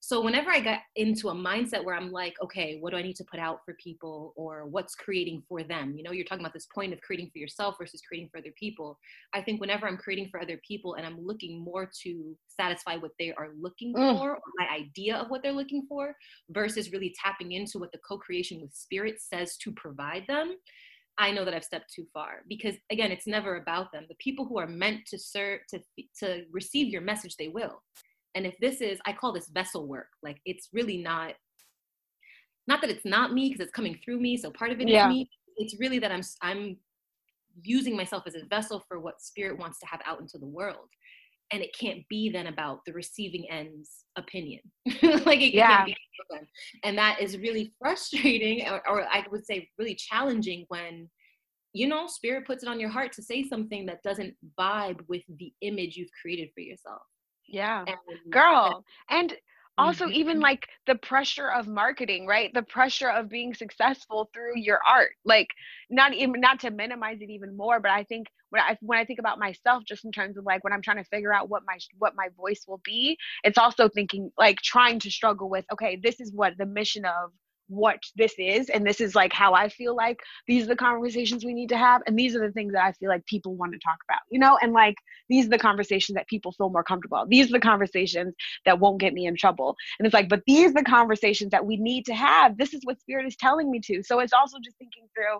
so 0.00 0.20
whenever 0.20 0.50
I 0.50 0.60
got 0.60 0.80
into 0.94 1.28
a 1.28 1.34
mindset 1.34 1.84
where 1.84 1.96
I'm 1.96 2.12
like, 2.12 2.34
okay, 2.42 2.78
what 2.80 2.90
do 2.90 2.96
I 2.96 3.02
need 3.02 3.16
to 3.16 3.24
put 3.24 3.40
out 3.40 3.60
for 3.64 3.74
people 3.74 4.32
or 4.36 4.66
what's 4.66 4.94
creating 4.94 5.42
for 5.48 5.62
them? 5.64 5.94
You 5.96 6.04
know, 6.04 6.12
you're 6.12 6.24
talking 6.24 6.44
about 6.44 6.54
this 6.54 6.68
point 6.72 6.92
of 6.92 7.00
creating 7.00 7.30
for 7.32 7.38
yourself 7.38 7.76
versus 7.78 8.00
creating 8.06 8.28
for 8.30 8.38
other 8.38 8.52
people. 8.56 8.98
I 9.34 9.42
think 9.42 9.60
whenever 9.60 9.88
I'm 9.88 9.96
creating 9.96 10.28
for 10.30 10.40
other 10.40 10.60
people 10.66 10.94
and 10.94 11.04
I'm 11.04 11.20
looking 11.20 11.58
more 11.62 11.90
to 12.02 12.36
satisfy 12.46 12.96
what 12.96 13.10
they 13.18 13.32
are 13.32 13.48
looking 13.60 13.92
mm. 13.92 14.18
for, 14.18 14.36
or 14.36 14.40
my 14.56 14.68
idea 14.72 15.16
of 15.16 15.30
what 15.30 15.42
they're 15.42 15.52
looking 15.52 15.84
for, 15.88 16.14
versus 16.50 16.92
really 16.92 17.14
tapping 17.20 17.52
into 17.52 17.78
what 17.78 17.90
the 17.90 17.98
co-creation 17.98 18.60
with 18.60 18.74
spirit 18.74 19.20
says 19.20 19.56
to 19.58 19.72
provide 19.72 20.24
them, 20.28 20.56
I 21.18 21.32
know 21.32 21.44
that 21.44 21.54
I've 21.54 21.64
stepped 21.64 21.92
too 21.92 22.06
far 22.14 22.42
because 22.48 22.76
again, 22.92 23.10
it's 23.10 23.26
never 23.26 23.56
about 23.56 23.90
them. 23.90 24.06
The 24.08 24.14
people 24.14 24.44
who 24.44 24.58
are 24.58 24.68
meant 24.68 25.04
to 25.06 25.18
serve 25.18 25.60
to 25.70 25.80
to 26.20 26.44
receive 26.52 26.92
your 26.92 27.02
message, 27.02 27.34
they 27.36 27.48
will. 27.48 27.82
And 28.34 28.46
if 28.46 28.56
this 28.60 28.80
is, 28.80 28.98
I 29.06 29.12
call 29.12 29.32
this 29.32 29.48
vessel 29.48 29.86
work. 29.86 30.08
Like 30.22 30.38
it's 30.44 30.68
really 30.72 30.98
not, 30.98 31.34
not 32.66 32.80
that 32.80 32.90
it's 32.90 33.04
not 33.04 33.32
me 33.32 33.48
because 33.48 33.60
it's 33.60 33.74
coming 33.74 33.98
through 34.04 34.20
me. 34.20 34.36
So 34.36 34.50
part 34.50 34.72
of 34.72 34.80
it 34.80 34.88
yeah. 34.88 35.08
is 35.08 35.14
me. 35.14 35.30
It's 35.56 35.76
really 35.80 35.98
that 35.98 36.12
I'm 36.12 36.22
I'm 36.42 36.76
using 37.62 37.96
myself 37.96 38.22
as 38.26 38.36
a 38.36 38.46
vessel 38.48 38.84
for 38.86 39.00
what 39.00 39.20
spirit 39.20 39.58
wants 39.58 39.80
to 39.80 39.86
have 39.86 40.00
out 40.06 40.20
into 40.20 40.38
the 40.38 40.46
world. 40.46 40.88
And 41.50 41.62
it 41.62 41.74
can't 41.76 42.06
be 42.08 42.30
then 42.30 42.48
about 42.48 42.80
the 42.84 42.92
receiving 42.92 43.46
end's 43.50 44.04
opinion. 44.16 44.60
like 45.02 45.40
it 45.40 45.54
yeah. 45.54 45.78
can't 45.78 45.86
be 45.86 45.96
and 46.84 46.98
that 46.98 47.20
is 47.20 47.38
really 47.38 47.72
frustrating 47.78 48.66
or, 48.68 48.86
or 48.88 49.06
I 49.10 49.24
would 49.30 49.46
say 49.46 49.68
really 49.78 49.94
challenging 49.94 50.64
when 50.68 51.08
you 51.72 51.86
know 51.86 52.06
spirit 52.06 52.46
puts 52.46 52.62
it 52.62 52.68
on 52.68 52.80
your 52.80 52.90
heart 52.90 53.12
to 53.12 53.22
say 53.22 53.46
something 53.48 53.86
that 53.86 54.02
doesn't 54.02 54.34
vibe 54.58 55.00
with 55.08 55.22
the 55.38 55.52
image 55.62 55.96
you've 55.96 56.10
created 56.20 56.50
for 56.54 56.60
yourself 56.60 57.02
yeah. 57.48 57.84
And, 57.86 57.96
Girl. 58.30 58.84
And 59.10 59.34
also 59.78 60.04
mm-hmm. 60.04 60.14
even 60.14 60.40
like 60.40 60.68
the 60.86 60.96
pressure 60.96 61.50
of 61.50 61.66
marketing 61.68 62.26
right 62.26 62.52
the 62.52 62.62
pressure 62.62 63.08
of 63.08 63.28
being 63.28 63.54
successful 63.54 64.28
through 64.34 64.52
your 64.56 64.80
art 64.88 65.10
like 65.24 65.48
not 65.88 66.12
even 66.12 66.40
not 66.40 66.60
to 66.60 66.70
minimize 66.70 67.18
it 67.20 67.30
even 67.30 67.56
more 67.56 67.80
but 67.80 67.90
i 67.90 68.02
think 68.04 68.26
when 68.50 68.60
i 68.60 68.76
when 68.80 68.98
i 68.98 69.04
think 69.04 69.18
about 69.18 69.38
myself 69.38 69.84
just 69.86 70.04
in 70.04 70.12
terms 70.12 70.36
of 70.36 70.44
like 70.44 70.62
when 70.64 70.72
i'm 70.72 70.82
trying 70.82 70.96
to 70.96 71.04
figure 71.04 71.32
out 71.32 71.48
what 71.48 71.62
my 71.66 71.78
what 71.98 72.14
my 72.16 72.28
voice 72.36 72.64
will 72.66 72.80
be 72.84 73.16
it's 73.44 73.58
also 73.58 73.88
thinking 73.88 74.30
like 74.36 74.60
trying 74.60 74.98
to 74.98 75.10
struggle 75.10 75.48
with 75.48 75.64
okay 75.72 75.98
this 76.02 76.20
is 76.20 76.32
what 76.32 76.54
the 76.58 76.66
mission 76.66 77.04
of 77.04 77.30
what 77.68 77.98
this 78.16 78.34
is 78.38 78.68
and 78.70 78.86
this 78.86 79.00
is 79.00 79.14
like 79.14 79.32
how 79.32 79.54
i 79.54 79.68
feel 79.68 79.94
like 79.94 80.18
these 80.46 80.64
are 80.64 80.68
the 80.68 80.76
conversations 80.76 81.44
we 81.44 81.54
need 81.54 81.68
to 81.68 81.76
have 81.76 82.02
and 82.06 82.18
these 82.18 82.34
are 82.34 82.46
the 82.46 82.52
things 82.52 82.72
that 82.72 82.84
i 82.84 82.92
feel 82.92 83.08
like 83.08 83.24
people 83.26 83.54
want 83.54 83.72
to 83.72 83.78
talk 83.78 83.98
about 84.08 84.20
you 84.30 84.38
know? 84.38 84.58
And 84.60 84.72
like 84.72 84.96
these 85.28 85.46
are 85.46 85.50
the 85.50 85.58
conversations 85.58 86.14
that 86.14 86.26
people 86.28 86.52
feel 86.52 86.70
more 86.70 86.84
comfortable 86.84 87.24
these 87.28 87.48
are 87.48 87.52
the 87.52 87.60
conversations 87.60 88.34
that 88.64 88.80
won't 88.80 89.00
get 89.00 89.14
me 89.14 89.26
in 89.26 89.36
trouble. 89.36 89.76
And 89.98 90.06
it's 90.06 90.14
like 90.14 90.28
but 90.28 90.42
these 90.46 90.70
are 90.70 90.74
the 90.74 90.82
conversations 90.82 91.50
that 91.50 91.64
we 91.64 91.76
need 91.76 92.04
to 92.06 92.14
have. 92.14 92.56
This 92.56 92.74
is 92.74 92.80
what 92.84 93.00
spirit 93.00 93.26
is 93.26 93.36
telling 93.36 93.70
me 93.70 93.80
to. 93.84 94.02
So 94.02 94.20
it's 94.20 94.32
also 94.32 94.58
just 94.64 94.76
thinking 94.78 95.04
through 95.14 95.38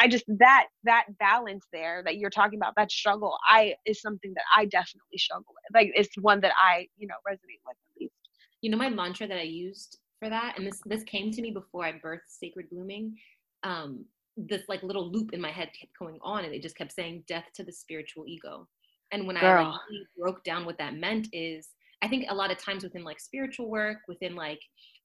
i 0.00 0.08
just 0.08 0.24
that 0.28 0.66
that 0.84 1.06
balance 1.18 1.66
there 1.72 2.02
that 2.04 2.16
you're 2.16 2.30
talking 2.30 2.58
about 2.58 2.74
that 2.76 2.90
struggle 2.90 3.36
i 3.48 3.74
is 3.86 4.00
something 4.00 4.32
that 4.34 4.44
i 4.56 4.64
definitely 4.64 5.18
struggle 5.18 5.46
with. 5.48 5.74
Like 5.74 5.92
it's 5.94 6.10
one 6.20 6.40
that 6.40 6.52
i 6.60 6.86
you 6.98 7.06
know 7.06 7.14
resonate 7.28 7.60
with 7.66 7.76
at 7.76 8.00
least. 8.00 8.14
You 8.60 8.70
know 8.70 8.78
my 8.78 8.88
mantra 8.88 9.26
that 9.26 9.38
i 9.38 9.42
used 9.42 9.98
for 10.22 10.30
that 10.30 10.54
and 10.56 10.66
this 10.66 10.80
this 10.86 11.02
came 11.02 11.32
to 11.32 11.42
me 11.42 11.50
before 11.50 11.84
i 11.84 11.92
birthed 11.92 12.28
sacred 12.28 12.70
blooming 12.70 13.16
um, 13.64 14.04
this 14.36 14.62
like 14.68 14.82
little 14.82 15.10
loop 15.10 15.32
in 15.32 15.40
my 15.40 15.50
head 15.50 15.68
kept 15.78 15.96
going 15.98 16.18
on 16.22 16.44
and 16.44 16.54
it 16.54 16.62
just 16.62 16.76
kept 16.76 16.92
saying 16.92 17.22
death 17.26 17.44
to 17.54 17.64
the 17.64 17.72
spiritual 17.72 18.24
ego 18.26 18.66
and 19.10 19.26
when 19.26 19.36
Girl. 19.36 19.64
i 19.64 19.68
like 19.68 19.80
really 19.90 20.06
broke 20.18 20.44
down 20.44 20.64
what 20.64 20.78
that 20.78 20.94
meant 20.94 21.26
is 21.32 21.70
i 22.02 22.08
think 22.08 22.26
a 22.28 22.34
lot 22.34 22.52
of 22.52 22.58
times 22.58 22.84
within 22.84 23.04
like 23.04 23.18
spiritual 23.18 23.68
work 23.68 23.98
within 24.06 24.36
like 24.36 24.60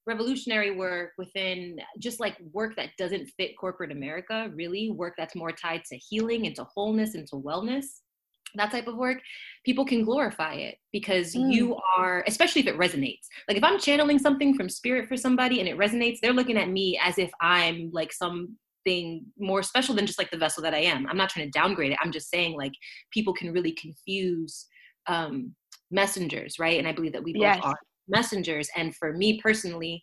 revolutionary 0.05 0.71
work 0.71 1.11
within 1.17 1.79
just 1.99 2.19
like 2.19 2.37
work 2.53 2.75
that 2.75 2.89
doesn't 2.97 3.27
fit 3.37 3.57
corporate 3.57 3.91
america 3.91 4.51
really 4.55 4.91
work 4.91 5.15
that's 5.17 5.35
more 5.35 5.51
tied 5.51 5.83
to 5.83 5.97
healing 5.97 6.45
and 6.45 6.55
to 6.55 6.63
wholeness 6.63 7.15
and 7.15 7.27
to 7.27 7.35
wellness 7.35 8.01
that 8.55 8.71
type 8.71 8.87
of 8.87 8.95
work 8.95 9.19
people 9.65 9.85
can 9.85 10.03
glorify 10.03 10.53
it 10.53 10.77
because 10.91 11.35
Mm. 11.35 11.51
you 11.51 11.77
are 11.97 12.23
especially 12.27 12.61
if 12.61 12.67
it 12.67 12.77
resonates. 12.77 13.27
Like 13.47 13.57
if 13.57 13.63
i'm 13.63 13.79
channeling 13.79 14.19
something 14.19 14.53
from 14.55 14.69
spirit 14.69 15.07
for 15.07 15.17
somebody 15.17 15.59
and 15.59 15.67
it 15.69 15.77
resonates 15.77 16.19
they're 16.21 16.33
looking 16.33 16.57
at 16.57 16.69
me 16.69 16.99
as 17.03 17.17
if 17.17 17.31
i'm 17.41 17.89
like 17.93 18.11
something 18.13 19.25
more 19.37 19.63
special 19.63 19.93
than 19.95 20.05
just 20.05 20.17
like 20.19 20.31
the 20.31 20.37
vessel 20.37 20.63
that 20.63 20.73
i 20.73 20.79
am. 20.79 21.07
I'm 21.07 21.17
not 21.17 21.29
trying 21.29 21.47
to 21.47 21.51
downgrade 21.59 21.91
it. 21.91 21.99
I'm 22.01 22.11
just 22.11 22.29
saying 22.29 22.55
like 22.55 22.73
people 23.11 23.33
can 23.33 23.51
really 23.51 23.73
confuse 23.73 24.65
um 25.07 25.53
messengers 25.91 26.57
right? 26.59 26.79
And 26.79 26.87
i 26.87 26.91
believe 26.93 27.13
that 27.13 27.23
we 27.23 27.33
both 27.33 27.41
Yes. 27.41 27.63
are 27.63 27.77
messengers. 28.07 28.69
And 28.75 28.95
for 28.95 29.13
me 29.13 29.41
personally 29.41 30.01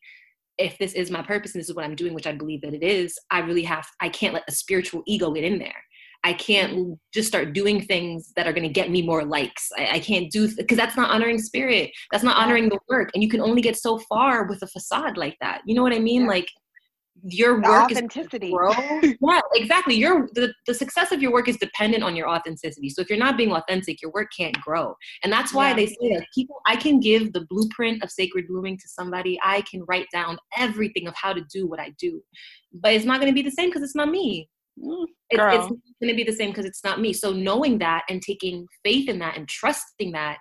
if 0.59 0.78
this 0.78 0.92
is 0.92 1.11
my 1.11 1.22
purpose 1.22 1.55
and 1.55 1.61
this 1.61 1.68
is 1.68 1.74
what 1.74 1.84
i'm 1.84 1.97
doing 1.97 2.14
which 2.14 2.26
i 2.26 2.32
believe 2.32 2.61
that 2.61 2.74
it 2.74 2.82
is 2.82 3.18
i 3.30 3.40
really 3.40 3.62
have 3.64 3.84
i 4.01 4.09
can't 4.09 4.34
let 4.34 4.45
a 4.49 4.53
spiritual 4.53 5.03
ego 5.07 5.32
get 5.32 5.45
in 5.45 5.59
there 5.59 5.82
I 6.24 6.32
can't 6.32 6.72
mm-hmm. 6.72 6.92
just 7.12 7.28
start 7.28 7.52
doing 7.52 7.82
things 7.82 8.32
that 8.34 8.46
are 8.46 8.52
going 8.52 8.66
to 8.66 8.72
get 8.72 8.90
me 8.90 9.02
more 9.02 9.24
likes. 9.24 9.68
I, 9.78 9.96
I 9.96 9.98
can't 10.00 10.30
do 10.32 10.48
because 10.56 10.78
that's 10.78 10.96
not 10.96 11.10
honoring 11.10 11.38
spirit. 11.38 11.90
That's 12.10 12.24
not 12.24 12.36
honoring 12.36 12.70
the 12.70 12.78
work, 12.88 13.10
and 13.14 13.22
you 13.22 13.28
can 13.28 13.40
only 13.40 13.60
get 13.60 13.76
so 13.76 13.98
far 13.98 14.44
with 14.44 14.62
a 14.62 14.66
facade 14.66 15.16
like 15.16 15.36
that. 15.40 15.60
You 15.66 15.74
know 15.74 15.82
what 15.82 15.92
I 15.92 15.98
mean? 15.98 16.22
Yeah. 16.22 16.28
Like 16.28 16.48
your 17.22 17.60
The 17.60 17.68
work 17.68 17.90
is 17.92 17.98
authenticity. 17.98 18.50
grow. 18.50 18.72
yeah, 19.02 19.40
exactly. 19.54 19.94
Your 19.94 20.28
the, 20.34 20.52
the 20.66 20.74
success 20.74 21.12
of 21.12 21.22
your 21.22 21.32
work 21.32 21.48
is 21.48 21.56
dependent 21.58 22.02
on 22.02 22.16
your 22.16 22.28
authenticity. 22.28 22.90
So 22.90 23.02
if 23.02 23.08
you're 23.08 23.18
not 23.18 23.36
being 23.36 23.52
authentic, 23.52 24.02
your 24.02 24.10
work 24.12 24.28
can't 24.36 24.58
grow. 24.60 24.94
And 25.22 25.32
that's 25.32 25.54
why 25.54 25.70
Yeah. 25.70 25.76
they 25.76 25.86
say 25.86 26.14
that 26.14 26.26
people 26.34 26.56
I 26.66 26.76
can 26.76 27.00
give 27.00 27.32
the 27.32 27.46
blueprint 27.48 28.02
of 28.02 28.10
sacred 28.10 28.48
blooming 28.48 28.76
to 28.78 28.88
somebody. 28.88 29.38
I 29.42 29.62
can 29.62 29.84
write 29.86 30.06
down 30.12 30.38
everything 30.56 31.06
of 31.06 31.14
how 31.14 31.32
to 31.32 31.44
do 31.52 31.66
what 31.66 31.80
I 31.80 31.94
do. 31.98 32.20
But 32.72 32.94
it's 32.94 33.04
not 33.04 33.20
going 33.20 33.32
to 33.32 33.34
be 33.34 33.48
the 33.48 33.54
same 33.54 33.68
because 33.68 33.82
it's 33.82 33.94
not 33.94 34.08
me. 34.08 34.48
Mm, 34.82 35.06
It's, 35.30 35.66
it's 35.66 35.98
going 36.00 36.12
to 36.12 36.14
be 36.14 36.24
the 36.24 36.32
same 36.32 36.50
because 36.50 36.64
it's 36.64 36.84
not 36.84 37.00
me. 37.00 37.12
So 37.12 37.32
knowing 37.32 37.78
that 37.78 38.04
and 38.08 38.20
taking 38.20 38.66
faith 38.84 39.08
in 39.08 39.18
that 39.20 39.36
and 39.36 39.48
trusting 39.48 40.12
that, 40.12 40.38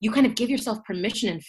you 0.00 0.10
kind 0.10 0.26
of 0.26 0.34
give 0.34 0.50
yourself 0.50 0.78
permission 0.84 1.28
and 1.28 1.42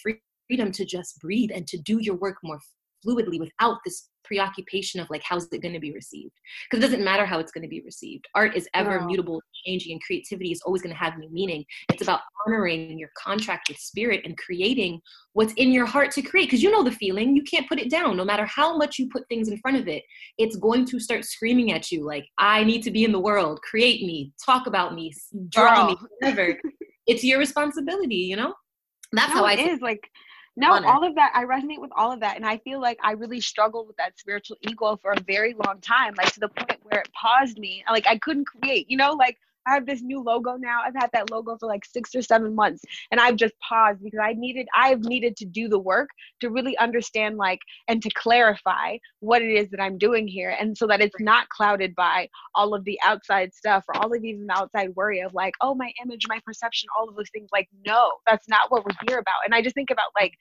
freedom 0.50 0.72
to 0.72 0.86
just 0.86 1.20
breathe 1.20 1.52
and 1.54 1.68
to 1.68 1.78
do 1.78 2.00
your 2.02 2.16
work 2.16 2.38
more 2.44 2.60
fluidly 3.06 3.40
without 3.40 3.78
this 3.86 4.10
preoccupation 4.24 5.00
of 5.00 5.10
like 5.10 5.24
how's 5.24 5.48
it 5.52 5.62
going 5.62 5.74
to 5.74 5.80
be 5.80 5.92
received? 5.92 6.34
Because 6.70 6.84
it 6.84 6.88
doesn't 6.88 7.04
matter 7.04 7.26
how 7.26 7.40
it's 7.40 7.52
going 7.52 7.64
to 7.64 7.68
be 7.68 7.82
received. 7.82 8.26
Art 8.36 8.56
is 8.56 8.68
ever 8.74 9.02
mutable 9.02 9.42
changing 9.66 9.94
and 9.94 10.02
creativity 10.04 10.52
is 10.52 10.62
always 10.66 10.82
going 10.82 10.94
to 10.94 11.00
have 11.00 11.18
new 11.18 11.30
meaning. 11.30 11.66
It's 11.92 12.02
about 12.02 12.22
honoring 12.46 12.98
your 12.98 13.10
contract 13.18 13.70
with 13.70 13.78
spirit 13.78 14.22
and 14.26 14.38
creating 14.38 15.02
what's 15.34 15.54
in 15.54 15.72
your 15.72 15.86
heart 15.86 16.12
to 16.12 16.22
create 16.22 16.48
because 16.48 16.64
you 16.64 16.72
know 16.72 16.84
the 16.84 16.92
feeling. 16.92 17.36
You 17.36 17.44
can't 17.44 17.68
put 17.68 17.80
it 17.80 17.90
down. 17.90 18.18
No 18.18 18.26
matter 18.26 18.46
how 18.46 18.78
much 18.78 19.00
you 19.00 19.10
put 19.10 19.28
things 19.30 19.48
in 19.48 19.58
front 19.58 19.78
of 19.78 19.88
it 19.88 20.04
it's 20.38 20.56
going 20.56 20.86
to 20.86 21.00
start 21.00 21.26
screaming 21.26 21.72
at 21.72 21.92
you 21.92 22.06
like 22.06 22.26
i 22.38 22.64
need 22.64 22.82
to 22.84 22.92
be 22.92 23.04
in 23.04 23.12
the 23.12 23.20
world. 23.20 23.60
Create 23.62 24.06
me. 24.06 24.34
Talk 24.44 24.68
about 24.68 24.94
me. 24.96 25.14
Draw 25.50 25.88
me. 25.88 25.98
Whatever. 26.20 26.58
It's 27.06 27.22
your 27.22 27.38
responsibility 27.38 28.16
you 28.16 28.38
know? 28.38 28.54
That's 29.12 29.34
no, 29.34 29.40
how 29.40 29.46
i 29.46 29.54
it 29.54 29.60
is 29.60 29.82
like 29.82 30.10
no 30.56 30.72
Honor. 30.74 30.88
all 30.88 31.04
of 31.04 31.16
that 31.16 31.32
i 31.34 31.44
resonate 31.44 31.80
with 31.80 31.92
all 31.96 32.12
of 32.12 32.20
that 32.20 32.36
and 32.36 32.46
i 32.46 32.58
feel 32.58 32.80
like 32.80 32.98
i 33.04 33.12
really 33.12 33.42
struggled 33.42 33.88
with 33.88 33.98
that 33.98 34.18
spiritual 34.18 34.58
ego 34.62 34.98
for 35.02 35.12
a 35.12 35.22
very 35.22 35.56
long 35.66 35.80
time 35.82 36.14
like 36.18 36.32
to 36.34 36.40
the 36.40 36.50
point 36.50 36.80
where 36.84 37.02
it 37.02 37.10
paused 37.14 37.58
me 37.58 37.84
like 37.90 38.08
i 38.08 38.18
couldn't 38.18 38.46
create 38.46 38.90
you 38.90 38.98
know 38.98 39.14
like 39.14 39.38
i 39.68 39.74
have 39.74 39.86
this 39.86 40.02
new 40.02 40.22
logo 40.22 40.56
now. 40.58 40.82
I've 40.86 40.96
had 40.96 41.10
that 41.14 41.32
logo 41.32 41.58
for 41.60 41.68
like 41.68 41.86
six 41.86 42.14
or 42.16 42.22
seven 42.22 42.56
months 42.56 42.84
and 43.12 43.20
i've 43.20 43.36
just 43.36 43.54
paused 43.68 44.04
because 44.04 44.20
i 44.22 44.34
needed 44.34 44.68
i've 44.76 45.02
needed 45.02 45.36
to 45.38 45.46
do 45.46 45.68
the 45.68 45.80
work 45.80 46.10
to 46.42 46.50
really 46.50 46.78
understand 46.78 47.38
like 47.38 47.60
and 47.88 48.02
to 48.02 48.10
clarify 48.16 48.98
what 49.20 49.42
it 49.42 49.52
is 49.52 49.70
that 49.70 49.82
i'm 49.82 49.98
doing 49.98 50.28
here 50.28 50.56
and 50.60 50.78
so 50.78 50.88
that 50.88 51.02
it's 51.02 51.20
not 51.20 51.48
clouded 51.50 51.96
by 51.96 52.28
all 52.56 52.74
of 52.74 52.84
the 52.86 53.00
outside 53.06 53.54
stuff 53.54 53.84
or 53.88 53.98
all 53.98 54.14
of 54.14 54.24
even 54.24 54.46
the 54.48 54.54
outside 54.54 54.90
worry 54.96 55.22
of 55.22 55.34
like 55.34 55.54
oh 55.62 55.76
my 55.76 55.92
image 56.04 56.26
my 56.28 56.40
perception 56.46 56.88
all 56.98 57.10
of 57.10 57.16
those 57.16 57.30
things. 57.32 57.50
Like 57.52 57.68
no 57.86 58.12
that's 58.26 58.48
not 58.48 58.72
what 58.72 58.86
we're 58.86 58.96
here 59.08 59.20
about. 59.20 59.46
And 59.46 59.54
i 59.54 59.62
just 59.62 59.76
think 59.76 59.90
about 59.92 60.12
like 60.20 60.34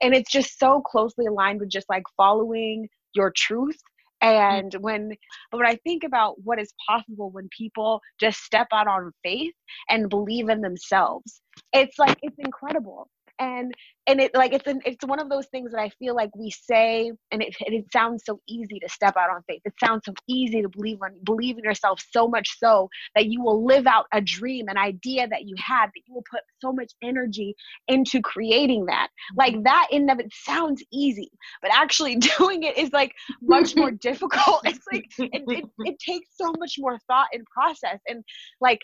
and 0.00 0.14
it's 0.14 0.30
just 0.30 0.58
so 0.58 0.80
closely 0.80 1.26
aligned 1.26 1.60
with 1.60 1.70
just 1.70 1.88
like 1.88 2.02
following 2.16 2.88
your 3.14 3.32
truth 3.36 3.78
Mm-hmm. 4.24 4.56
and 4.56 4.74
when 4.80 5.12
when 5.50 5.66
i 5.66 5.76
think 5.84 6.04
about 6.04 6.36
what 6.44 6.60
is 6.60 6.72
possible 6.88 7.30
when 7.30 7.48
people 7.56 8.00
just 8.20 8.40
step 8.40 8.68
out 8.72 8.88
on 8.88 9.12
faith 9.22 9.54
and 9.90 10.08
believe 10.08 10.48
in 10.48 10.60
themselves 10.60 11.40
it's 11.72 11.98
like 11.98 12.18
it's 12.22 12.38
incredible 12.38 13.08
and 13.38 13.72
and 14.06 14.20
it 14.20 14.34
like 14.34 14.52
it's 14.52 14.66
an 14.66 14.80
it's 14.84 15.04
one 15.04 15.18
of 15.18 15.28
those 15.28 15.46
things 15.46 15.72
that 15.72 15.80
i 15.80 15.88
feel 15.98 16.14
like 16.14 16.30
we 16.36 16.50
say 16.50 17.10
and 17.30 17.42
it, 17.42 17.54
and 17.64 17.74
it 17.74 17.84
sounds 17.92 18.22
so 18.24 18.40
easy 18.48 18.78
to 18.80 18.88
step 18.88 19.16
out 19.16 19.30
on 19.30 19.42
faith. 19.48 19.60
It 19.64 19.74
sounds 19.82 20.02
so 20.04 20.12
easy 20.28 20.62
to 20.62 20.68
believe 20.68 20.98
on 21.02 21.12
believe 21.24 21.58
in 21.58 21.64
yourself 21.64 22.00
so 22.10 22.28
much 22.28 22.58
so 22.58 22.88
that 23.14 23.26
you 23.26 23.42
will 23.42 23.64
live 23.64 23.86
out 23.86 24.06
a 24.12 24.20
dream 24.20 24.68
an 24.68 24.78
idea 24.78 25.26
that 25.28 25.44
you 25.46 25.54
had 25.58 25.86
that 25.86 26.02
you 26.06 26.14
will 26.14 26.24
put 26.30 26.40
so 26.60 26.72
much 26.72 26.92
energy 27.02 27.54
into 27.88 28.20
creating 28.22 28.86
that. 28.86 29.08
Like 29.36 29.54
mm-hmm. 29.54 29.62
that 29.64 29.88
in 29.90 30.08
of 30.10 30.20
it 30.20 30.32
sounds 30.32 30.82
easy 30.92 31.30
but 31.62 31.70
actually 31.74 32.16
doing 32.38 32.62
it 32.62 32.78
is 32.78 32.92
like 32.92 33.12
much 33.42 33.76
more 33.76 33.90
difficult. 34.08 34.62
It's 34.74 34.86
like 34.92 35.06
it, 35.18 35.42
it, 35.46 35.64
it 35.80 35.98
takes 35.98 36.28
so 36.36 36.52
much 36.58 36.74
more 36.78 36.98
thought 37.06 37.28
and 37.32 37.44
process. 37.46 38.00
And 38.08 38.24
like 38.60 38.80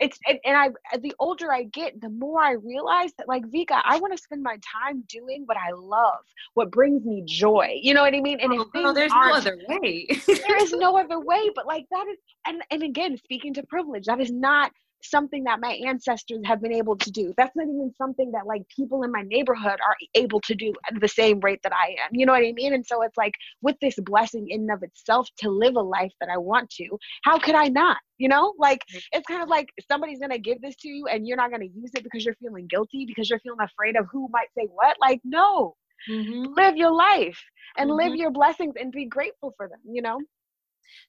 it's 0.00 0.18
and, 0.26 0.38
and 0.44 0.56
I 0.56 0.68
uh, 0.92 0.98
the 1.00 1.14
older 1.18 1.52
I 1.52 1.64
get, 1.64 2.00
the 2.00 2.08
more 2.08 2.40
I 2.40 2.52
realize 2.52 3.12
that 3.18 3.28
like 3.28 3.44
Vika, 3.46 3.80
I 3.84 3.98
want 3.98 4.16
to 4.16 4.22
spend 4.22 4.42
my 4.42 4.58
time 4.82 5.04
doing 5.08 5.44
what 5.46 5.56
I 5.56 5.72
love, 5.72 6.24
what 6.54 6.70
brings 6.70 7.04
me 7.04 7.22
joy. 7.26 7.78
You 7.80 7.94
know 7.94 8.02
what 8.02 8.14
I 8.14 8.20
mean? 8.20 8.40
And 8.40 8.52
Oh, 8.52 8.64
things 8.72 8.94
there's 8.94 9.12
no 9.12 9.32
other 9.32 9.58
way 9.68 10.06
there 10.26 10.62
is 10.62 10.72
no 10.76 10.96
other 10.98 11.20
way. 11.20 11.50
But 11.54 11.66
like 11.66 11.86
that 11.90 12.06
is 12.10 12.18
and 12.46 12.62
and 12.70 12.82
again, 12.82 13.16
speaking 13.18 13.54
to 13.54 13.62
privilege, 13.64 14.06
that 14.06 14.20
is 14.20 14.30
not 14.30 14.72
something 15.10 15.44
that 15.44 15.60
my 15.60 15.72
ancestors 15.86 16.40
have 16.44 16.60
been 16.60 16.72
able 16.72 16.96
to 16.96 17.10
do. 17.10 17.32
That's 17.36 17.54
not 17.56 17.64
even 17.66 17.92
something 17.96 18.32
that 18.32 18.46
like 18.46 18.62
people 18.74 19.02
in 19.02 19.12
my 19.12 19.22
neighborhood 19.22 19.78
are 19.86 19.96
able 20.14 20.40
to 20.42 20.54
do 20.54 20.72
at 20.88 21.00
the 21.00 21.08
same 21.08 21.40
rate 21.40 21.60
that 21.62 21.72
I 21.72 21.90
am. 22.04 22.10
You 22.12 22.26
know 22.26 22.32
what 22.32 22.44
I 22.44 22.52
mean? 22.52 22.74
And 22.74 22.84
so 22.86 23.02
it's 23.02 23.16
like 23.16 23.34
with 23.62 23.76
this 23.80 23.96
blessing 24.02 24.48
in 24.48 24.62
and 24.62 24.70
of 24.72 24.82
itself 24.82 25.28
to 25.38 25.50
live 25.50 25.76
a 25.76 25.80
life 25.82 26.12
that 26.20 26.28
I 26.30 26.38
want 26.38 26.70
to, 26.70 26.98
how 27.24 27.38
could 27.38 27.54
I 27.54 27.68
not? 27.68 27.98
You 28.18 28.28
know, 28.28 28.54
like 28.58 28.80
it's 29.12 29.26
kind 29.26 29.42
of 29.42 29.48
like 29.48 29.68
somebody's 29.90 30.20
gonna 30.20 30.38
give 30.38 30.60
this 30.60 30.76
to 30.76 30.88
you 30.88 31.06
and 31.06 31.26
you're 31.26 31.36
not 31.36 31.50
gonna 31.50 31.64
use 31.64 31.90
it 31.94 32.02
because 32.04 32.24
you're 32.24 32.34
feeling 32.36 32.66
guilty, 32.68 33.04
because 33.06 33.28
you're 33.30 33.40
feeling 33.40 33.60
afraid 33.60 33.96
of 33.96 34.06
who 34.10 34.28
might 34.32 34.48
say 34.56 34.66
what. 34.72 34.96
Like, 35.00 35.20
no, 35.24 35.74
Mhm. 36.08 36.54
live 36.56 36.76
your 36.76 36.92
life 36.92 37.38
and 37.78 37.90
live 37.90 38.14
Mhm. 38.14 38.16
your 38.16 38.30
blessings 38.30 38.74
and 38.78 38.92
be 38.92 39.06
grateful 39.06 39.54
for 39.56 39.68
them, 39.68 39.80
you 39.88 40.02
know? 40.02 40.20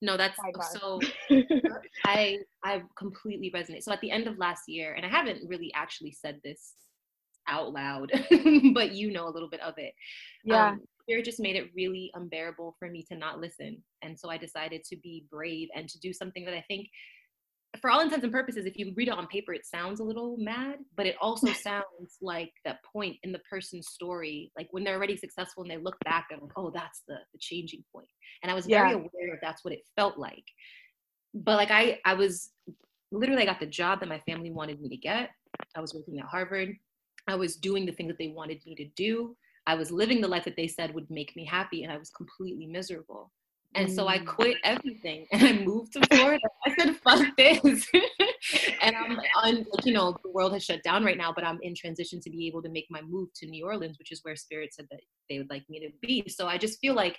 No 0.01 0.17
that's 0.17 0.37
so 0.71 0.99
I 2.05 2.39
I 2.63 2.81
completely 2.97 3.51
resonate. 3.53 3.83
So 3.83 3.91
at 3.91 4.01
the 4.01 4.11
end 4.11 4.27
of 4.27 4.37
last 4.37 4.63
year, 4.67 4.93
and 4.93 5.05
I 5.05 5.09
haven't 5.09 5.47
really 5.47 5.71
actually 5.75 6.11
said 6.11 6.39
this 6.43 6.73
out 7.47 7.73
loud, 7.73 8.11
but 8.73 8.91
you 8.93 9.11
know 9.11 9.27
a 9.27 9.33
little 9.33 9.49
bit 9.49 9.61
of 9.61 9.75
it. 9.77 9.93
yeah. 10.43 10.69
Um, 10.69 10.81
Spirit 11.03 11.25
just 11.25 11.39
made 11.39 11.55
it 11.55 11.69
really 11.75 12.09
unbearable 12.15 12.75
for 12.79 12.89
me 12.89 13.05
to 13.09 13.15
not 13.15 13.39
listen, 13.39 13.77
and 14.01 14.17
so 14.19 14.29
I 14.29 14.37
decided 14.37 14.83
to 14.85 14.97
be 14.97 15.25
brave 15.29 15.69
and 15.75 15.87
to 15.87 15.99
do 15.99 16.11
something 16.11 16.43
that 16.45 16.55
I 16.55 16.65
think, 16.67 16.87
for 17.81 17.89
all 17.89 18.01
intents 18.01 18.23
and 18.23 18.31
purposes, 18.33 18.65
if 18.65 18.77
you 18.77 18.93
read 18.95 19.07
it 19.07 19.13
on 19.13 19.27
paper, 19.27 19.53
it 19.53 19.65
sounds 19.65 19.99
a 19.99 20.03
little 20.03 20.37
mad, 20.37 20.79
but 20.95 21.05
it 21.05 21.15
also 21.21 21.47
sounds 21.53 22.17
like 22.21 22.51
that 22.63 22.83
point 22.83 23.17
in 23.23 23.31
the 23.31 23.39
person's 23.49 23.87
story, 23.89 24.51
like 24.57 24.67
when 24.71 24.83
they're 24.83 24.95
already 24.95 25.17
successful 25.17 25.63
and 25.63 25.71
they 25.71 25.77
look 25.77 25.97
back, 26.05 26.27
they're 26.29 26.39
like, 26.39 26.51
oh, 26.55 26.71
that's 26.71 27.03
the 27.07 27.17
the 27.33 27.39
changing 27.39 27.83
point. 27.91 28.09
And 28.43 28.51
I 28.51 28.55
was 28.55 28.65
very 28.65 28.93
aware 28.93 29.33
of 29.33 29.39
that's 29.41 29.63
what 29.63 29.73
it 29.73 29.81
felt 29.95 30.17
like 30.17 30.45
but 31.35 31.57
like 31.57 31.69
I 31.69 31.99
I 32.05 32.13
was 32.13 32.51
literally 33.11 33.43
I 33.43 33.45
got 33.45 33.59
the 33.59 33.65
job 33.65 33.99
that 33.99 34.09
my 34.09 34.19
family 34.19 34.51
wanted 34.51 34.81
me 34.81 34.89
to 34.89 34.97
get. 34.97 35.29
I 35.75 35.81
was 35.81 35.93
working 35.93 36.19
at 36.19 36.25
Harvard. 36.25 36.75
I 37.27 37.35
was 37.35 37.57
doing 37.57 37.85
the 37.85 37.91
thing 37.91 38.07
that 38.07 38.17
they 38.17 38.29
wanted 38.29 38.65
me 38.65 38.75
to 38.75 38.85
do. 38.95 39.35
I 39.67 39.75
was 39.75 39.91
living 39.91 40.21
the 40.21 40.27
life 40.27 40.45
that 40.45 40.55
they 40.55 40.67
said 40.67 40.93
would 40.93 41.09
make 41.09 41.35
me 41.35 41.43
happy 41.43 41.83
and 41.83 41.91
I 41.91 41.97
was 41.97 42.09
completely 42.11 42.67
miserable. 42.67 43.31
And 43.75 43.91
so 43.91 44.07
I 44.07 44.19
Mm. 44.19 44.25
quit 44.25 44.57
everything 44.63 45.27
and 45.31 45.43
I 45.43 45.53
moved 45.53 45.93
to 45.93 46.01
Florida. 46.07 46.41
I 46.65 46.75
said, 46.75 46.95
fuck 46.97 47.35
this. 47.37 47.87
and 48.81 48.95
I'm 48.95 49.19
on, 49.43 49.55
like, 49.73 49.85
you 49.85 49.93
know, 49.93 50.15
the 50.23 50.31
world 50.31 50.53
has 50.53 50.63
shut 50.63 50.81
down 50.83 51.03
right 51.03 51.17
now, 51.17 51.31
but 51.33 51.43
I'm 51.43 51.59
in 51.61 51.75
transition 51.75 52.19
to 52.21 52.29
be 52.29 52.47
able 52.47 52.61
to 52.63 52.69
make 52.69 52.87
my 52.89 53.01
move 53.01 53.29
to 53.35 53.47
New 53.47 53.65
Orleans, 53.65 53.97
which 53.99 54.11
is 54.11 54.21
where 54.23 54.35
Spirit 54.35 54.73
said 54.73 54.87
that 54.91 55.01
they 55.29 55.37
would 55.39 55.49
like 55.49 55.63
me 55.69 55.79
to 55.81 55.89
be. 56.01 56.25
So 56.29 56.47
I 56.47 56.57
just 56.57 56.79
feel 56.79 56.93
like 56.93 57.17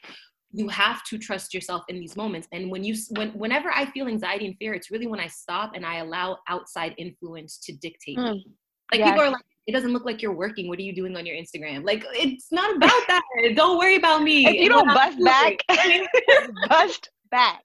you 0.52 0.68
have 0.68 1.02
to 1.04 1.18
trust 1.18 1.52
yourself 1.52 1.82
in 1.88 1.98
these 1.98 2.16
moments 2.16 2.46
and 2.52 2.70
when 2.70 2.84
you 2.84 2.94
when 3.10 3.30
whenever 3.30 3.68
i 3.74 3.84
feel 3.86 4.06
anxiety 4.06 4.46
and 4.46 4.56
fear 4.58 4.74
it's 4.74 4.92
really 4.92 5.08
when 5.08 5.18
i 5.18 5.26
stop 5.26 5.72
and 5.74 5.84
i 5.84 5.96
allow 5.96 6.38
outside 6.48 6.94
influence 6.98 7.58
to 7.58 7.72
dictate 7.76 8.16
Mm. 8.16 8.32
me 8.34 8.46
like 8.92 9.00
Yes. 9.00 9.08
people 9.10 9.22
are 9.24 9.30
like 9.30 9.44
it 9.66 9.72
doesn't 9.72 9.92
look 9.92 10.04
like 10.04 10.22
you're 10.22 10.34
working 10.34 10.68
what 10.68 10.78
are 10.78 10.82
you 10.82 10.94
doing 10.94 11.16
on 11.16 11.26
your 11.26 11.36
instagram 11.36 11.84
like 11.84 12.04
it's 12.12 12.52
not 12.52 12.74
about 12.76 13.02
that 13.08 13.22
don't 13.54 13.78
worry 13.78 13.96
about 13.96 14.22
me 14.22 14.46
If 14.46 14.54
you 14.54 14.68
don't 14.68 14.86
bust 14.86 15.18
back, 15.22 15.56
bust 16.68 17.10
back. 17.30 17.62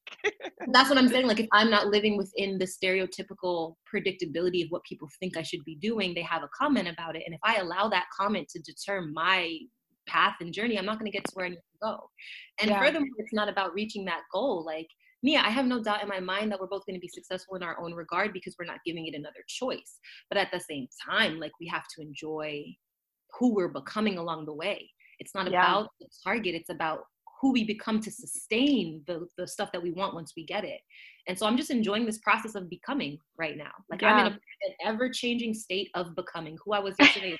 That's 0.71 0.89
what 0.89 0.97
I'm 0.97 1.07
saying. 1.07 1.27
Like 1.27 1.39
if 1.39 1.47
I'm 1.51 1.69
not 1.69 1.87
living 1.87 2.17
within 2.17 2.57
the 2.57 2.65
stereotypical 2.65 3.75
predictability 3.93 4.63
of 4.63 4.69
what 4.69 4.83
people 4.83 5.07
think 5.19 5.37
I 5.37 5.43
should 5.43 5.63
be 5.65 5.75
doing, 5.75 6.13
they 6.13 6.23
have 6.23 6.43
a 6.43 6.49
comment 6.57 6.87
about 6.87 7.15
it. 7.15 7.23
And 7.25 7.35
if 7.35 7.41
I 7.43 7.57
allow 7.57 7.87
that 7.89 8.05
comment 8.17 8.49
to 8.49 8.61
deter 8.61 9.01
my 9.01 9.57
path 10.07 10.35
and 10.41 10.53
journey, 10.53 10.77
I'm 10.77 10.85
not 10.85 10.99
going 10.99 11.11
to 11.11 11.15
get 11.15 11.25
to 11.25 11.31
where 11.33 11.45
I 11.45 11.49
need 11.49 11.55
to 11.55 11.79
go. 11.81 12.09
And 12.59 12.71
yeah. 12.71 12.79
furthermore, 12.79 13.07
it's 13.17 13.33
not 13.33 13.49
about 13.49 13.73
reaching 13.73 14.05
that 14.05 14.21
goal. 14.33 14.63
Like 14.65 14.87
Nia, 15.23 15.39
I 15.39 15.49
have 15.49 15.65
no 15.65 15.81
doubt 15.81 16.01
in 16.01 16.09
my 16.09 16.19
mind 16.19 16.51
that 16.51 16.59
we're 16.59 16.67
both 16.67 16.85
going 16.85 16.95
to 16.95 17.01
be 17.01 17.07
successful 17.07 17.55
in 17.55 17.63
our 17.63 17.79
own 17.79 17.93
regard 17.93 18.33
because 18.33 18.55
we're 18.57 18.65
not 18.65 18.79
giving 18.85 19.05
it 19.05 19.15
another 19.15 19.43
choice. 19.47 19.99
But 20.29 20.37
at 20.37 20.51
the 20.51 20.59
same 20.59 20.87
time, 21.09 21.39
like 21.39 21.51
we 21.59 21.67
have 21.67 21.85
to 21.95 22.01
enjoy 22.01 22.65
who 23.39 23.53
we're 23.53 23.67
becoming 23.67 24.17
along 24.17 24.45
the 24.45 24.53
way. 24.53 24.89
It's 25.19 25.35
not 25.35 25.51
yeah. 25.51 25.61
about 25.61 25.89
the 25.99 26.07
target, 26.23 26.55
it's 26.55 26.69
about 26.69 27.01
who 27.41 27.51
we 27.51 27.63
become 27.63 27.99
to 28.01 28.11
sustain 28.11 29.03
the, 29.07 29.27
the 29.37 29.47
stuff 29.47 29.71
that 29.71 29.81
we 29.81 29.91
want 29.91 30.13
once 30.13 30.33
we 30.35 30.45
get 30.45 30.63
it. 30.63 30.79
And 31.27 31.37
so 31.37 31.45
I'm 31.45 31.57
just 31.57 31.69
enjoying 31.69 32.05
this 32.05 32.17
process 32.19 32.55
of 32.55 32.69
becoming 32.69 33.17
right 33.37 33.57
now. 33.57 33.71
Like 33.89 34.01
yeah. 34.01 34.13
I'm 34.13 34.25
in 34.25 34.33
a, 34.33 34.35
an 34.35 34.73
ever 34.85 35.09
changing 35.09 35.53
state 35.53 35.89
of 35.95 36.15
becoming 36.15 36.57
who 36.63 36.73
I 36.73 36.79
was 36.79 36.95
yesterday. 36.99 37.37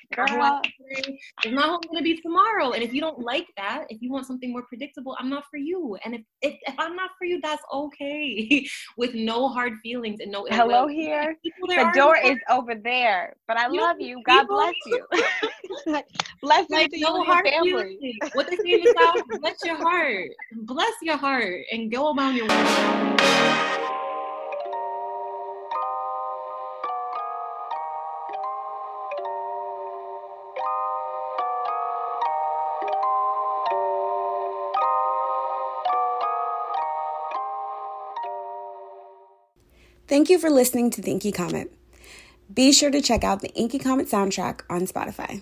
Is 1.45 1.53
not 1.53 1.67
who 1.67 1.73
I'm 1.75 1.81
going 1.81 1.97
to 1.97 2.03
be 2.03 2.19
tomorrow. 2.21 2.71
And 2.71 2.83
if 2.83 2.93
you 2.93 3.01
don't 3.01 3.19
like 3.19 3.47
that, 3.57 3.85
if 3.89 4.01
you 4.01 4.11
want 4.11 4.25
something 4.25 4.51
more 4.51 4.63
predictable, 4.63 5.15
I'm 5.19 5.29
not 5.29 5.43
for 5.49 5.57
you. 5.57 5.97
And 6.05 6.15
if, 6.15 6.21
if, 6.41 6.59
if 6.67 6.75
I'm 6.77 6.95
not 6.95 7.11
for 7.17 7.25
you, 7.25 7.39
that's 7.41 7.63
okay 7.73 8.67
with 8.97 9.13
no 9.13 9.47
hard 9.47 9.73
feelings 9.83 10.19
and 10.19 10.31
no. 10.31 10.45
Hello 10.49 10.87
here. 10.87 11.35
The 11.43 11.91
door 11.95 12.17
is 12.17 12.37
over 12.49 12.75
there, 12.75 13.35
but 13.47 13.57
I 13.57 13.67
you 13.71 13.81
love 13.81 13.99
you. 13.99 14.21
God 14.25 14.47
bless 14.47 14.73
you. 14.85 15.05
bless 16.41 16.69
like, 16.69 16.89
you 16.91 17.01
no 17.01 17.23
hard 17.23 17.47
family. 17.47 17.97
Feelings. 17.99 18.17
What 18.33 18.49
they 18.49 18.57
say 18.57 18.73
in 18.73 18.81
the 18.81 18.95
South, 18.99 19.39
bless 19.39 19.57
your 19.63 19.77
heart. 19.77 20.29
Bless 20.63 20.93
your 21.01 21.17
heart 21.17 21.61
and 21.71 21.91
go 21.91 22.11
about 22.11 22.33
your 22.33 22.47
way. 22.47 23.77
Thank 40.11 40.29
you 40.29 40.39
for 40.39 40.49
listening 40.49 40.89
to 40.89 41.01
the 41.01 41.09
Inky 41.09 41.31
Comet. 41.31 41.71
Be 42.53 42.73
sure 42.73 42.91
to 42.91 42.99
check 42.99 43.23
out 43.23 43.39
the 43.39 43.47
Inky 43.53 43.79
Comet 43.79 44.07
soundtrack 44.07 44.59
on 44.69 44.81
Spotify. 44.81 45.41